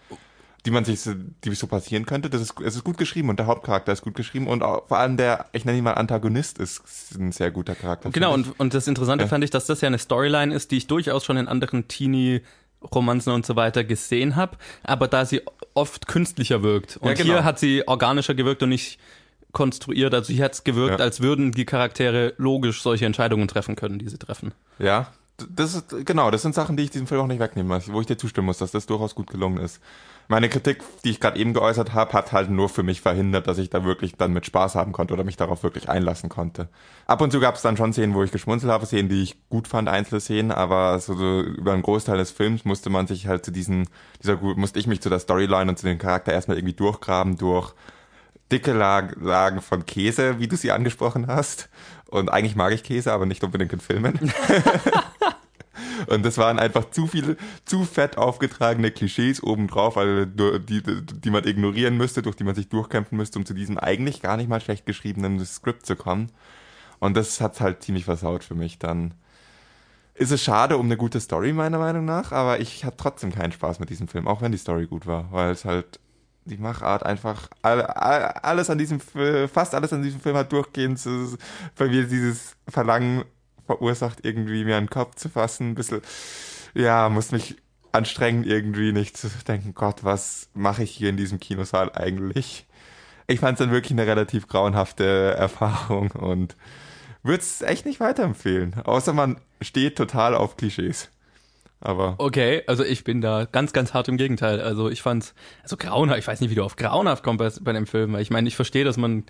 die 0.66 0.70
man 0.70 0.84
sich, 0.84 1.00
die 1.44 1.54
so 1.54 1.66
passieren 1.66 2.06
könnte. 2.06 2.30
Das 2.30 2.40
ist, 2.40 2.54
es 2.60 2.76
ist 2.76 2.84
gut 2.84 2.96
geschrieben 2.96 3.28
und 3.28 3.38
der 3.38 3.46
Hauptcharakter 3.46 3.92
ist 3.92 4.02
gut 4.02 4.14
geschrieben 4.14 4.46
und 4.46 4.62
auch, 4.62 4.88
vor 4.88 4.98
allem 4.98 5.16
der, 5.16 5.46
ich 5.52 5.64
nenne 5.64 5.78
ihn 5.78 5.84
mal 5.84 5.92
Antagonist, 5.92 6.58
ist 6.58 6.82
ein 7.18 7.32
sehr 7.32 7.50
guter 7.50 7.74
Charakter. 7.74 8.10
Genau, 8.10 8.32
und, 8.32 8.58
und 8.58 8.72
das 8.72 8.86
Interessante 8.86 9.24
ja. 9.24 9.28
fand 9.28 9.44
ich, 9.44 9.50
dass 9.50 9.66
das 9.66 9.82
ja 9.82 9.88
eine 9.88 9.98
Storyline 9.98 10.54
ist, 10.54 10.70
die 10.70 10.78
ich 10.78 10.86
durchaus 10.86 11.24
schon 11.24 11.36
in 11.36 11.48
anderen 11.48 11.86
Teenie 11.88 12.40
Romanzen 12.94 13.32
und 13.32 13.46
so 13.46 13.56
weiter 13.56 13.84
gesehen 13.84 14.36
habe, 14.36 14.56
aber 14.82 15.08
da 15.08 15.24
sie 15.24 15.42
oft 15.74 16.06
künstlicher 16.06 16.62
wirkt. 16.62 16.98
Und 16.98 17.08
ja, 17.08 17.14
genau. 17.14 17.32
hier 17.32 17.44
hat 17.44 17.58
sie 17.58 17.86
organischer 17.86 18.34
gewirkt 18.34 18.62
und 18.62 18.68
nicht 18.70 18.98
konstruiert. 19.52 20.12
Also 20.12 20.32
hier 20.32 20.44
hat 20.44 20.52
es 20.52 20.64
gewirkt, 20.64 20.98
ja. 20.98 21.04
als 21.04 21.20
würden 21.20 21.52
die 21.52 21.64
Charaktere 21.64 22.34
logisch 22.36 22.82
solche 22.82 23.06
Entscheidungen 23.06 23.48
treffen 23.48 23.76
können, 23.76 23.98
die 23.98 24.08
sie 24.08 24.18
treffen. 24.18 24.52
Ja, 24.78 25.08
das 25.36 25.74
ist, 25.74 26.06
genau, 26.06 26.30
das 26.30 26.42
sind 26.42 26.54
Sachen, 26.54 26.76
die 26.76 26.84
ich 26.84 26.90
diesem 26.90 27.08
Film 27.08 27.22
auch 27.22 27.26
nicht 27.26 27.40
wegnehmen 27.40 27.68
muss, 27.68 27.92
wo 27.92 28.00
ich 28.00 28.06
dir 28.06 28.16
zustimmen 28.16 28.46
muss, 28.46 28.58
dass 28.58 28.70
das 28.70 28.86
durchaus 28.86 29.14
gut 29.14 29.30
gelungen 29.30 29.58
ist. 29.58 29.80
Meine 30.28 30.48
Kritik, 30.48 30.82
die 31.04 31.10
ich 31.10 31.20
gerade 31.20 31.38
eben 31.38 31.52
geäußert 31.52 31.92
habe, 31.92 32.12
hat 32.12 32.32
halt 32.32 32.50
nur 32.50 32.68
für 32.68 32.82
mich 32.82 33.00
verhindert, 33.00 33.46
dass 33.46 33.58
ich 33.58 33.68
da 33.68 33.84
wirklich 33.84 34.14
dann 34.16 34.32
mit 34.32 34.46
Spaß 34.46 34.74
haben 34.74 34.92
konnte 34.92 35.12
oder 35.12 35.24
mich 35.24 35.36
darauf 35.36 35.62
wirklich 35.62 35.88
einlassen 35.88 36.30
konnte. 36.30 36.68
Ab 37.06 37.20
und 37.20 37.30
zu 37.30 37.40
gab 37.40 37.56
es 37.56 37.62
dann 37.62 37.76
schon 37.76 37.92
Szenen, 37.92 38.14
wo 38.14 38.22
ich 38.22 38.30
geschmunzelt 38.30 38.72
habe, 38.72 38.86
Szenen, 38.86 39.08
die 39.08 39.22
ich 39.22 39.36
gut 39.50 39.68
fand, 39.68 39.88
einzelne 39.88 40.20
Szenen, 40.20 40.52
aber 40.52 40.98
so, 41.00 41.14
so 41.14 41.40
über 41.40 41.72
einen 41.72 41.82
Großteil 41.82 42.16
des 42.16 42.30
Films 42.30 42.64
musste 42.64 42.88
man 42.88 43.06
sich 43.06 43.26
halt 43.26 43.44
zu 43.44 43.50
diesen, 43.50 43.88
dieser, 44.22 44.36
musste 44.36 44.78
ich 44.78 44.86
mich 44.86 45.02
zu 45.02 45.10
der 45.10 45.18
Storyline 45.18 45.68
und 45.68 45.78
zu 45.78 45.86
dem 45.86 45.98
Charakter 45.98 46.32
erstmal 46.32 46.56
irgendwie 46.56 46.74
durchgraben 46.74 47.36
durch 47.36 47.74
dicke 48.52 48.72
Lagen 48.72 49.60
von 49.60 49.84
Käse, 49.84 50.38
wie 50.38 50.48
du 50.48 50.56
sie 50.56 50.70
angesprochen 50.70 51.26
hast. 51.26 51.68
Und 52.08 52.28
eigentlich 52.28 52.56
mag 52.56 52.72
ich 52.72 52.84
Käse, 52.84 53.12
aber 53.12 53.26
nicht 53.26 53.42
unbedingt 53.42 53.72
in 53.72 53.80
Filmen. 53.80 54.18
Und 56.06 56.24
das 56.24 56.38
waren 56.38 56.58
einfach 56.58 56.90
zu 56.90 57.06
viele, 57.06 57.36
zu 57.64 57.84
fett 57.84 58.18
aufgetragene 58.18 58.90
Klischees 58.90 59.42
obendrauf, 59.42 59.96
also 59.96 60.24
die, 60.24 60.82
die 60.82 61.30
man 61.30 61.44
ignorieren 61.44 61.96
müsste, 61.96 62.22
durch 62.22 62.36
die 62.36 62.44
man 62.44 62.54
sich 62.54 62.68
durchkämpfen 62.68 63.16
müsste, 63.16 63.38
um 63.38 63.46
zu 63.46 63.54
diesem 63.54 63.78
eigentlich 63.78 64.22
gar 64.22 64.36
nicht 64.36 64.48
mal 64.48 64.60
schlecht 64.60 64.86
geschriebenen 64.86 65.44
Skript 65.44 65.86
zu 65.86 65.96
kommen. 65.96 66.30
Und 67.00 67.16
das 67.16 67.40
hat 67.40 67.60
halt 67.60 67.82
ziemlich 67.82 68.04
versaut 68.04 68.44
für 68.44 68.54
mich 68.54 68.78
dann. 68.78 69.14
Ist 70.14 70.30
es 70.30 70.42
schade 70.42 70.76
um 70.78 70.86
eine 70.86 70.96
gute 70.96 71.18
Story, 71.20 71.52
meiner 71.52 71.78
Meinung 71.78 72.04
nach, 72.04 72.30
aber 72.30 72.60
ich 72.60 72.84
hatte 72.84 72.96
trotzdem 72.96 73.34
keinen 73.34 73.50
Spaß 73.50 73.80
mit 73.80 73.90
diesem 73.90 74.06
Film, 74.06 74.28
auch 74.28 74.42
wenn 74.42 74.52
die 74.52 74.58
Story 74.58 74.86
gut 74.86 75.06
war, 75.06 75.30
weil 75.32 75.50
es 75.50 75.64
halt 75.64 75.98
die 76.44 76.58
Machart 76.58 77.04
einfach 77.04 77.48
alles 77.62 78.70
an 78.70 78.78
diesem 78.78 79.00
fast 79.00 79.74
alles 79.74 79.92
an 79.92 80.02
diesem 80.02 80.20
Film 80.20 80.36
hat 80.36 80.52
durchgehend 80.52 81.00
bei 81.76 81.88
mir 81.88 82.04
dieses 82.06 82.54
Verlangen 82.68 83.24
verursacht, 83.66 84.24
irgendwie 84.24 84.64
mir 84.64 84.76
einen 84.76 84.90
Kopf 84.90 85.16
zu 85.16 85.28
fassen. 85.28 85.70
Ein 85.70 85.74
bisschen, 85.74 86.02
ja, 86.74 87.08
muss 87.08 87.32
mich 87.32 87.56
anstrengen, 87.92 88.44
irgendwie 88.44 88.92
nicht 88.92 89.16
zu 89.16 89.28
denken, 89.46 89.74
Gott, 89.74 90.02
was 90.02 90.48
mache 90.54 90.82
ich 90.82 90.90
hier 90.90 91.10
in 91.10 91.16
diesem 91.16 91.38
Kinosaal 91.38 91.92
eigentlich? 91.94 92.66
Ich 93.26 93.40
fand 93.40 93.58
es 93.58 93.64
dann 93.64 93.72
wirklich 93.72 93.92
eine 93.92 94.06
relativ 94.06 94.48
grauenhafte 94.48 95.34
Erfahrung 95.38 96.10
und 96.10 96.56
würde 97.22 97.40
es 97.40 97.62
echt 97.62 97.86
nicht 97.86 98.00
weiterempfehlen. 98.00 98.74
Außer 98.84 99.12
man 99.12 99.40
steht 99.62 99.96
total 99.96 100.34
auf 100.34 100.56
Klischees. 100.56 101.08
Aber. 101.80 102.14
Okay, 102.18 102.62
also 102.66 102.82
ich 102.82 103.04
bin 103.04 103.20
da 103.20 103.44
ganz, 103.44 103.72
ganz 103.72 103.92
hart 103.92 104.08
im 104.08 104.16
Gegenteil. 104.16 104.60
Also 104.60 104.88
ich 104.88 105.02
fand's, 105.02 105.34
also 105.62 105.76
grauenhaft, 105.76 106.18
ich 106.18 106.26
weiß 106.26 106.40
nicht, 106.40 106.50
wie 106.50 106.54
du 106.54 106.64
auf 106.64 106.76
grauenhaft 106.76 107.22
kommst 107.22 107.38
bei, 107.38 107.50
bei 107.60 107.72
dem 107.72 107.86
Film. 107.86 108.16
Ich 108.16 108.30
meine, 108.30 108.48
ich 108.48 108.56
verstehe, 108.56 108.84
dass 108.84 108.96
man 108.96 109.24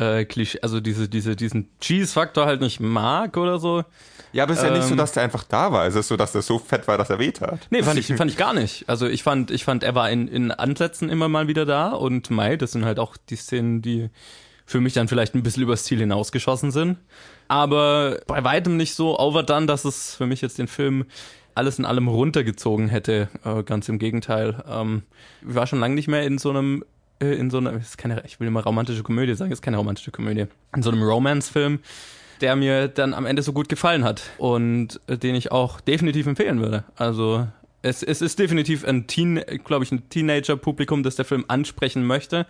äh, 0.00 0.24
Klischee, 0.24 0.60
also 0.62 0.80
diese, 0.80 1.08
diese, 1.08 1.36
diesen 1.36 1.68
Cheese-Faktor 1.80 2.46
halt 2.46 2.60
nicht 2.60 2.80
mag 2.80 3.36
oder 3.36 3.58
so. 3.58 3.84
Ja, 4.32 4.44
aber 4.44 4.52
es 4.52 4.58
ist 4.58 4.64
ähm, 4.64 4.72
ja 4.72 4.78
nicht 4.78 4.86
so, 4.86 4.92
ähm, 4.92 4.98
dass 4.98 5.12
der 5.12 5.22
einfach 5.22 5.44
da 5.44 5.72
war. 5.72 5.86
Es 5.86 5.94
ist 5.94 6.08
so, 6.08 6.16
dass 6.16 6.32
der 6.32 6.42
so 6.42 6.58
fett 6.58 6.88
war, 6.88 6.96
dass 6.96 7.10
er 7.10 7.18
weht 7.18 7.40
hat. 7.40 7.66
Nee, 7.70 7.82
fand 7.82 7.98
ich, 7.98 8.06
fand 8.06 8.30
ich 8.30 8.36
gar 8.36 8.54
nicht. 8.54 8.88
Also 8.88 9.06
ich 9.06 9.22
fand, 9.22 9.50
ich 9.50 9.64
fand, 9.64 9.82
er 9.82 9.94
war 9.94 10.10
in, 10.10 10.28
in 10.28 10.50
Ansätzen 10.50 11.10
immer 11.10 11.28
mal 11.28 11.48
wieder 11.48 11.66
da 11.66 11.90
und 11.90 12.30
Mai, 12.30 12.56
das 12.56 12.72
sind 12.72 12.84
halt 12.84 12.98
auch 12.98 13.16
die 13.16 13.36
Szenen, 13.36 13.82
die 13.82 14.08
für 14.64 14.80
mich 14.80 14.94
dann 14.94 15.08
vielleicht 15.08 15.34
ein 15.34 15.42
bisschen 15.42 15.64
übers 15.64 15.84
Ziel 15.84 15.98
hinausgeschossen 15.98 16.70
sind. 16.70 16.96
Aber 17.48 18.20
bei 18.26 18.42
weitem 18.44 18.76
nicht 18.76 18.94
so 18.94 19.18
overdone, 19.18 19.66
dass 19.66 19.84
es 19.84 20.14
für 20.14 20.26
mich 20.26 20.40
jetzt 20.40 20.58
den 20.58 20.68
Film 20.68 21.06
alles 21.56 21.80
in 21.80 21.84
allem 21.84 22.06
runtergezogen 22.06 22.88
hätte. 22.88 23.28
Äh, 23.44 23.64
ganz 23.64 23.88
im 23.88 23.98
Gegenteil. 23.98 24.62
Ähm, 24.68 25.02
ich 25.46 25.54
war 25.54 25.66
schon 25.66 25.80
lange 25.80 25.96
nicht 25.96 26.08
mehr 26.08 26.22
in 26.22 26.38
so 26.38 26.50
einem 26.50 26.84
äh, 27.20 27.34
in 27.34 27.50
so 27.50 27.58
einer, 27.58 27.72
ist 27.74 27.98
keine, 27.98 28.22
ich 28.26 28.40
will 28.40 28.48
immer 28.48 28.62
romantische 28.62 29.02
Komödie 29.02 29.34
sagen, 29.34 29.52
ist 29.52 29.62
keine 29.62 29.76
romantische 29.76 30.10
Komödie, 30.10 30.46
in 30.74 30.82
so 30.82 30.90
einem 30.90 31.02
Romance-Film, 31.02 31.80
der 32.40 32.56
mir 32.56 32.88
dann 32.88 33.14
am 33.14 33.26
Ende 33.26 33.42
so 33.42 33.52
gut 33.52 33.68
gefallen 33.68 34.04
hat 34.04 34.22
und 34.38 35.00
äh, 35.06 35.16
den 35.16 35.34
ich 35.34 35.52
auch 35.52 35.80
definitiv 35.80 36.26
empfehlen 36.26 36.60
würde. 36.60 36.84
Also 36.96 37.46
es, 37.82 38.02
es 38.02 38.22
ist 38.22 38.38
definitiv 38.38 38.84
ein 38.84 39.06
Teen, 39.06 39.42
glaube 39.64 39.84
ich, 39.84 39.92
ein 39.92 40.08
Teenager-Publikum, 40.08 41.02
das 41.02 41.16
der 41.16 41.24
Film 41.24 41.44
ansprechen 41.48 42.04
möchte 42.04 42.46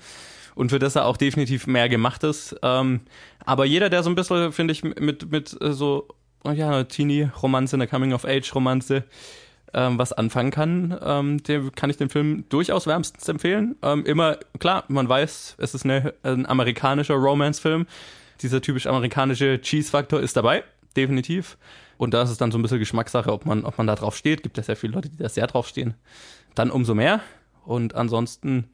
und 0.55 0.71
für 0.71 0.79
das 0.79 0.97
er 0.97 1.07
auch 1.07 1.17
definitiv 1.17 1.67
mehr 1.67 1.89
gemacht 1.89 2.25
ist. 2.25 2.57
Ähm, 2.63 3.01
aber 3.45 3.65
jeder, 3.65 3.91
der 3.91 4.03
so 4.03 4.11
ein 4.11 4.15
bisschen, 4.15 4.53
finde 4.53 4.73
ich, 4.73 4.83
mit, 4.83 5.31
mit 5.31 5.57
äh, 5.61 5.73
so, 5.73 6.09
oh 6.45 6.51
ja, 6.51 6.85
Teenie-Romanze, 6.85 7.77
einer 7.77 7.87
Coming-of-Age-Romanze, 7.87 9.05
ähm, 9.75 9.99
was 9.99 10.13
anfangen 10.13 10.51
kann, 10.51 10.99
ähm, 11.03 11.43
dem 11.43 11.73
kann 11.73 11.91
ich 11.91 11.97
den 11.97 12.09
Film 12.09 12.45
durchaus 12.49 12.87
wärmstens 12.87 13.29
empfehlen. 13.29 13.77
Ähm, 13.83 14.05
immer, 14.05 14.39
klar, 14.59 14.85
man 14.89 15.09
weiß, 15.09 15.57
es 15.59 15.75
ist 15.75 15.85
eine, 15.85 16.15
ein 16.23 16.47
amerikanischer 16.47 17.15
Romance-Film. 17.15 17.87
Dieser 18.43 18.61
typisch 18.61 18.87
amerikanische 18.87 19.61
Cheese-Faktor 19.61 20.21
ist 20.21 20.37
dabei, 20.37 20.65
definitiv. 20.97 21.59
Und 21.99 22.15
da 22.15 22.23
ist 22.23 22.31
es 22.31 22.39
dann 22.39 22.51
so 22.51 22.59
ein 22.59 22.63
bisschen 22.63 22.79
Geschmackssache, 22.79 23.31
ob 23.31 23.45
man, 23.45 23.65
ob 23.65 23.77
man 23.77 23.87
da 23.87 23.95
drauf 23.95 24.17
steht. 24.17 24.43
Gibt 24.43 24.57
es 24.57 24.67
ja 24.67 24.75
viele 24.75 24.95
Leute, 24.95 25.11
die 25.11 25.19
da 25.19 25.29
sehr 25.29 25.47
drauf 25.47 25.69
stehen. 25.69 25.95
Dann 26.55 26.71
umso 26.71 26.95
mehr. 26.95 27.21
Und 27.67 27.95
ansonsten, 27.95 28.71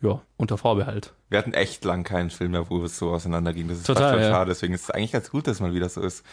ja, 0.00 0.22
unter 0.36 0.56
Vorbehalt. 0.56 1.12
Wir 1.28 1.38
hatten 1.38 1.52
echt 1.52 1.84
lang 1.84 2.04
keinen 2.04 2.30
Film 2.30 2.52
mehr, 2.52 2.70
wo 2.70 2.84
es 2.84 2.96
so 2.96 3.10
auseinanderging. 3.10 3.66
Das 3.66 3.78
ist 3.78 3.86
Total, 3.86 4.02
fast 4.02 4.14
schon 4.14 4.22
ja. 4.22 4.30
schade. 4.30 4.48
Deswegen 4.50 4.74
ist 4.74 4.84
es 4.84 4.90
eigentlich 4.90 5.12
ganz 5.12 5.30
gut, 5.30 5.48
dass 5.48 5.58
mal 5.58 5.74
wieder 5.74 5.88
so 5.88 6.00
ist. 6.00 6.24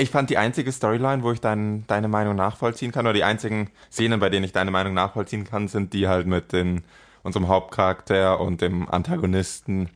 Ich 0.00 0.10
fand 0.10 0.30
die 0.30 0.38
einzige 0.38 0.72
Storyline, 0.72 1.22
wo 1.22 1.30
ich 1.32 1.40
dein, 1.40 1.86
deine 1.86 2.08
Meinung 2.08 2.34
nachvollziehen 2.34 2.90
kann, 2.90 3.06
oder 3.06 3.12
die 3.12 3.24
einzigen 3.24 3.70
Szenen, 3.92 4.18
bei 4.18 4.30
denen 4.30 4.44
ich 4.44 4.52
deine 4.52 4.70
Meinung 4.70 4.94
nachvollziehen 4.94 5.44
kann, 5.44 5.68
sind 5.68 5.92
die 5.92 6.08
halt 6.08 6.26
mit 6.26 6.52
den, 6.52 6.84
unserem 7.22 7.48
Hauptcharakter 7.48 8.40
und 8.40 8.62
dem 8.62 8.88
Antagonisten, 8.88 9.90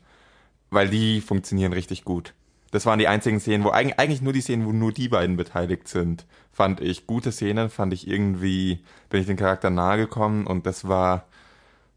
weil 0.70 0.88
die 0.88 1.22
funktionieren 1.22 1.72
richtig 1.72 2.04
gut. 2.04 2.34
Das 2.70 2.84
waren 2.84 2.98
die 2.98 3.08
einzigen 3.08 3.40
Szenen, 3.40 3.64
wo 3.64 3.70
eigentlich, 3.70 3.98
eigentlich 3.98 4.20
nur 4.20 4.34
die 4.34 4.42
Szenen, 4.42 4.66
wo 4.66 4.72
nur 4.72 4.92
die 4.92 5.08
beiden 5.08 5.36
beteiligt 5.36 5.88
sind, 5.88 6.26
fand 6.52 6.82
ich 6.82 7.06
gute 7.06 7.32
Szenen, 7.32 7.70
fand 7.70 7.94
ich 7.94 8.06
irgendwie, 8.06 8.80
bin 9.08 9.20
ich 9.20 9.26
den 9.26 9.36
Charakter 9.36 9.70
nahe 9.70 9.96
gekommen 9.96 10.46
und 10.46 10.66
das 10.66 10.86
war, 10.86 11.24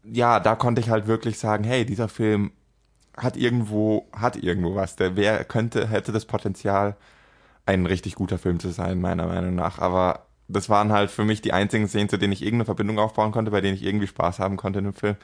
ja, 0.04 0.40
da 0.40 0.54
konnte 0.54 0.80
ich 0.80 0.88
halt 0.88 1.06
wirklich 1.08 1.38
sagen, 1.38 1.64
hey, 1.64 1.84
dieser 1.84 2.08
Film 2.08 2.52
hat 3.16 3.36
irgendwo, 3.36 4.08
hat 4.12 4.36
irgendwo 4.36 4.74
was. 4.76 4.96
Der 4.96 5.16
wer 5.16 5.44
könnte, 5.44 5.88
hätte 5.88 6.12
das 6.12 6.24
Potenzial, 6.24 6.96
ein 7.68 7.86
richtig 7.86 8.14
guter 8.14 8.38
Film 8.38 8.58
zu 8.58 8.70
sein, 8.70 9.00
meiner 9.00 9.26
Meinung 9.26 9.54
nach. 9.54 9.78
Aber 9.78 10.26
das 10.48 10.70
waren 10.70 10.90
halt 10.90 11.10
für 11.10 11.24
mich 11.24 11.42
die 11.42 11.52
einzigen 11.52 11.86
Szenen, 11.86 12.08
zu 12.08 12.16
denen 12.16 12.32
ich 12.32 12.42
irgendeine 12.42 12.64
Verbindung 12.64 12.98
aufbauen 12.98 13.30
konnte, 13.30 13.50
bei 13.50 13.60
denen 13.60 13.74
ich 13.74 13.84
irgendwie 13.84 14.06
Spaß 14.06 14.38
haben 14.38 14.56
konnte 14.56 14.78
in 14.78 14.86
dem 14.86 14.94
Film. 14.94 15.16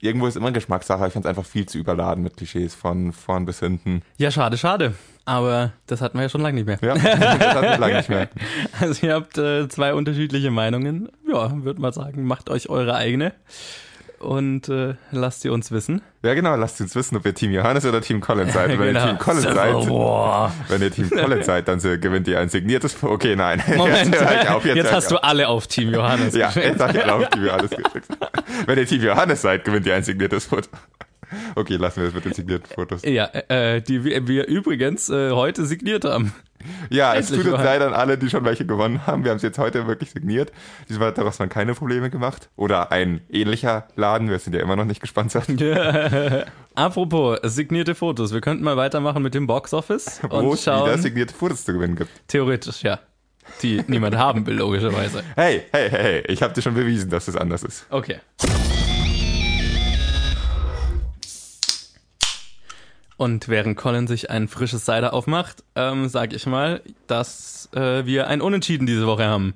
Irgendwo 0.00 0.26
ist 0.26 0.36
immer 0.36 0.52
Geschmackssache. 0.52 1.06
Ich 1.06 1.14
fand 1.14 1.24
es 1.24 1.28
einfach 1.28 1.46
viel 1.46 1.66
zu 1.66 1.78
überladen 1.78 2.22
mit 2.22 2.36
Klischees 2.36 2.74
von 2.74 3.12
vorn 3.12 3.46
bis 3.46 3.60
hinten. 3.60 4.02
Ja, 4.18 4.30
schade, 4.30 4.58
schade. 4.58 4.94
Aber 5.24 5.72
das 5.86 6.02
hatten 6.02 6.18
wir 6.18 6.24
ja 6.24 6.28
schon 6.28 6.42
lange 6.42 6.62
nicht 6.62 6.66
mehr. 6.66 6.78
Ja, 6.82 6.94
das 7.38 7.54
hat 7.54 7.70
mich 7.70 7.78
lange 7.78 7.96
nicht 7.96 8.08
mehr. 8.10 8.28
Also 8.80 9.06
ihr 9.06 9.14
habt 9.14 9.38
äh, 9.38 9.66
zwei 9.68 9.94
unterschiedliche 9.94 10.50
Meinungen. 10.50 11.08
Ja, 11.26 11.50
würde 11.64 11.80
mal 11.80 11.94
sagen, 11.94 12.24
macht 12.24 12.50
euch 12.50 12.68
eure 12.68 12.94
eigene 12.94 13.32
und 14.18 14.68
äh, 14.68 14.94
lasst 15.10 15.42
sie 15.42 15.48
uns 15.48 15.70
wissen. 15.70 16.02
Ja, 16.22 16.34
genau. 16.34 16.56
Lasst 16.56 16.80
uns 16.80 16.94
wissen, 16.94 17.16
ob 17.16 17.26
ihr 17.26 17.34
Team 17.34 17.52
Johannes 17.52 17.84
oder 17.84 18.00
Team 18.00 18.20
Collins 18.20 18.52
seid. 18.52 18.78
Wenn 18.78 18.94
ihr 18.94 19.02
Team 19.02 19.18
Collins 19.18 19.42
Civil 19.42 19.54
seid, 19.54 20.52
wenn 20.68 20.82
ihr 20.82 20.90
Team 20.90 21.10
Collins 21.10 21.46
seid, 21.46 21.68
dann 21.68 21.84
äh, 21.84 21.98
gewinnt 21.98 22.28
ihr 22.28 22.38
ein 22.40 22.48
signiertes. 22.48 22.96
Okay, 23.02 23.36
nein. 23.36 23.62
Moment, 23.76 24.14
ich 24.14 24.48
auf, 24.48 24.64
jetzt, 24.64 24.86
ich 24.86 24.92
hast 24.92 25.10
du 25.10 25.16
alle 25.22 25.48
auf 25.48 25.66
Team 25.66 25.90
Johannes. 25.90 26.34
Ja, 26.34 26.50
jetzt 26.54 26.78
sag 26.78 26.94
ich 26.94 27.04
auf 27.04 27.28
Team 27.28 27.44
Johannes 27.44 27.70
geschickt. 27.70 28.08
Wenn 28.66 28.78
ihr 28.78 28.86
Team 28.86 29.02
Johannes 29.02 29.42
seid, 29.42 29.64
gewinnt 29.64 29.86
ihr 29.86 29.94
ein 29.94 30.02
signiertes 30.02 30.46
Foto. 30.46 30.68
Okay, 31.54 31.76
lassen 31.76 32.00
wir 32.00 32.04
das 32.06 32.14
mit 32.14 32.24
den 32.24 32.32
signierten 32.32 32.72
Fotos. 32.74 33.02
ja 33.02 33.26
äh, 33.48 33.80
die 33.80 34.04
wir, 34.04 34.26
wir 34.28 34.46
übrigens 34.46 35.08
äh, 35.10 35.30
heute 35.30 35.64
signiert 35.64 36.04
haben. 36.04 36.32
Ja, 36.90 37.14
es 37.14 37.28
tut 37.28 37.46
uns 37.46 37.62
leid 37.62 37.82
an 37.82 37.92
alle, 37.92 38.16
die 38.16 38.30
schon 38.30 38.44
welche 38.44 38.64
gewonnen 38.64 39.06
haben. 39.06 39.24
Wir 39.24 39.30
haben 39.30 39.36
es 39.36 39.42
jetzt 39.42 39.58
heute 39.58 39.86
wirklich 39.86 40.10
signiert. 40.10 40.52
Diesmal 40.88 41.08
hat 41.08 41.18
daraus 41.18 41.36
dann 41.36 41.48
keine 41.48 41.74
Probleme 41.74 42.10
gemacht. 42.10 42.48
Oder 42.56 42.90
ein 42.90 43.20
ähnlicher 43.28 43.88
Laden, 43.96 44.30
wir 44.30 44.38
sind 44.38 44.54
ja 44.54 44.60
immer 44.60 44.76
noch 44.76 44.84
nicht 44.84 45.00
gesponsert. 45.00 45.46
Apropos 46.74 47.38
signierte 47.42 47.94
Fotos, 47.94 48.32
wir 48.32 48.40
könnten 48.40 48.64
mal 48.64 48.76
weitermachen 48.76 49.22
mit 49.22 49.34
dem 49.34 49.46
Boxoffice 49.46 50.20
Wo 50.28 50.38
und 50.38 50.54
es 50.54 50.66
wieder 50.66 50.76
schauen. 50.78 51.02
signierte 51.02 51.34
Fotos 51.34 51.64
zu 51.64 51.72
gewinnen 51.72 51.96
gibt. 51.96 52.10
Theoretisch, 52.28 52.82
ja. 52.82 52.98
Die 53.62 53.82
niemand 53.88 54.16
haben 54.16 54.46
will, 54.46 54.54
logischerweise. 54.54 55.22
Hey, 55.36 55.64
hey, 55.70 55.90
hey, 55.90 56.02
hey, 56.02 56.24
ich 56.28 56.42
habe 56.42 56.54
dir 56.54 56.62
schon 56.62 56.74
bewiesen, 56.74 57.10
dass 57.10 57.28
es 57.28 57.36
anders 57.36 57.62
ist. 57.62 57.86
Okay. 57.90 58.16
Und 63.16 63.48
während 63.48 63.76
Colin 63.76 64.06
sich 64.06 64.30
ein 64.30 64.48
frisches 64.48 64.86
Cider 64.86 65.14
aufmacht, 65.14 65.62
ähm, 65.76 66.08
sage 66.08 66.34
ich 66.34 66.46
mal, 66.46 66.82
dass 67.06 67.68
äh, 67.72 68.04
wir 68.06 68.26
ein 68.26 68.40
Unentschieden 68.40 68.86
diese 68.86 69.06
Woche 69.06 69.24
haben 69.26 69.54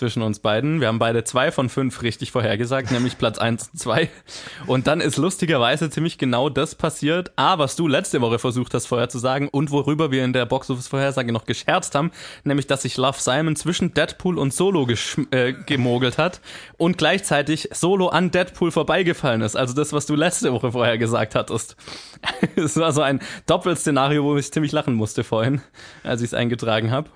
zwischen 0.00 0.22
uns 0.22 0.40
beiden. 0.40 0.80
Wir 0.80 0.88
haben 0.88 0.98
beide 0.98 1.24
zwei 1.24 1.52
von 1.52 1.68
fünf 1.68 2.00
richtig 2.00 2.32
vorhergesagt, 2.32 2.90
nämlich 2.90 3.18
Platz 3.18 3.38
eins 3.38 3.68
und 3.68 3.78
zwei. 3.78 4.08
Und 4.66 4.86
dann 4.86 5.02
ist 5.02 5.18
lustigerweise 5.18 5.90
ziemlich 5.90 6.16
genau 6.16 6.48
das 6.48 6.74
passiert, 6.74 7.32
A, 7.36 7.58
was 7.58 7.76
du 7.76 7.86
letzte 7.86 8.22
Woche 8.22 8.38
versucht 8.38 8.72
hast 8.72 8.86
vorherzusagen 8.86 9.48
und 9.48 9.70
worüber 9.70 10.10
wir 10.10 10.24
in 10.24 10.32
der 10.32 10.46
Box-Office-Vorhersage 10.46 11.32
noch 11.32 11.44
gescherzt 11.44 11.94
haben, 11.94 12.12
nämlich, 12.44 12.66
dass 12.66 12.82
sich 12.82 12.96
Love 12.96 13.18
Simon 13.20 13.56
zwischen 13.56 13.92
Deadpool 13.92 14.38
und 14.38 14.54
Solo 14.54 14.88
äh, 15.32 15.52
gemogelt 15.52 16.16
hat 16.16 16.40
und 16.78 16.96
gleichzeitig 16.96 17.68
Solo 17.72 18.08
an 18.08 18.30
Deadpool 18.30 18.70
vorbeigefallen 18.70 19.42
ist. 19.42 19.54
Also 19.54 19.74
das, 19.74 19.92
was 19.92 20.06
du 20.06 20.14
letzte 20.14 20.50
Woche 20.54 20.72
vorher 20.72 20.96
gesagt 20.96 21.34
hattest. 21.34 21.76
Es 22.56 22.76
war 22.76 22.92
so 22.92 23.02
ein 23.02 23.20
Doppelszenario, 23.46 24.24
wo 24.24 24.36
ich 24.36 24.52
ziemlich 24.52 24.72
lachen 24.72 24.94
musste 24.94 25.24
vorhin, 25.24 25.60
als 26.02 26.20
ich 26.22 26.28
es 26.28 26.34
eingetragen 26.34 26.90
habe. 26.90 27.10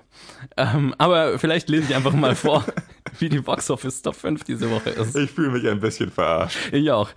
Ähm, 0.57 0.93
aber 0.97 1.39
vielleicht 1.39 1.69
lese 1.69 1.85
ich 1.89 1.95
einfach 1.95 2.13
mal 2.13 2.35
vor, 2.35 2.63
wie 3.19 3.29
die 3.29 3.39
Box 3.39 3.69
Office 3.69 4.01
Top 4.01 4.15
5 4.15 4.43
diese 4.43 4.69
Woche 4.69 4.89
ist. 4.91 5.15
Ich 5.15 5.31
fühle 5.31 5.51
mich 5.51 5.67
ein 5.67 5.79
bisschen 5.79 6.11
verarscht. 6.11 6.57
Ich 6.71 6.91
auch. 6.91 7.09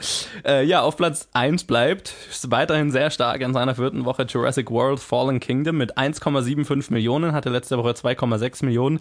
Äh, 0.44 0.64
ja, 0.64 0.82
auf 0.82 0.96
Platz 0.96 1.28
1 1.32 1.64
bleibt 1.64 2.14
weiterhin 2.48 2.90
sehr 2.90 3.10
stark 3.10 3.40
in 3.40 3.52
seiner 3.52 3.74
vierten 3.74 4.04
Woche 4.04 4.24
Jurassic 4.24 4.70
World 4.70 5.00
Fallen 5.00 5.40
Kingdom 5.40 5.76
mit 5.76 5.98
1,75 5.98 6.92
Millionen, 6.92 7.32
hatte 7.32 7.50
letzte 7.50 7.78
Woche 7.78 7.90
2,6 7.90 8.64
Millionen. 8.64 9.00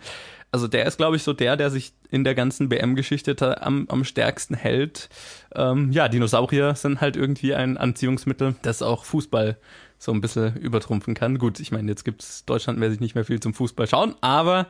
Also 0.52 0.68
der 0.68 0.86
ist, 0.86 0.98
glaube 0.98 1.18
ich, 1.18 1.24
so 1.24 1.34
der, 1.34 1.58
der 1.58 1.70
sich 1.70 1.94
in 2.10 2.24
der 2.24 2.34
ganzen 2.34 2.70
BM-Geschichte 2.70 3.62
am, 3.62 3.86
am 3.90 4.04
stärksten 4.06 4.56
hält. 4.56 5.10
Ähm, 5.54 5.92
ja, 5.92 6.08
Dinosaurier 6.08 6.74
sind 6.76 7.02
halt 7.02 7.18
irgendwie 7.18 7.54
ein 7.54 7.78
Anziehungsmittel, 7.78 8.56
das 8.62 8.82
auch 8.82 9.04
Fußball 9.04 9.58
so 9.98 10.12
ein 10.12 10.22
bisschen 10.22 10.56
übertrumpfen 10.58 11.14
kann. 11.14 11.38
Gut, 11.38 11.60
ich 11.60 11.72
meine, 11.72 11.90
jetzt 11.90 12.06
gibt's 12.06 12.46
deutschlandmäßig 12.46 13.00
nicht 13.00 13.16
mehr 13.16 13.26
viel 13.26 13.40
zum 13.40 13.54
Fußball 13.54 13.88
schauen, 13.88 14.16
aber 14.22 14.68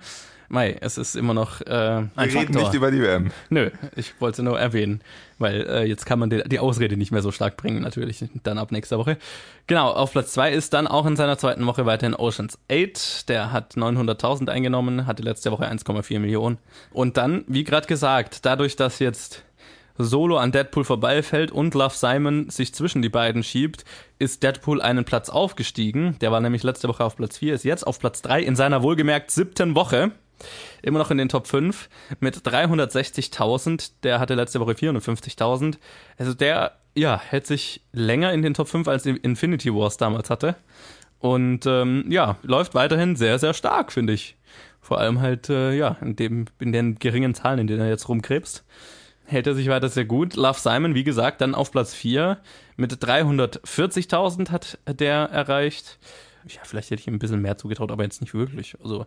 mei, 0.49 0.77
es 0.79 0.97
ist 0.97 1.15
immer 1.15 1.33
noch 1.33 1.59
äh, 1.61 1.65
ein 1.65 2.11
Wir 2.15 2.23
reden 2.23 2.37
Faktor. 2.53 2.61
nicht 2.61 2.73
über 2.73 2.91
die 2.91 3.01
WM. 3.01 3.31
Nö, 3.49 3.69
ich 3.95 4.19
wollte 4.21 4.43
nur 4.43 4.57
erwähnen, 4.57 5.01
weil 5.37 5.67
äh, 5.67 5.83
jetzt 5.83 6.05
kann 6.05 6.19
man 6.19 6.29
die, 6.29 6.41
die 6.47 6.59
Ausrede 6.59 6.95
nicht 6.95 7.11
mehr 7.11 7.21
so 7.21 7.31
stark 7.31 7.57
bringen, 7.57 7.81
natürlich, 7.81 8.23
dann 8.43 8.57
ab 8.57 8.71
nächster 8.71 8.97
Woche. 8.97 9.17
Genau, 9.67 9.91
auf 9.91 10.13
Platz 10.13 10.31
zwei 10.31 10.53
ist 10.53 10.73
dann 10.73 10.87
auch 10.87 11.05
in 11.05 11.17
seiner 11.17 11.37
zweiten 11.37 11.65
Woche 11.65 11.85
weiterhin 11.85 12.15
Oceans 12.15 12.57
8. 12.71 13.27
Der 13.27 13.51
hat 13.51 13.73
900.000 13.75 14.47
eingenommen, 14.49 15.05
hatte 15.05 15.23
letzte 15.23 15.51
Woche 15.51 15.69
1,4 15.69 16.19
Millionen. 16.19 16.57
Und 16.91 17.17
dann, 17.17 17.43
wie 17.47 17.65
gerade 17.65 17.87
gesagt, 17.87 18.45
dadurch, 18.45 18.77
dass 18.77 18.99
jetzt 18.99 19.43
Solo 19.97 20.37
an 20.37 20.51
Deadpool 20.51 20.83
vorbeifällt 20.83 21.51
und 21.51 21.73
Love 21.73 21.95
Simon 21.95 22.49
sich 22.49 22.73
zwischen 22.73 23.01
die 23.01 23.09
beiden 23.09 23.43
schiebt, 23.43 23.85
ist 24.19 24.43
Deadpool 24.43 24.81
einen 24.81 25.05
Platz 25.05 25.29
aufgestiegen. 25.29 26.17
Der 26.21 26.31
war 26.31 26.39
nämlich 26.39 26.63
letzte 26.63 26.87
Woche 26.87 27.03
auf 27.03 27.15
Platz 27.15 27.37
4, 27.37 27.53
ist 27.53 27.63
jetzt 27.63 27.85
auf 27.85 27.99
Platz 27.99 28.21
3 28.21 28.41
in 28.41 28.55
seiner 28.55 28.83
wohlgemerkt 28.83 29.31
siebten 29.31 29.75
Woche. 29.75 30.11
Immer 30.83 30.99
noch 30.99 31.09
in 31.09 31.17
den 31.17 31.29
Top 31.29 31.47
5 31.47 31.89
mit 32.19 32.37
360.000. 32.37 33.91
Der 34.03 34.19
hatte 34.19 34.35
letzte 34.35 34.59
Woche 34.59 34.73
450.000. 34.73 35.77
Also 36.17 36.33
der, 36.35 36.73
ja, 36.95 37.19
hält 37.19 37.47
sich 37.47 37.81
länger 37.91 38.33
in 38.33 38.43
den 38.43 38.53
Top 38.53 38.67
5 38.67 38.87
als 38.87 39.05
Infinity 39.05 39.73
Wars 39.73 39.97
damals 39.97 40.29
hatte. 40.29 40.55
Und 41.19 41.65
ähm, 41.65 42.05
ja, 42.09 42.37
läuft 42.43 42.75
weiterhin 42.75 43.15
sehr, 43.15 43.39
sehr 43.39 43.55
stark, 43.55 43.91
finde 43.91 44.13
ich. 44.13 44.37
Vor 44.79 44.99
allem 44.99 45.19
halt, 45.19 45.49
äh, 45.49 45.73
ja, 45.73 45.97
in, 46.01 46.15
dem, 46.15 46.45
in 46.59 46.71
den 46.71 46.99
geringen 46.99 47.33
Zahlen, 47.33 47.59
in 47.59 47.67
denen 47.67 47.81
er 47.81 47.89
jetzt 47.89 48.07
rumkrebst 48.07 48.63
hält 49.27 49.45
er 49.47 49.53
sich 49.53 49.67
weiter 49.67 49.89
sehr 49.89 50.05
gut. 50.05 50.35
Love 50.35 50.59
Simon, 50.59 50.95
wie 50.95 51.03
gesagt, 51.03 51.41
dann 51.41 51.53
auf 51.53 51.71
Platz 51.71 51.93
4 51.93 52.37
mit 52.77 52.93
340.000 52.93 54.49
hat 54.49 54.79
der 54.87 55.15
erreicht. 55.15 55.99
Ja, 56.47 56.61
vielleicht 56.63 56.89
hätte 56.89 57.01
ich 57.01 57.07
ihm 57.07 57.15
ein 57.15 57.19
bisschen 57.19 57.41
mehr 57.41 57.57
zugetraut, 57.57 57.91
aber 57.91 58.03
jetzt 58.03 58.21
nicht 58.21 58.33
wirklich. 58.33 58.77
Also 58.81 59.05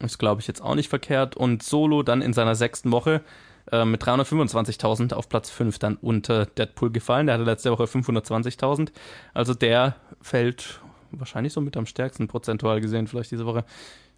ist, 0.00 0.18
glaube 0.18 0.40
ich, 0.40 0.48
jetzt 0.48 0.60
auch 0.60 0.74
nicht 0.74 0.88
verkehrt. 0.88 1.36
Und 1.36 1.62
Solo 1.62 2.02
dann 2.02 2.20
in 2.20 2.32
seiner 2.32 2.56
sechsten 2.56 2.90
Woche 2.90 3.22
äh, 3.70 3.84
mit 3.84 4.02
325.000 4.02 5.14
auf 5.14 5.28
Platz 5.28 5.50
5 5.50 5.78
dann 5.78 5.96
unter 5.96 6.46
Deadpool 6.46 6.90
gefallen. 6.90 7.26
Der 7.26 7.34
hatte 7.34 7.44
letzte 7.44 7.70
Woche 7.70 7.84
520.000. 7.84 8.90
Also 9.34 9.54
der 9.54 9.96
fällt 10.20 10.80
wahrscheinlich 11.12 11.52
so 11.52 11.60
mit 11.60 11.76
am 11.76 11.86
stärksten 11.86 12.26
prozentual 12.28 12.80
gesehen, 12.80 13.06
vielleicht 13.06 13.30
diese 13.30 13.46
Woche. 13.46 13.64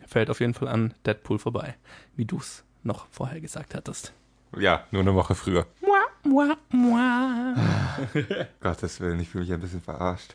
Fällt 0.07 0.31
auf 0.31 0.41
jeden 0.41 0.55
Fall 0.55 0.69
an 0.69 0.95
Deadpool 1.05 1.39
vorbei, 1.39 1.77
wie 2.17 2.25
du 2.25 2.39
es 2.39 2.65
noch 2.83 3.07
vorher 3.11 3.41
gesagt 3.41 3.75
hattest. 3.75 4.15
Ja, 4.59 4.85
nur 4.91 5.03
eine 5.03 5.15
Woche 5.15 5.35
früher. 5.35 5.67
Gottes 8.61 9.01
Willen, 9.01 9.21
ich 9.21 9.29
fühle 9.29 9.45
mich 9.45 9.53
ein 9.53 9.61
bisschen 9.61 9.81
verarscht. 9.81 10.35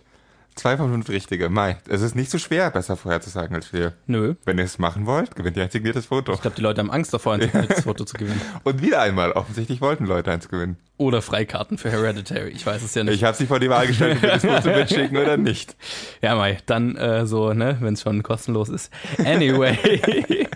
Zwei 0.56 0.78
von 0.78 0.90
fünf 0.90 1.10
richtige. 1.10 1.50
Mai. 1.50 1.78
Es 1.90 2.02
ist 2.02 2.16
nicht 2.16 2.32
so 2.32 2.38
schwer, 2.38 2.72
besser 2.72 2.96
vorherzusagen 2.96 3.54
als 3.56 3.74
wir. 3.74 3.92
Nö. 4.08 4.36
Wenn 4.46 4.58
ihr 4.58 4.64
es 4.64 4.80
machen 4.80 5.06
wollt, 5.06 5.36
gewinnt 5.36 5.58
ihr 5.58 5.64
ein 5.64 5.70
signiertes 5.70 6.06
Foto. 6.06 6.34
Ich 6.34 6.42
glaube, 6.42 6.56
die 6.56 6.62
Leute 6.62 6.80
haben 6.80 6.92
Angst 6.92 7.14
davor, 7.14 7.34
ein 7.34 7.42
signiertes 7.42 7.84
Foto 7.84 8.06
zu 8.06 8.16
gewinnen. 8.16 8.40
Und 8.64 8.82
wieder 8.82 9.02
einmal, 9.02 9.34
offensichtlich 9.34 9.82
wollten 9.82 10.06
Leute 10.06 10.32
eins 10.32 10.48
gewinnen. 10.48 10.78
Oder 10.96 11.22
Freikarten 11.22 11.78
für 11.78 11.92
Hereditary. 11.92 12.52
Ich 12.52 12.66
weiß 12.66 12.84
es 12.84 12.96
ja 12.96 13.04
nicht. 13.04 13.16
Ich 13.16 13.26
habe 13.26 13.36
sie 13.36 13.48
vor 13.48 13.60
die 13.60 13.70
Wahl 13.70 13.86
gestellt, 13.86 14.16
ob 14.16 14.22
wir 14.22 14.30
das 14.30 14.46
Foto 14.46 14.70
mitschicken 14.78 15.18
oder 15.18 15.36
nicht. 15.36 15.76
Ja, 16.22 16.36
Mai, 16.36 16.58
dann 16.66 16.96
äh, 16.96 17.26
so, 17.26 17.52
ne, 17.52 17.78
wenn 17.82 17.96
es 17.96 18.02
schon 18.02 18.24
kostenlos 18.24 18.70
ist. 18.70 18.94
Anyway. 19.26 20.48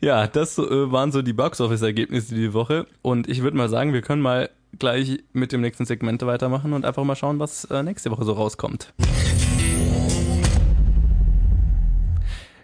Ja, 0.00 0.26
das 0.26 0.58
äh, 0.58 0.92
waren 0.92 1.12
so 1.12 1.22
die 1.22 1.32
Box-Office-Ergebnisse 1.32 2.34
die 2.34 2.52
Woche. 2.52 2.86
Und 3.02 3.28
ich 3.28 3.42
würde 3.42 3.56
mal 3.56 3.68
sagen, 3.68 3.92
wir 3.92 4.02
können 4.02 4.22
mal 4.22 4.50
gleich 4.78 5.22
mit 5.32 5.52
dem 5.52 5.60
nächsten 5.60 5.84
Segment 5.84 6.24
weitermachen 6.26 6.72
und 6.72 6.84
einfach 6.84 7.04
mal 7.04 7.16
schauen, 7.16 7.38
was 7.38 7.64
äh, 7.66 7.82
nächste 7.82 8.10
Woche 8.10 8.24
so 8.24 8.32
rauskommt. 8.32 8.92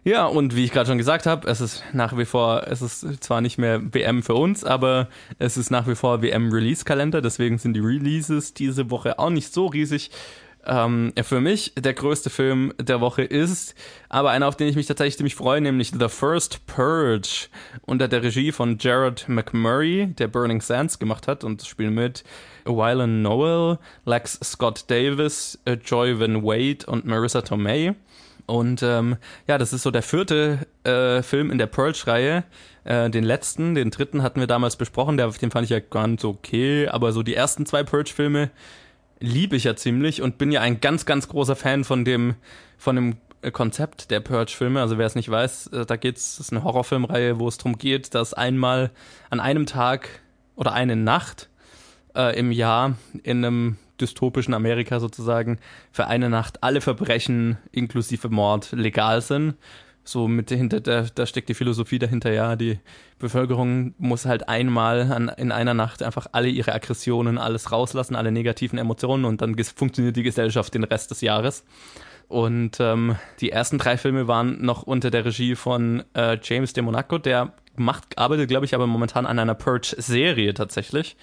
Ja, 0.04 0.26
und 0.26 0.56
wie 0.56 0.64
ich 0.64 0.72
gerade 0.72 0.88
schon 0.88 0.98
gesagt 0.98 1.26
habe, 1.26 1.48
es 1.48 1.60
ist 1.60 1.84
nach 1.92 2.18
wie 2.18 2.24
vor, 2.24 2.66
es 2.66 2.82
ist 2.82 3.22
zwar 3.22 3.40
nicht 3.40 3.56
mehr 3.56 3.80
WM 3.94 4.24
für 4.24 4.34
uns, 4.34 4.64
aber 4.64 5.08
es 5.38 5.56
ist 5.56 5.70
nach 5.70 5.86
wie 5.86 5.94
vor 5.94 6.22
WM-Release-Kalender, 6.22 7.22
deswegen 7.22 7.58
sind 7.58 7.74
die 7.74 7.80
Releases 7.80 8.52
diese 8.52 8.90
Woche 8.90 9.20
auch 9.20 9.30
nicht 9.30 9.54
so 9.54 9.66
riesig. 9.66 10.10
Ähm, 10.64 11.12
für 11.22 11.40
mich 11.40 11.72
der 11.76 11.92
größte 11.92 12.30
Film 12.30 12.72
der 12.80 13.00
Woche 13.00 13.22
ist, 13.22 13.74
aber 14.08 14.30
einer, 14.30 14.46
auf 14.46 14.56
den 14.56 14.68
ich 14.68 14.76
mich 14.76 14.86
tatsächlich 14.86 15.16
ziemlich 15.16 15.34
freue, 15.34 15.60
nämlich 15.60 15.92
The 15.98 16.08
First 16.08 16.66
Purge 16.66 17.48
unter 17.84 18.06
der 18.06 18.22
Regie 18.22 18.52
von 18.52 18.78
Jared 18.78 19.28
McMurray, 19.28 20.06
der 20.06 20.28
Burning 20.28 20.60
Sands 20.60 21.00
gemacht 21.00 21.26
hat 21.26 21.42
und 21.42 21.62
spielen 21.66 21.94
mit 21.94 22.22
Wylan 22.64 23.22
Noel, 23.22 23.78
Lex 24.04 24.38
Scott 24.44 24.84
Davis, 24.88 25.58
äh, 25.64 25.72
Joy 25.72 26.20
Van 26.20 26.44
Wade 26.44 26.86
und 26.86 27.06
Marissa 27.06 27.42
Tomei. 27.42 27.94
Und 28.46 28.82
ähm, 28.82 29.16
ja, 29.46 29.58
das 29.58 29.72
ist 29.72 29.82
so 29.82 29.90
der 29.90 30.02
vierte 30.02 30.66
äh, 30.84 31.22
Film 31.22 31.50
in 31.50 31.58
der 31.58 31.66
Purge-Reihe. 31.66 32.44
Äh, 32.84 33.10
den 33.10 33.24
letzten, 33.24 33.74
den 33.74 33.90
dritten 33.90 34.22
hatten 34.22 34.40
wir 34.40 34.46
damals 34.46 34.76
besprochen, 34.76 35.16
der, 35.16 35.28
den 35.28 35.50
fand 35.50 35.64
ich 35.64 35.70
ja 35.70 35.80
ganz 35.80 36.24
okay, 36.24 36.88
aber 36.88 37.12
so 37.12 37.22
die 37.22 37.34
ersten 37.34 37.66
zwei 37.66 37.82
Purge-Filme 37.84 38.50
liebe 39.22 39.56
ich 39.56 39.64
ja 39.64 39.76
ziemlich 39.76 40.20
und 40.20 40.36
bin 40.36 40.52
ja 40.52 40.60
ein 40.60 40.80
ganz, 40.80 41.06
ganz 41.06 41.28
großer 41.28 41.56
Fan 41.56 41.84
von 41.84 42.04
dem, 42.04 42.34
von 42.76 42.96
dem 42.96 43.16
Konzept 43.52 44.10
der 44.10 44.20
Purge-Filme. 44.20 44.80
Also 44.80 44.98
wer 44.98 45.06
es 45.06 45.14
nicht 45.14 45.30
weiß, 45.30 45.68
äh, 45.68 45.86
da 45.86 45.96
geht's, 45.96 46.38
ist 46.38 46.52
eine 46.52 46.64
Horrorfilmreihe, 46.64 47.38
wo 47.38 47.48
es 47.48 47.58
darum 47.58 47.78
geht, 47.78 48.14
dass 48.14 48.34
einmal 48.34 48.90
an 49.30 49.40
einem 49.40 49.66
Tag 49.66 50.08
oder 50.54 50.72
eine 50.72 50.96
Nacht 50.96 51.48
äh, 52.14 52.38
im 52.38 52.52
Jahr 52.52 52.96
in 53.22 53.44
einem 53.44 53.76
dystopischen 54.00 54.54
Amerika 54.54 55.00
sozusagen 55.00 55.58
für 55.92 56.06
eine 56.06 56.28
Nacht 56.28 56.62
alle 56.62 56.80
Verbrechen 56.80 57.58
inklusive 57.70 58.28
Mord 58.28 58.72
legal 58.72 59.22
sind. 59.22 59.54
So 60.04 60.26
mit 60.26 60.50
hinter 60.50 60.80
da, 60.80 61.06
da 61.14 61.26
steckt 61.26 61.48
die 61.48 61.54
Philosophie 61.54 61.98
dahinter, 61.98 62.32
ja, 62.32 62.56
die 62.56 62.80
Bevölkerung 63.18 63.94
muss 63.98 64.26
halt 64.26 64.48
einmal 64.48 65.12
an, 65.12 65.28
in 65.28 65.52
einer 65.52 65.74
Nacht 65.74 66.02
einfach 66.02 66.26
alle 66.32 66.48
ihre 66.48 66.72
Aggressionen, 66.72 67.38
alles 67.38 67.70
rauslassen, 67.70 68.16
alle 68.16 68.32
negativen 68.32 68.78
Emotionen 68.78 69.24
und 69.24 69.42
dann 69.42 69.56
funktioniert 69.62 70.16
die 70.16 70.24
Gesellschaft 70.24 70.74
den 70.74 70.84
Rest 70.84 71.12
des 71.12 71.20
Jahres. 71.20 71.64
Und 72.28 72.78
ähm, 72.80 73.16
die 73.40 73.50
ersten 73.50 73.78
drei 73.78 73.96
Filme 73.96 74.26
waren 74.26 74.64
noch 74.64 74.82
unter 74.82 75.10
der 75.10 75.24
Regie 75.24 75.54
von 75.54 76.02
äh, 76.14 76.38
James 76.42 76.72
de 76.72 76.82
Monaco, 76.82 77.18
der 77.18 77.52
macht, 77.76 78.18
arbeitet, 78.18 78.48
glaube 78.48 78.64
ich, 78.64 78.74
aber 78.74 78.86
momentan 78.86 79.26
an 79.26 79.38
einer 79.38 79.54
Purge-Serie 79.54 80.54
tatsächlich. 80.54 81.16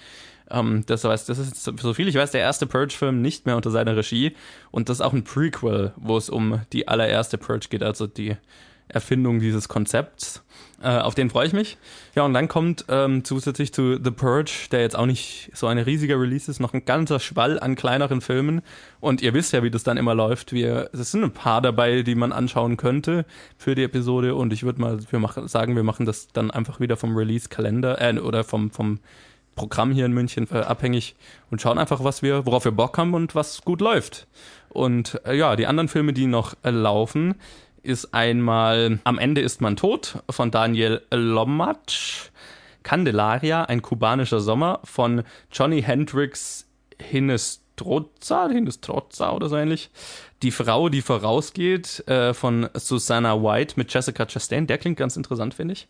Ähm, 0.50 0.84
das 0.86 1.04
heißt, 1.04 1.28
das 1.28 1.38
ist, 1.38 1.62
so 1.62 1.94
viel 1.94 2.08
ich 2.08 2.14
weiß, 2.14 2.30
der 2.30 2.40
erste 2.40 2.66
Purge-Film 2.66 3.20
nicht 3.22 3.46
mehr 3.46 3.56
unter 3.56 3.70
seiner 3.70 3.96
Regie. 3.96 4.36
Und 4.70 4.88
das 4.88 4.98
ist 4.98 5.00
auch 5.02 5.12
ein 5.12 5.24
Prequel, 5.24 5.92
wo 5.96 6.16
es 6.16 6.30
um 6.30 6.60
die 6.72 6.88
allererste 6.88 7.38
Purge 7.38 7.68
geht, 7.70 7.82
also 7.82 8.06
die 8.06 8.36
Erfindung 8.90 9.40
dieses 9.40 9.68
Konzepts. 9.68 10.42
Äh, 10.82 10.98
auf 10.98 11.14
den 11.14 11.28
freue 11.28 11.46
ich 11.46 11.52
mich. 11.52 11.76
Ja, 12.14 12.24
und 12.24 12.32
dann 12.32 12.48
kommt 12.48 12.86
ähm, 12.88 13.22
zusätzlich 13.22 13.72
zu 13.72 14.02
The 14.02 14.10
Purge, 14.10 14.68
der 14.70 14.80
jetzt 14.80 14.96
auch 14.96 15.04
nicht 15.04 15.50
so 15.52 15.66
eine 15.66 15.84
riesige 15.84 16.18
Release 16.18 16.50
ist, 16.50 16.58
noch 16.58 16.72
ein 16.72 16.86
ganzer 16.86 17.20
Schwall 17.20 17.60
an 17.60 17.74
kleineren 17.74 18.22
Filmen. 18.22 18.62
Und 18.98 19.20
ihr 19.20 19.34
wisst 19.34 19.52
ja, 19.52 19.62
wie 19.62 19.70
das 19.70 19.82
dann 19.82 19.98
immer 19.98 20.14
läuft. 20.14 20.52
Wir, 20.52 20.88
es 20.94 21.10
sind 21.10 21.22
ein 21.22 21.32
paar 21.32 21.60
dabei, 21.60 22.02
die 22.02 22.14
man 22.14 22.32
anschauen 22.32 22.78
könnte 22.78 23.26
für 23.58 23.74
die 23.74 23.84
Episode. 23.84 24.34
Und 24.34 24.54
ich 24.54 24.62
würde 24.62 24.80
mal 24.80 24.98
wir 25.10 25.18
machen, 25.18 25.48
sagen, 25.48 25.76
wir 25.76 25.82
machen 25.82 26.06
das 26.06 26.28
dann 26.28 26.50
einfach 26.50 26.80
wieder 26.80 26.96
vom 26.96 27.14
Release-Kalender 27.14 28.00
äh, 28.00 28.18
oder 28.18 28.42
vom, 28.42 28.70
vom 28.70 29.00
Programm 29.54 29.92
hier 29.92 30.06
in 30.06 30.12
München 30.12 30.48
äh, 30.50 30.60
abhängig 30.60 31.14
und 31.50 31.60
schauen 31.60 31.78
einfach, 31.78 32.02
was 32.02 32.22
wir, 32.22 32.46
worauf 32.46 32.64
wir 32.64 32.72
Bock 32.72 32.96
haben 32.96 33.12
und 33.12 33.34
was 33.34 33.60
gut 33.62 33.82
läuft. 33.82 34.26
Und 34.70 35.20
äh, 35.26 35.36
ja, 35.36 35.56
die 35.56 35.66
anderen 35.66 35.88
Filme, 35.88 36.14
die 36.14 36.26
noch 36.26 36.54
äh, 36.62 36.70
laufen, 36.70 37.34
ist 37.82 38.14
einmal 38.14 39.00
Am 39.04 39.18
Ende 39.18 39.40
ist 39.40 39.60
man 39.60 39.76
tot 39.76 40.22
von 40.30 40.50
Daniel 40.50 41.02
Lomatsch, 41.10 42.30
Candelaria, 42.82 43.64
ein 43.64 43.82
kubanischer 43.82 44.40
Sommer 44.40 44.80
von 44.84 45.22
Johnny 45.52 45.82
Hendrix 45.82 46.66
Hinestroza, 47.00 48.48
Hinestroza 48.48 49.32
oder 49.32 49.48
so 49.48 49.56
ähnlich. 49.56 49.90
Die 50.42 50.50
Frau, 50.50 50.88
die 50.88 51.02
vorausgeht, 51.02 52.06
äh, 52.08 52.32
von 52.34 52.68
Susanna 52.74 53.42
White 53.42 53.74
mit 53.76 53.92
Jessica 53.92 54.26
Chastain, 54.26 54.66
der 54.66 54.78
klingt 54.78 54.98
ganz 54.98 55.16
interessant, 55.16 55.54
finde 55.54 55.74
ich. 55.74 55.88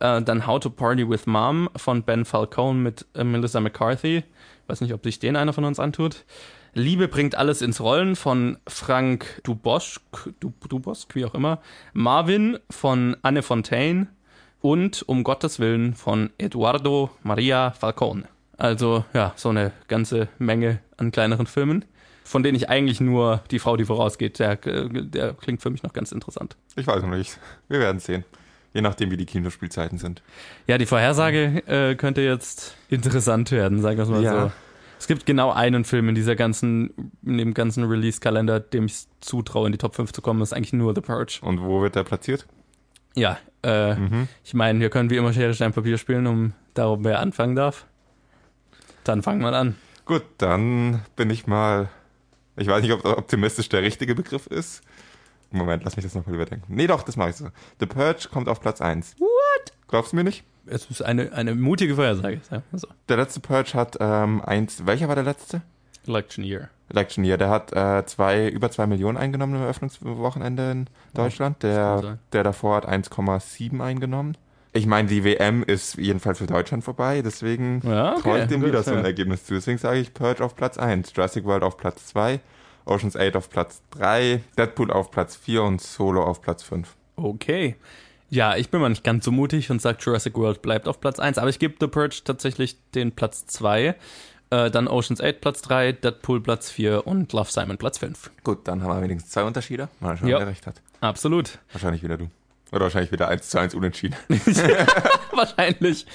Äh, 0.00 0.22
dann 0.22 0.46
How 0.46 0.60
to 0.60 0.70
Party 0.70 1.08
with 1.08 1.26
Mom 1.26 1.68
von 1.76 2.02
Ben 2.02 2.24
Falcone 2.24 2.78
mit 2.78 3.06
äh, 3.14 3.24
Melissa 3.24 3.60
McCarthy. 3.60 4.22
Weiß 4.68 4.80
nicht, 4.80 4.94
ob 4.94 5.04
sich 5.04 5.18
den 5.18 5.36
einer 5.36 5.52
von 5.52 5.64
uns 5.64 5.80
antut. 5.80 6.24
Liebe 6.74 7.08
bringt 7.08 7.34
alles 7.34 7.62
ins 7.62 7.80
Rollen 7.80 8.14
von 8.16 8.58
Frank 8.66 9.40
Dubosk, 9.44 10.00
Dubosk, 10.40 11.14
wie 11.14 11.24
auch 11.24 11.34
immer. 11.34 11.60
Marvin 11.92 12.58
von 12.70 13.16
Anne 13.22 13.42
Fontaine 13.42 14.08
und 14.60 15.02
um 15.08 15.24
Gottes 15.24 15.58
Willen 15.58 15.94
von 15.94 16.30
Eduardo 16.38 17.10
Maria 17.22 17.70
Falcone. 17.72 18.24
Also 18.56 19.04
ja, 19.14 19.32
so 19.36 19.50
eine 19.50 19.72
ganze 19.86 20.28
Menge 20.38 20.80
an 20.96 21.12
kleineren 21.12 21.46
Filmen, 21.46 21.84
von 22.24 22.42
denen 22.42 22.56
ich 22.56 22.68
eigentlich 22.68 23.00
nur 23.00 23.42
die 23.50 23.58
Frau, 23.60 23.76
die 23.76 23.84
vorausgeht, 23.84 24.38
der, 24.40 24.56
der 24.56 25.34
klingt 25.34 25.62
für 25.62 25.70
mich 25.70 25.82
noch 25.82 25.92
ganz 25.92 26.12
interessant. 26.12 26.56
Ich 26.76 26.86
weiß 26.86 27.02
noch 27.02 27.10
nicht. 27.10 27.38
Wir 27.68 27.78
werden 27.80 28.00
sehen. 28.00 28.24
Je 28.74 28.82
nachdem, 28.82 29.10
wie 29.10 29.16
die 29.16 29.24
Kinospielzeiten 29.26 29.98
sind. 29.98 30.22
Ja, 30.66 30.76
die 30.76 30.86
Vorhersage 30.86 31.62
äh, 31.66 31.94
könnte 31.94 32.20
jetzt 32.20 32.76
interessant 32.90 33.50
werden, 33.50 33.80
sagen 33.80 33.96
wir 33.96 34.02
es 34.02 34.10
mal 34.10 34.22
Ja. 34.22 34.42
so. 34.46 34.52
Es 34.98 35.06
gibt 35.06 35.26
genau 35.26 35.52
einen 35.52 35.84
Film 35.84 36.08
in 36.08 36.14
dieser 36.14 36.34
ganzen, 36.34 37.12
in 37.24 37.38
dem 37.38 37.54
ganzen 37.54 37.84
Release-Kalender, 37.84 38.60
dem 38.60 38.86
ich 38.86 39.06
zutraue, 39.20 39.66
in 39.66 39.72
die 39.72 39.78
Top 39.78 39.94
5 39.94 40.12
zu 40.12 40.22
kommen, 40.22 40.40
das 40.40 40.50
ist 40.50 40.52
eigentlich 40.54 40.72
nur 40.72 40.94
The 40.94 41.00
Purge. 41.00 41.38
Und 41.42 41.62
wo 41.62 41.82
wird 41.82 41.94
der 41.94 42.04
platziert? 42.04 42.46
Ja, 43.14 43.38
äh, 43.64 43.96
ich 44.44 44.54
meine, 44.54 44.80
wir 44.80 44.90
können 44.90 45.10
wie 45.10 45.16
immer 45.16 45.32
Schere, 45.32 45.54
Stein, 45.54 45.72
Papier 45.72 45.98
spielen, 45.98 46.26
um 46.26 46.52
darum, 46.74 47.04
wer 47.04 47.20
anfangen 47.20 47.56
darf. 47.56 47.86
Dann 49.04 49.22
fangen 49.22 49.40
wir 49.40 49.52
an. 49.52 49.76
Gut, 50.04 50.22
dann 50.38 51.02
bin 51.16 51.30
ich 51.30 51.46
mal. 51.46 51.88
Ich 52.56 52.66
weiß 52.66 52.82
nicht, 52.82 52.92
ob 52.92 53.04
optimistisch 53.04 53.68
der 53.68 53.82
richtige 53.82 54.14
Begriff 54.14 54.46
ist. 54.48 54.82
Moment, 55.50 55.84
lass 55.84 55.96
mich 55.96 56.04
das 56.04 56.14
nochmal 56.14 56.34
überdenken. 56.34 56.74
Nee, 56.74 56.86
doch, 56.86 57.02
das 57.02 57.16
mache 57.16 57.30
ich 57.30 57.36
so. 57.36 57.48
The 57.80 57.86
Purge 57.86 58.28
kommt 58.30 58.48
auf 58.48 58.60
Platz 58.60 58.80
1. 58.80 59.16
What? 59.18 59.72
Glaubst 59.86 60.12
du 60.12 60.16
mir 60.16 60.24
nicht? 60.24 60.44
Es 60.70 60.90
ist 60.90 61.02
eine, 61.02 61.32
eine 61.32 61.54
mutige 61.54 61.94
Vorhersage. 61.94 62.40
so. 62.72 62.88
Der 63.08 63.16
letzte 63.16 63.40
Purge 63.40 63.74
hat 63.74 63.96
ähm, 64.00 64.40
eins. 64.42 64.86
Welcher 64.86 65.08
war 65.08 65.14
der 65.14 65.24
letzte? 65.24 65.62
Election 66.06 66.44
Year. 66.44 66.68
Election 66.90 67.24
Year. 67.24 67.36
Der 67.36 67.50
hat 67.50 67.72
äh, 67.72 68.04
zwei, 68.06 68.48
über 68.48 68.70
zwei 68.70 68.86
Millionen 68.86 69.18
eingenommen 69.18 69.54
im 69.56 69.62
Eröffnungswochenende 69.62 70.70
in 70.70 70.86
Deutschland. 71.14 71.62
Der, 71.62 72.18
der 72.32 72.42
davor 72.44 72.76
hat 72.76 72.88
1,7 72.88 73.80
eingenommen. 73.82 74.36
Ich 74.72 74.86
meine, 74.86 75.08
die 75.08 75.24
WM 75.24 75.62
ist 75.62 75.96
jedenfalls 75.96 76.38
für 76.38 76.46
Deutschland 76.46 76.84
vorbei, 76.84 77.22
deswegen 77.22 77.80
Ja, 77.84 78.12
okay. 78.12 78.20
traue 78.22 78.38
ich 78.42 78.46
dem 78.46 78.60
Gut, 78.60 78.68
wieder 78.68 78.82
so 78.82 78.92
ein 78.92 78.98
ja. 78.98 79.04
Ergebnis 79.04 79.44
zu. 79.44 79.54
Deswegen 79.54 79.78
sage 79.78 79.98
ich 79.98 80.12
Purge 80.14 80.44
auf 80.44 80.54
Platz 80.56 80.78
1, 80.78 81.12
Jurassic 81.16 81.44
World 81.44 81.62
auf 81.62 81.78
Platz 81.78 82.06
2, 82.08 82.38
Ocean's 82.84 83.16
8 83.16 83.36
auf 83.36 83.50
Platz 83.50 83.82
3, 83.92 84.42
Deadpool 84.56 84.90
auf 84.90 85.10
Platz 85.10 85.36
4 85.36 85.62
und 85.62 85.80
Solo 85.80 86.22
auf 86.22 86.42
Platz 86.42 86.62
5. 86.62 86.94
Okay. 87.16 87.76
Ja, 88.30 88.56
ich 88.56 88.70
bin 88.70 88.80
mal 88.80 88.88
nicht 88.90 89.04
ganz 89.04 89.24
so 89.24 89.30
mutig 89.32 89.70
und 89.70 89.80
sage 89.80 89.98
Jurassic 90.00 90.36
World 90.36 90.60
bleibt 90.62 90.86
auf 90.86 91.00
Platz 91.00 91.18
1, 91.18 91.38
aber 91.38 91.48
ich 91.48 91.58
gebe 91.58 91.74
The 91.80 91.86
Purge 91.86 92.20
tatsächlich 92.24 92.76
den 92.94 93.12
Platz 93.12 93.46
2. 93.46 93.94
Äh, 94.50 94.70
dann 94.70 94.88
Ocean's 94.88 95.20
8 95.20 95.40
Platz 95.40 95.62
3, 95.62 95.92
Deadpool 95.92 96.42
Platz 96.42 96.70
4 96.70 97.06
und 97.06 97.32
Love 97.32 97.50
Simon 97.50 97.76
Platz 97.78 97.98
5. 97.98 98.30
Gut, 98.44 98.66
dann 98.68 98.82
haben 98.82 98.94
wir 98.96 99.02
wenigstens 99.02 99.32
zwei 99.32 99.44
Unterschiede. 99.44 99.88
Mal 100.00 100.16
schauen, 100.16 100.28
Ja. 100.28 100.38
wer 100.38 100.46
recht 100.46 100.66
hat. 100.66 100.80
Absolut. 101.00 101.58
Wahrscheinlich 101.72 102.02
wieder 102.02 102.16
du. 102.16 102.28
Oder 102.70 102.82
wahrscheinlich 102.82 103.12
wieder 103.12 103.28
1 103.28 103.48
zu 103.48 103.58
1 103.58 103.74
unentschieden. 103.74 104.16
Wahrscheinlich. 105.32 106.06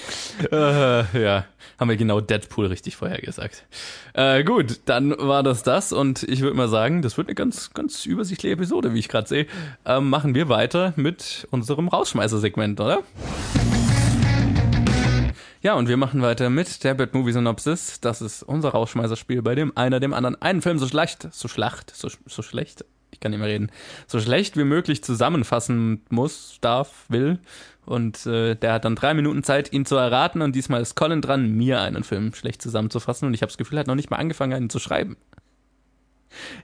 Äh, 0.52 1.22
ja, 1.22 1.46
haben 1.78 1.90
wir 1.90 1.96
genau 1.96 2.20
Deadpool 2.20 2.66
richtig 2.66 2.96
vorhergesagt. 2.96 3.66
Äh, 4.12 4.44
gut, 4.44 4.80
dann 4.84 5.10
war 5.18 5.42
das 5.42 5.64
das 5.64 5.92
und 5.92 6.22
ich 6.22 6.42
würde 6.42 6.56
mal 6.56 6.68
sagen, 6.68 7.02
das 7.02 7.16
wird 7.16 7.28
eine 7.28 7.34
ganz, 7.34 7.72
ganz 7.74 8.06
übersichtliche 8.06 8.54
Episode, 8.54 8.94
wie 8.94 9.00
ich 9.00 9.08
gerade 9.08 9.28
sehe. 9.28 9.46
Ähm, 9.84 10.10
machen 10.10 10.34
wir 10.36 10.48
weiter 10.48 10.92
mit 10.94 11.48
unserem 11.50 11.88
Rausschmeißer-Segment, 11.88 12.80
oder? 12.80 13.02
Ja, 15.64 15.74
und 15.74 15.88
wir 15.88 15.96
machen 15.96 16.20
weiter 16.20 16.50
mit 16.50 16.84
der 16.84 16.92
Bad 16.92 17.14
Movie 17.14 17.32
Synopsis. 17.32 17.98
Das 17.98 18.20
ist 18.20 18.42
unser 18.42 18.68
Rausschmeißerspiel, 18.68 19.40
bei 19.40 19.54
dem 19.54 19.74
einer 19.76 19.98
dem 19.98 20.12
anderen 20.12 20.40
einen 20.40 20.60
Film 20.60 20.78
so 20.78 20.86
schlecht, 20.86 21.26
so 21.32 21.48
schlacht, 21.48 21.90
so, 21.96 22.10
so 22.26 22.42
schlecht, 22.42 22.84
ich 23.14 23.20
kann 23.20 23.30
nicht 23.30 23.40
mehr 23.40 23.48
reden, 23.48 23.70
so 24.06 24.20
schlecht 24.20 24.56
wie 24.56 24.64
möglich 24.64 25.02
zusammenfassen 25.02 26.02
muss, 26.10 26.58
darf, 26.60 27.04
will. 27.08 27.38
Und 27.86 28.26
äh, 28.26 28.54
der 28.54 28.72
hat 28.72 28.84
dann 28.84 28.96
drei 28.96 29.14
Minuten 29.14 29.42
Zeit, 29.42 29.72
ihn 29.72 29.86
zu 29.86 29.96
erraten. 29.96 30.42
Und 30.42 30.54
diesmal 30.54 30.82
ist 30.82 30.94
Colin 30.94 31.22
dran, 31.22 31.50
mir 31.52 31.80
einen 31.80 32.04
Film 32.04 32.34
schlecht 32.34 32.60
zusammenzufassen. 32.60 33.28
Und 33.28 33.34
ich 33.34 33.42
habe 33.42 33.50
das 33.50 33.58
Gefühl, 33.58 33.78
er 33.78 33.80
hat 33.80 33.86
noch 33.86 33.94
nicht 33.94 34.10
mal 34.10 34.16
angefangen, 34.16 34.52
einen 34.52 34.70
zu 34.70 34.78
schreiben. 34.78 35.16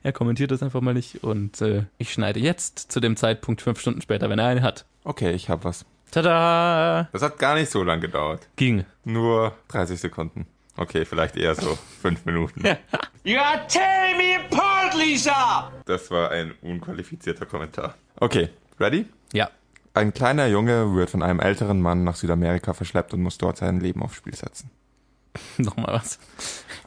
Er 0.03 0.13
kommentiert 0.13 0.51
das 0.51 0.63
einfach 0.63 0.81
mal 0.81 0.95
nicht. 0.95 1.23
Und 1.23 1.61
äh, 1.61 1.85
ich 1.99 2.13
schneide 2.13 2.41
jetzt 2.41 2.91
zu 2.91 3.01
dem 3.01 3.17
Zeitpunkt 3.17 3.63
fünf 3.63 3.81
Stunden 3.81 4.01
später, 4.01 4.29
wenn 4.29 4.39
er 4.39 4.47
einen 4.47 4.63
hat. 4.63 4.87
Okay, 5.05 5.33
ich 5.33 5.49
habe 5.49 5.65
was. 5.65 5.85
Tada! 6.11 7.09
Das 7.13 7.23
hat 7.23 7.39
gar 7.39 7.55
nicht 7.55 7.71
so 7.71 7.85
lang 7.85 8.01
gedauert. 8.01 8.49
Ging. 8.57 8.85
Nur 9.05 9.53
30 9.69 10.01
Sekunden. 10.01 10.47
Okay, 10.81 11.05
vielleicht 11.05 11.37
eher 11.37 11.55
so 11.55 11.77
fünf 12.01 12.25
Minuten. 12.25 12.63
You 13.23 13.39
are 13.39 13.67
tearing 13.67 14.17
me 14.17 14.37
apart, 14.43 14.95
Lisa! 14.95 15.71
Das 15.85 16.11
war 16.11 16.31
ein 16.31 16.55
unqualifizierter 16.63 17.45
Kommentar. 17.45 17.97
Okay, 18.17 18.49
ready? 18.79 19.05
Ja. 19.35 19.51
Ein 19.93 20.15
kleiner 20.15 20.47
Junge 20.47 20.95
wird 20.95 21.11
von 21.11 21.23
einem 21.23 21.39
älteren 21.39 21.83
Mann 21.83 22.05
nach 22.05 22.17
Südamerika 22.17 22.73
verschleppt 22.73 23.13
und 23.13 23.21
muss 23.21 23.37
dort 23.37 23.59
sein 23.59 23.79
Leben 23.79 24.03
aufs 24.03 24.15
Spiel 24.17 24.35
setzen. 24.35 24.71
Nochmal 25.59 25.97
was. 25.97 26.19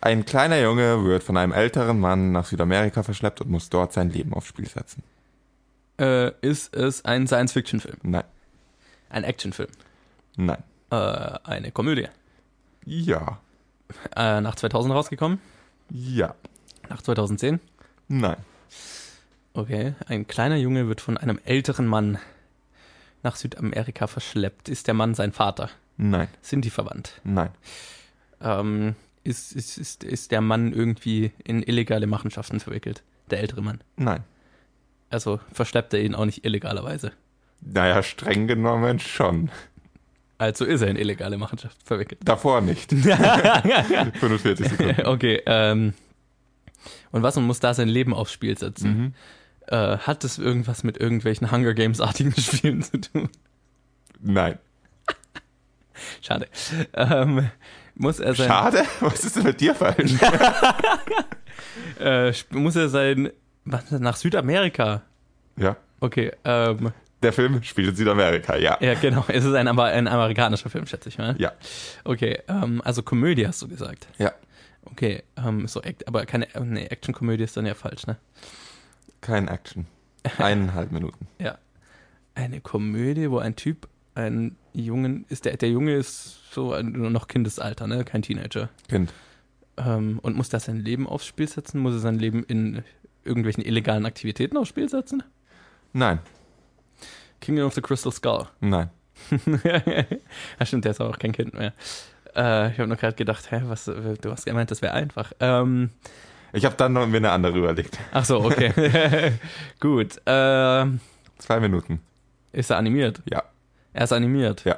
Ein 0.01 0.25
kleiner 0.25 0.59
Junge 0.59 1.03
wird 1.05 1.21
von 1.21 1.37
einem 1.37 1.51
älteren 1.51 1.99
Mann 1.99 2.31
nach 2.31 2.45
Südamerika 2.45 3.03
verschleppt 3.03 3.41
und 3.41 3.51
muss 3.51 3.69
dort 3.69 3.93
sein 3.93 4.09
Leben 4.09 4.33
aufs 4.33 4.47
Spiel 4.47 4.67
setzen. 4.67 5.03
Äh, 5.99 6.31
ist 6.41 6.75
es 6.75 7.05
ein 7.05 7.27
Science-Fiction-Film? 7.27 7.97
Nein. 8.01 8.23
Ein 9.11 9.23
Actionfilm? 9.23 9.69
Nein. 10.35 10.63
Äh, 10.89 10.95
eine 10.95 11.71
Komödie? 11.71 12.07
Ja. 12.85 13.37
Äh, 14.15 14.41
nach 14.41 14.55
2000 14.55 14.93
rausgekommen? 14.93 15.39
Ja. 15.89 16.35
Nach 16.89 17.01
2010? 17.01 17.59
Nein. 18.07 18.37
Okay. 19.53 19.93
Ein 20.07 20.27
kleiner 20.27 20.57
Junge 20.57 20.87
wird 20.87 21.01
von 21.01 21.17
einem 21.17 21.39
älteren 21.45 21.87
Mann 21.87 22.17
nach 23.21 23.35
Südamerika 23.35 24.07
verschleppt. 24.07 24.69
Ist 24.69 24.87
der 24.87 24.93
Mann 24.93 25.15
sein 25.15 25.31
Vater? 25.31 25.69
Nein. 25.97 26.27
Sind 26.41 26.65
die 26.65 26.69
verwandt? 26.69 27.21
Nein. 27.23 27.49
Ähm, 28.41 28.95
ist, 29.23 29.53
ist, 29.53 29.77
ist, 29.77 30.03
ist 30.03 30.31
der 30.31 30.41
Mann 30.41 30.73
irgendwie 30.73 31.31
in 31.43 31.63
illegale 31.63 32.07
Machenschaften 32.07 32.59
verwickelt? 32.59 33.03
Der 33.29 33.39
ältere 33.39 33.61
Mann. 33.61 33.79
Nein. 33.95 34.23
Also 35.09 35.39
verschleppt 35.51 35.93
er 35.93 36.01
ihn 36.01 36.15
auch 36.15 36.25
nicht 36.25 36.43
illegalerweise. 36.43 37.11
Naja, 37.61 38.03
streng 38.03 38.47
genommen 38.47 38.99
schon. 38.99 39.49
Also 40.43 40.65
ist 40.65 40.81
er 40.81 40.89
in 40.89 40.97
illegale 40.97 41.37
Machenschaften 41.37 41.79
verwickelt. 41.85 42.19
Davor 42.25 42.59
nicht. 42.59 42.91
45 42.91 44.67
Sekunden. 44.67 45.01
Okay, 45.05 45.41
ähm. 45.45 45.93
Und 47.13 47.23
was, 47.23 47.37
man 47.37 47.45
muss 47.45 47.61
da 47.61 47.73
sein 47.73 47.87
Leben 47.87 48.13
aufs 48.13 48.33
Spiel 48.33 48.57
setzen? 48.57 49.15
Äh, 49.67 49.99
hat 49.99 50.25
das 50.25 50.37
irgendwas 50.39 50.83
mit 50.83 50.97
irgendwelchen 50.97 51.49
Hunger 51.49 51.73
Games-artigen 51.73 52.33
Spielen 52.37 52.81
zu 52.83 52.99
tun? 52.99 53.29
Nein. 54.19 54.59
Schade. 56.21 56.47
Ähm, 56.93 57.49
muss 57.95 58.19
er 58.19 58.35
sein, 58.35 58.47
Schade? 58.47 58.83
Was 58.99 59.23
ist 59.23 59.37
denn 59.37 59.43
mit 59.43 59.61
dir 59.61 59.75
falsch? 59.75 60.11
äh, 62.01 62.33
muss 62.49 62.75
er 62.75 62.89
sein, 62.89 63.31
was, 63.63 63.91
nach 63.91 64.17
Südamerika? 64.17 65.03
Ja. 65.55 65.77
Okay, 66.01 66.33
ähm, 66.43 66.91
Der 67.23 67.33
Film 67.33 67.63
spielt 67.63 67.89
in 67.89 67.95
Südamerika, 67.95 68.55
ja. 68.57 68.77
ja 68.81 68.93
genau, 68.95 69.25
es 69.27 69.43
ist 69.45 69.53
ein, 69.53 69.67
aber 69.67 69.85
ein 69.85 70.07
amerikanischer 70.07 70.69
Film, 70.69 70.85
schätze 70.85 71.09
ich 71.09 71.17
mal. 71.17 71.35
Ja. 71.39 71.51
Okay, 72.03 72.39
ähm, 72.47 72.81
also 72.83 73.01
Komödie 73.03 73.47
hast 73.47 73.61
du 73.61 73.67
gesagt. 73.67 74.07
Ja. 74.17 74.31
Okay, 74.85 75.23
ähm, 75.37 75.67
so, 75.67 75.81
Act- 75.81 76.07
aber 76.07 76.25
keine, 76.25 76.53
äh, 76.53 76.59
nee, 76.59 76.85
Action-Komödie 76.85 77.43
ist 77.45 77.55
dann 77.57 77.65
ja 77.65 77.73
falsch, 77.73 78.05
ne? 78.05 78.17
Kein 79.21 79.47
Action. 79.47 79.87
Eineinhalb 80.37 80.91
Minuten. 80.91 81.27
Ja. 81.39 81.57
Eine 82.35 82.61
Komödie, 82.61 83.29
wo 83.31 83.37
ein 83.39 83.55
Typ 83.55 83.87
einen 84.15 84.57
Jungen 84.73 85.25
ist, 85.29 85.45
der, 85.45 85.57
der 85.57 85.69
Junge 85.69 85.95
ist 85.95 86.51
so 86.51 86.73
ein, 86.73 86.91
nur 86.91 87.09
noch 87.09 87.27
Kindesalter, 87.27 87.87
ne? 87.87 88.03
Kein 88.03 88.21
Teenager. 88.21 88.69
Kind. 88.89 89.13
Ähm, 89.77 90.19
und 90.21 90.35
muss 90.35 90.51
er 90.53 90.59
sein 90.59 90.77
Leben 90.77 91.07
aufs 91.07 91.25
Spiel 91.25 91.47
setzen? 91.47 91.79
Muss 91.79 91.93
er 91.93 91.99
sein 91.99 92.19
Leben 92.19 92.43
in 92.43 92.83
irgendwelchen 93.23 93.63
illegalen 93.63 94.05
Aktivitäten 94.05 94.57
aufs 94.57 94.69
Spiel 94.69 94.89
setzen? 94.89 95.23
Nein. 95.93 96.19
Kingdom 97.43 97.65
of 97.67 97.73
the 97.75 97.81
Crystal 97.81 98.11
Skull. 98.11 98.47
Nein. 98.61 98.89
ja, 100.59 100.65
stimmt, 100.65 100.85
der 100.85 100.91
ist 100.91 101.01
auch 101.01 101.19
kein 101.19 101.33
Kind 101.33 101.53
mehr. 101.53 101.73
Äh, 102.35 102.71
ich 102.71 102.79
habe 102.79 102.87
nur 102.87 102.95
gerade 102.97 103.15
gedacht, 103.15 103.51
hä, 103.51 103.61
was, 103.65 103.85
du 103.85 104.31
hast 104.31 104.45
gemeint, 104.45 104.71
das 104.71 104.81
wäre 104.81 104.93
einfach. 104.93 105.33
Ähm, 105.39 105.89
Ich 106.53 106.65
habe 106.65 106.75
dann 106.77 106.93
noch 106.93 107.05
mir 107.05 107.17
eine 107.17 107.31
andere 107.31 107.57
überlegt. 107.57 107.99
ach 108.11 108.25
so, 108.25 108.43
okay. 108.43 109.33
Gut. 109.79 110.21
Ähm, 110.25 110.99
Zwei 111.37 111.59
Minuten. 111.59 111.99
ist 112.53 112.69
er 112.71 112.77
animiert? 112.77 113.21
Ja. 113.29 113.43
Er 113.93 114.05
ist 114.05 114.13
animiert. 114.13 114.63
Ja. 114.63 114.77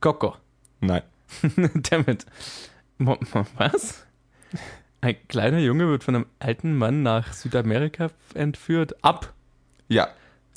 Coco. 0.00 0.36
Nein. 0.80 1.02
Damit. 1.90 2.26
Was? 2.98 4.06
Ein 5.00 5.16
kleiner 5.28 5.58
Junge 5.58 5.88
wird 5.88 6.04
von 6.04 6.14
einem 6.14 6.26
alten 6.38 6.76
Mann 6.76 7.02
nach 7.02 7.32
Südamerika 7.32 8.10
entführt. 8.34 8.94
Ab. 9.02 9.32
Ja. 9.88 10.08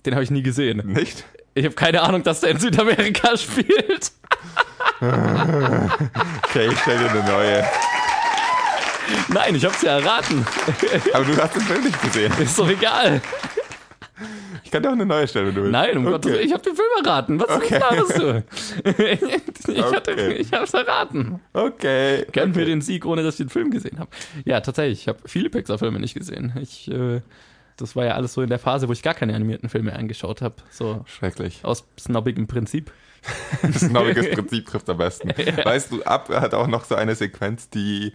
Den 0.05 0.13
habe 0.15 0.23
ich 0.23 0.31
nie 0.31 0.41
gesehen. 0.43 0.81
Nicht? 0.85 1.25
Ich 1.55 1.65
habe 1.65 1.75
keine 1.75 2.01
Ahnung, 2.01 2.23
dass 2.23 2.41
der 2.41 2.51
in 2.51 2.59
Südamerika 2.59 3.35
spielt. 3.37 4.11
Okay, 5.01 6.67
ich 6.71 6.79
stell 6.79 6.97
dir 6.99 7.09
eine 7.11 7.23
neue. 7.23 7.65
Nein, 9.29 9.55
ich 9.55 9.65
habe 9.65 9.73
es 9.75 9.81
ja 9.81 9.97
erraten. 9.99 10.45
Aber 11.13 11.25
du 11.25 11.35
hast 11.41 11.55
den 11.55 11.61
Film 11.63 11.83
nicht 11.83 12.01
gesehen. 12.01 12.31
Ist 12.39 12.57
doch 12.59 12.69
egal. 12.69 13.21
Ich 14.63 14.71
kann 14.71 14.83
dir 14.83 14.89
auch 14.89 14.93
eine 14.93 15.05
neue 15.05 15.27
stellen, 15.27 15.47
wenn 15.47 15.55
du 15.55 15.61
willst. 15.63 15.71
Nein, 15.71 15.97
um 15.97 16.03
okay. 16.05 16.11
Gottes 16.13 16.31
Willen, 16.31 16.45
ich 16.45 16.53
habe 16.53 16.63
den 16.63 16.75
Film 16.75 16.87
erraten. 17.03 17.39
Was 17.39 17.49
Okay. 17.49 17.79
laberst 17.79 18.17
du? 18.19 18.43
ich 19.73 19.81
hatte, 19.83 20.11
Okay. 20.11 20.31
ich 20.33 20.53
habe 20.53 20.65
es 20.65 20.73
erraten. 20.75 21.39
Okay. 21.53 22.25
Gönn 22.31 22.51
okay. 22.51 22.59
mir 22.59 22.65
den 22.65 22.81
Sieg, 22.81 23.05
ohne 23.05 23.23
dass 23.23 23.35
ich 23.35 23.45
den 23.47 23.49
Film 23.49 23.71
gesehen 23.71 23.97
habe. 23.97 24.11
Ja, 24.45 24.61
tatsächlich, 24.61 25.01
ich 25.01 25.07
habe 25.07 25.19
viele 25.25 25.49
Pixar-Filme 25.49 25.99
nicht 25.99 26.13
gesehen. 26.13 26.53
Ich, 26.61 26.87
äh, 26.91 27.21
das 27.81 27.95
war 27.95 28.05
ja 28.05 28.13
alles 28.13 28.33
so 28.33 28.41
in 28.41 28.49
der 28.49 28.59
Phase, 28.59 28.87
wo 28.87 28.93
ich 28.93 29.01
gar 29.01 29.13
keine 29.13 29.35
animierten 29.35 29.69
Filme 29.69 29.93
angeschaut 29.93 30.41
habe. 30.41 30.55
So 30.69 31.03
Schrecklich. 31.05 31.59
aus 31.63 31.85
snobbigem 31.99 32.47
Prinzip. 32.47 32.91
Snobbiges 33.73 34.31
Prinzip 34.35 34.65
trifft 34.67 34.89
am 34.89 34.97
besten. 34.97 35.29
Weißt 35.29 35.91
du, 35.91 36.03
Ab 36.03 36.29
hat 36.29 36.53
auch 36.53 36.67
noch 36.67 36.85
so 36.85 36.95
eine 36.95 37.15
Sequenz, 37.15 37.69
die. 37.69 38.13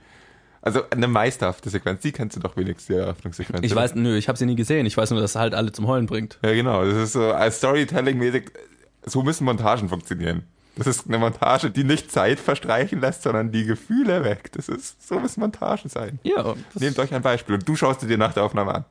Also 0.63 0.81
eine 0.89 1.09
meisterhafte 1.09 1.69
Sequenz, 1.69 2.01
die 2.01 2.13
kennst 2.13 2.37
du 2.37 2.41
doch 2.41 2.57
wenigstens, 2.57 2.87
die 2.87 2.95
Eröffnungssequenz. 2.95 3.61
Ich 3.67 3.73
oder? 3.73 3.83
weiß, 3.83 3.97
nö, 3.97 4.17
ich 4.17 4.29
habe 4.29 4.39
sie 4.39 4.47
nie 4.47 4.57
gesehen. 4.57 4.87
Ich 4.87 4.97
weiß 4.97 5.11
nur, 5.11 5.21
dass 5.21 5.35
er 5.35 5.43
halt 5.43 5.55
alle 5.55 5.73
zum 5.73 5.87
Heulen 5.87 6.07
bringt. 6.07 6.39
Ja, 6.43 6.55
genau. 6.55 6.87
Das 6.87 6.95
ist 6.95 7.13
so 7.13 7.33
als 7.33 7.59
Storytelling-mäßig. 7.59 8.51
So 9.05 9.23
müssen 9.23 9.45
Montagen 9.45 9.91
funktionieren. 9.91 10.45
Das 10.77 10.87
ist 10.87 11.07
eine 11.07 11.19
Montage, 11.19 11.71
die 11.71 11.85
nicht 11.85 12.11
Zeit 12.11 12.41
verstreichen 12.41 13.01
lässt, 13.01 13.23
sondern 13.23 13.53
die 13.53 13.65
Gefühle 13.65 14.25
weckt. 14.25 14.57
Das 14.57 14.69
ist, 14.71 15.07
so 15.07 15.21
müssen 15.21 15.41
Montagen 15.41 15.91
sein. 15.91 16.19
Ja, 16.23 16.55
Nehmt 16.75 16.99
euch 16.99 17.13
ein 17.13 17.23
Beispiel 17.23 17.57
und 17.57 17.69
du 17.69 17.77
schaust 17.77 18.01
dir 18.03 18.19
nach 18.19 18.33
der 18.33 18.43
Aufnahme 18.43 18.75
an. 18.75 18.85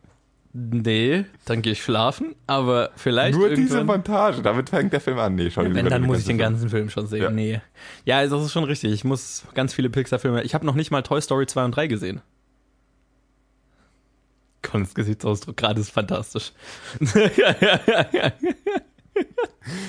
Nee, 0.54 1.26
dann 1.46 1.62
gehe 1.62 1.74
ich 1.74 1.84
schlafen, 1.84 2.36
aber 2.48 2.92
vielleicht 2.96 3.38
Nur 3.38 3.50
diese. 3.50 3.84
Montage, 3.84 4.42
damit 4.42 4.70
fängt 4.70 4.94
der 4.94 5.02
Film 5.02 5.20
an. 5.20 5.36
Nee, 5.36 5.50
dir 5.50 5.56
Wenn, 5.56 5.88
dann 5.88 6.04
muss 6.04 6.20
ich 6.20 6.26
den 6.26 6.38
ganzen 6.38 6.70
Film 6.70 6.90
schon 6.90 7.08
sehen. 7.08 7.24
Ja. 7.24 7.30
Nee. 7.30 7.62
Ja, 8.06 8.20
also 8.20 8.38
das 8.38 8.46
ist 8.46 8.54
schon 8.54 8.64
richtig. 8.64 8.94
Ich 8.94 9.04
muss 9.04 9.44
ganz 9.54 9.74
viele 9.74 9.90
Pixar-Filme. 9.90 10.44
Ich 10.44 10.54
habe 10.54 10.66
noch 10.66 10.76
nicht 10.76 10.92
mal 10.92 11.02
Toy 11.02 11.22
Story 11.22 11.48
2 11.48 11.66
und 11.66 11.76
3 11.76 11.88
gesehen. 11.88 12.22
Connors 14.62 14.96
Gesichtsausdruck 14.96 15.58
gerade 15.58 15.82
ist 15.82 15.92
fantastisch. 15.92 16.54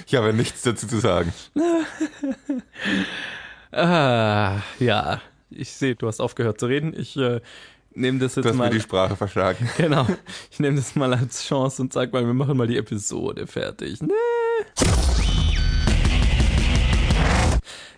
Ich 0.07 0.15
habe 0.15 0.33
nichts 0.33 0.63
dazu 0.63 0.87
zu 0.87 0.99
sagen. 0.99 1.33
ah, 3.73 4.61
ja, 4.79 5.21
ich 5.51 5.73
sehe, 5.73 5.95
du 5.95 6.07
hast 6.07 6.21
aufgehört 6.21 6.61
zu 6.61 6.67
reden. 6.67 6.95
Ich 6.97 7.17
äh, 7.17 7.41
nehme 7.95 8.19
das 8.19 8.35
jetzt 8.35 8.45
Du 8.45 8.49
hast 8.51 8.57
mir 8.57 8.65
mal. 8.65 8.71
die 8.71 8.81
Sprache 8.81 9.17
verschlagen. 9.17 9.69
Genau. 9.77 10.07
Ich 10.51 10.61
nehme 10.61 10.77
das 10.77 10.95
mal 10.95 11.13
als 11.13 11.45
Chance 11.45 11.83
und 11.83 11.93
sag 11.93 12.13
mal, 12.13 12.25
wir 12.27 12.35
machen 12.35 12.57
mal 12.57 12.67
die 12.67 12.77
Episode 12.77 13.47
fertig. 13.47 14.01
Nee. 14.03 14.13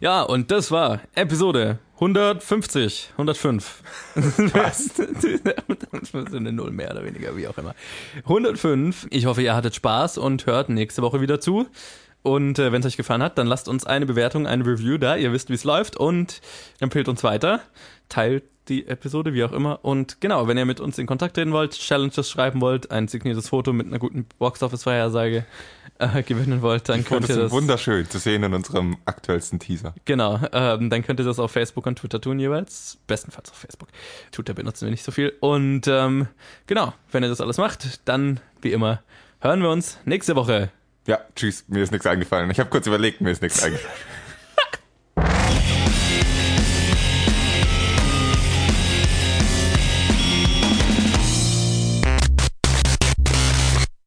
Ja, 0.01 0.22
und 0.22 0.51
das 0.51 0.70
war 0.70 1.01
Episode 1.14 1.78
150, 1.94 3.12
105. 3.12 3.82
Was? 4.14 4.90
eine 6.34 6.53
Null 6.53 6.70
mehr 6.70 6.90
oder 6.90 7.05
weniger, 7.05 7.34
wie 7.36 7.49
auch 7.49 7.57
immer. 7.57 7.74
105. 8.24 9.07
Ich 9.11 9.24
hoffe, 9.24 9.40
ihr 9.42 9.55
hattet 9.57 9.74
Spaß 9.74 10.18
und 10.18 10.44
hört 10.44 10.68
nächste 10.68 11.01
Woche 11.01 11.22
wieder 11.22 11.40
zu. 11.40 11.66
Und 12.22 12.59
äh, 12.59 12.72
wenn 12.72 12.80
es 12.80 12.86
euch 12.86 12.97
gefallen 12.99 13.22
hat, 13.22 13.38
dann 13.38 13.47
lasst 13.47 13.68
uns 13.68 13.86
eine 13.86 14.05
Bewertung, 14.05 14.47
eine 14.47 14.66
Review 14.66 14.99
da. 14.99 15.16
Ihr 15.16 15.32
wisst, 15.32 15.49
wie 15.49 15.55
es 15.55 15.64
läuft 15.64 15.97
und 15.97 16.40
empfehlt 16.80 17.09
uns 17.09 17.22
weiter. 17.24 17.61
Teilt 18.11 18.42
die 18.68 18.86
Episode, 18.86 19.34
wie 19.34 19.44
auch 19.44 19.52
immer. 19.52 19.84
Und 19.84 20.20
genau, 20.20 20.48
wenn 20.48 20.58
ihr 20.58 20.64
mit 20.64 20.80
uns 20.80 20.98
in 20.98 21.06
Kontakt 21.06 21.34
treten 21.34 21.52
wollt, 21.52 21.72
Challenges 21.72 22.30
schreiben 22.30 22.60
wollt, 22.60 22.90
ein 22.90 23.08
signiertes 23.08 23.48
Foto 23.48 23.72
mit 23.72 23.86
einer 23.86 23.98
guten 23.98 24.26
Box-Office-Vorhersage 24.38 25.44
äh, 25.98 26.22
gewinnen 26.22 26.62
wollt, 26.62 26.88
dann 26.88 27.04
fand 27.04 27.08
könnt 27.08 27.28
ihr 27.28 27.36
das 27.36 27.44
das. 27.44 27.52
wunderschön 27.52 28.08
zu 28.08 28.18
sehen 28.18 28.42
in 28.42 28.54
unserem 28.54 28.96
aktuellsten 29.04 29.58
Teaser. 29.58 29.94
Genau, 30.04 30.40
ähm, 30.52 30.90
dann 30.90 31.02
könnt 31.02 31.20
ihr 31.20 31.26
das 31.26 31.38
auf 31.38 31.50
Facebook 31.50 31.86
und 31.86 31.98
Twitter 31.98 32.20
tun 32.20 32.38
jeweils. 32.38 32.98
Bestenfalls 33.06 33.50
auf 33.50 33.56
Facebook. 33.56 33.88
Twitter 34.32 34.54
benutzen 34.54 34.86
wir 34.86 34.90
nicht 34.90 35.04
so 35.04 35.12
viel. 35.12 35.32
Und 35.40 35.86
ähm, 35.88 36.28
genau, 36.66 36.92
wenn 37.12 37.22
ihr 37.22 37.28
das 37.28 37.40
alles 37.40 37.58
macht, 37.58 38.00
dann 38.08 38.40
wie 38.60 38.72
immer 38.72 39.02
hören 39.40 39.60
wir 39.62 39.70
uns 39.70 39.98
nächste 40.04 40.36
Woche. 40.36 40.70
Ja, 41.06 41.20
tschüss, 41.36 41.64
mir 41.68 41.82
ist 41.82 41.92
nichts 41.92 42.06
eingefallen. 42.06 42.50
Ich 42.50 42.58
habe 42.58 42.68
kurz 42.68 42.86
überlegt, 42.86 43.20
mir 43.20 43.30
ist 43.30 43.42
nichts 43.42 43.62
eingefallen. 43.62 43.96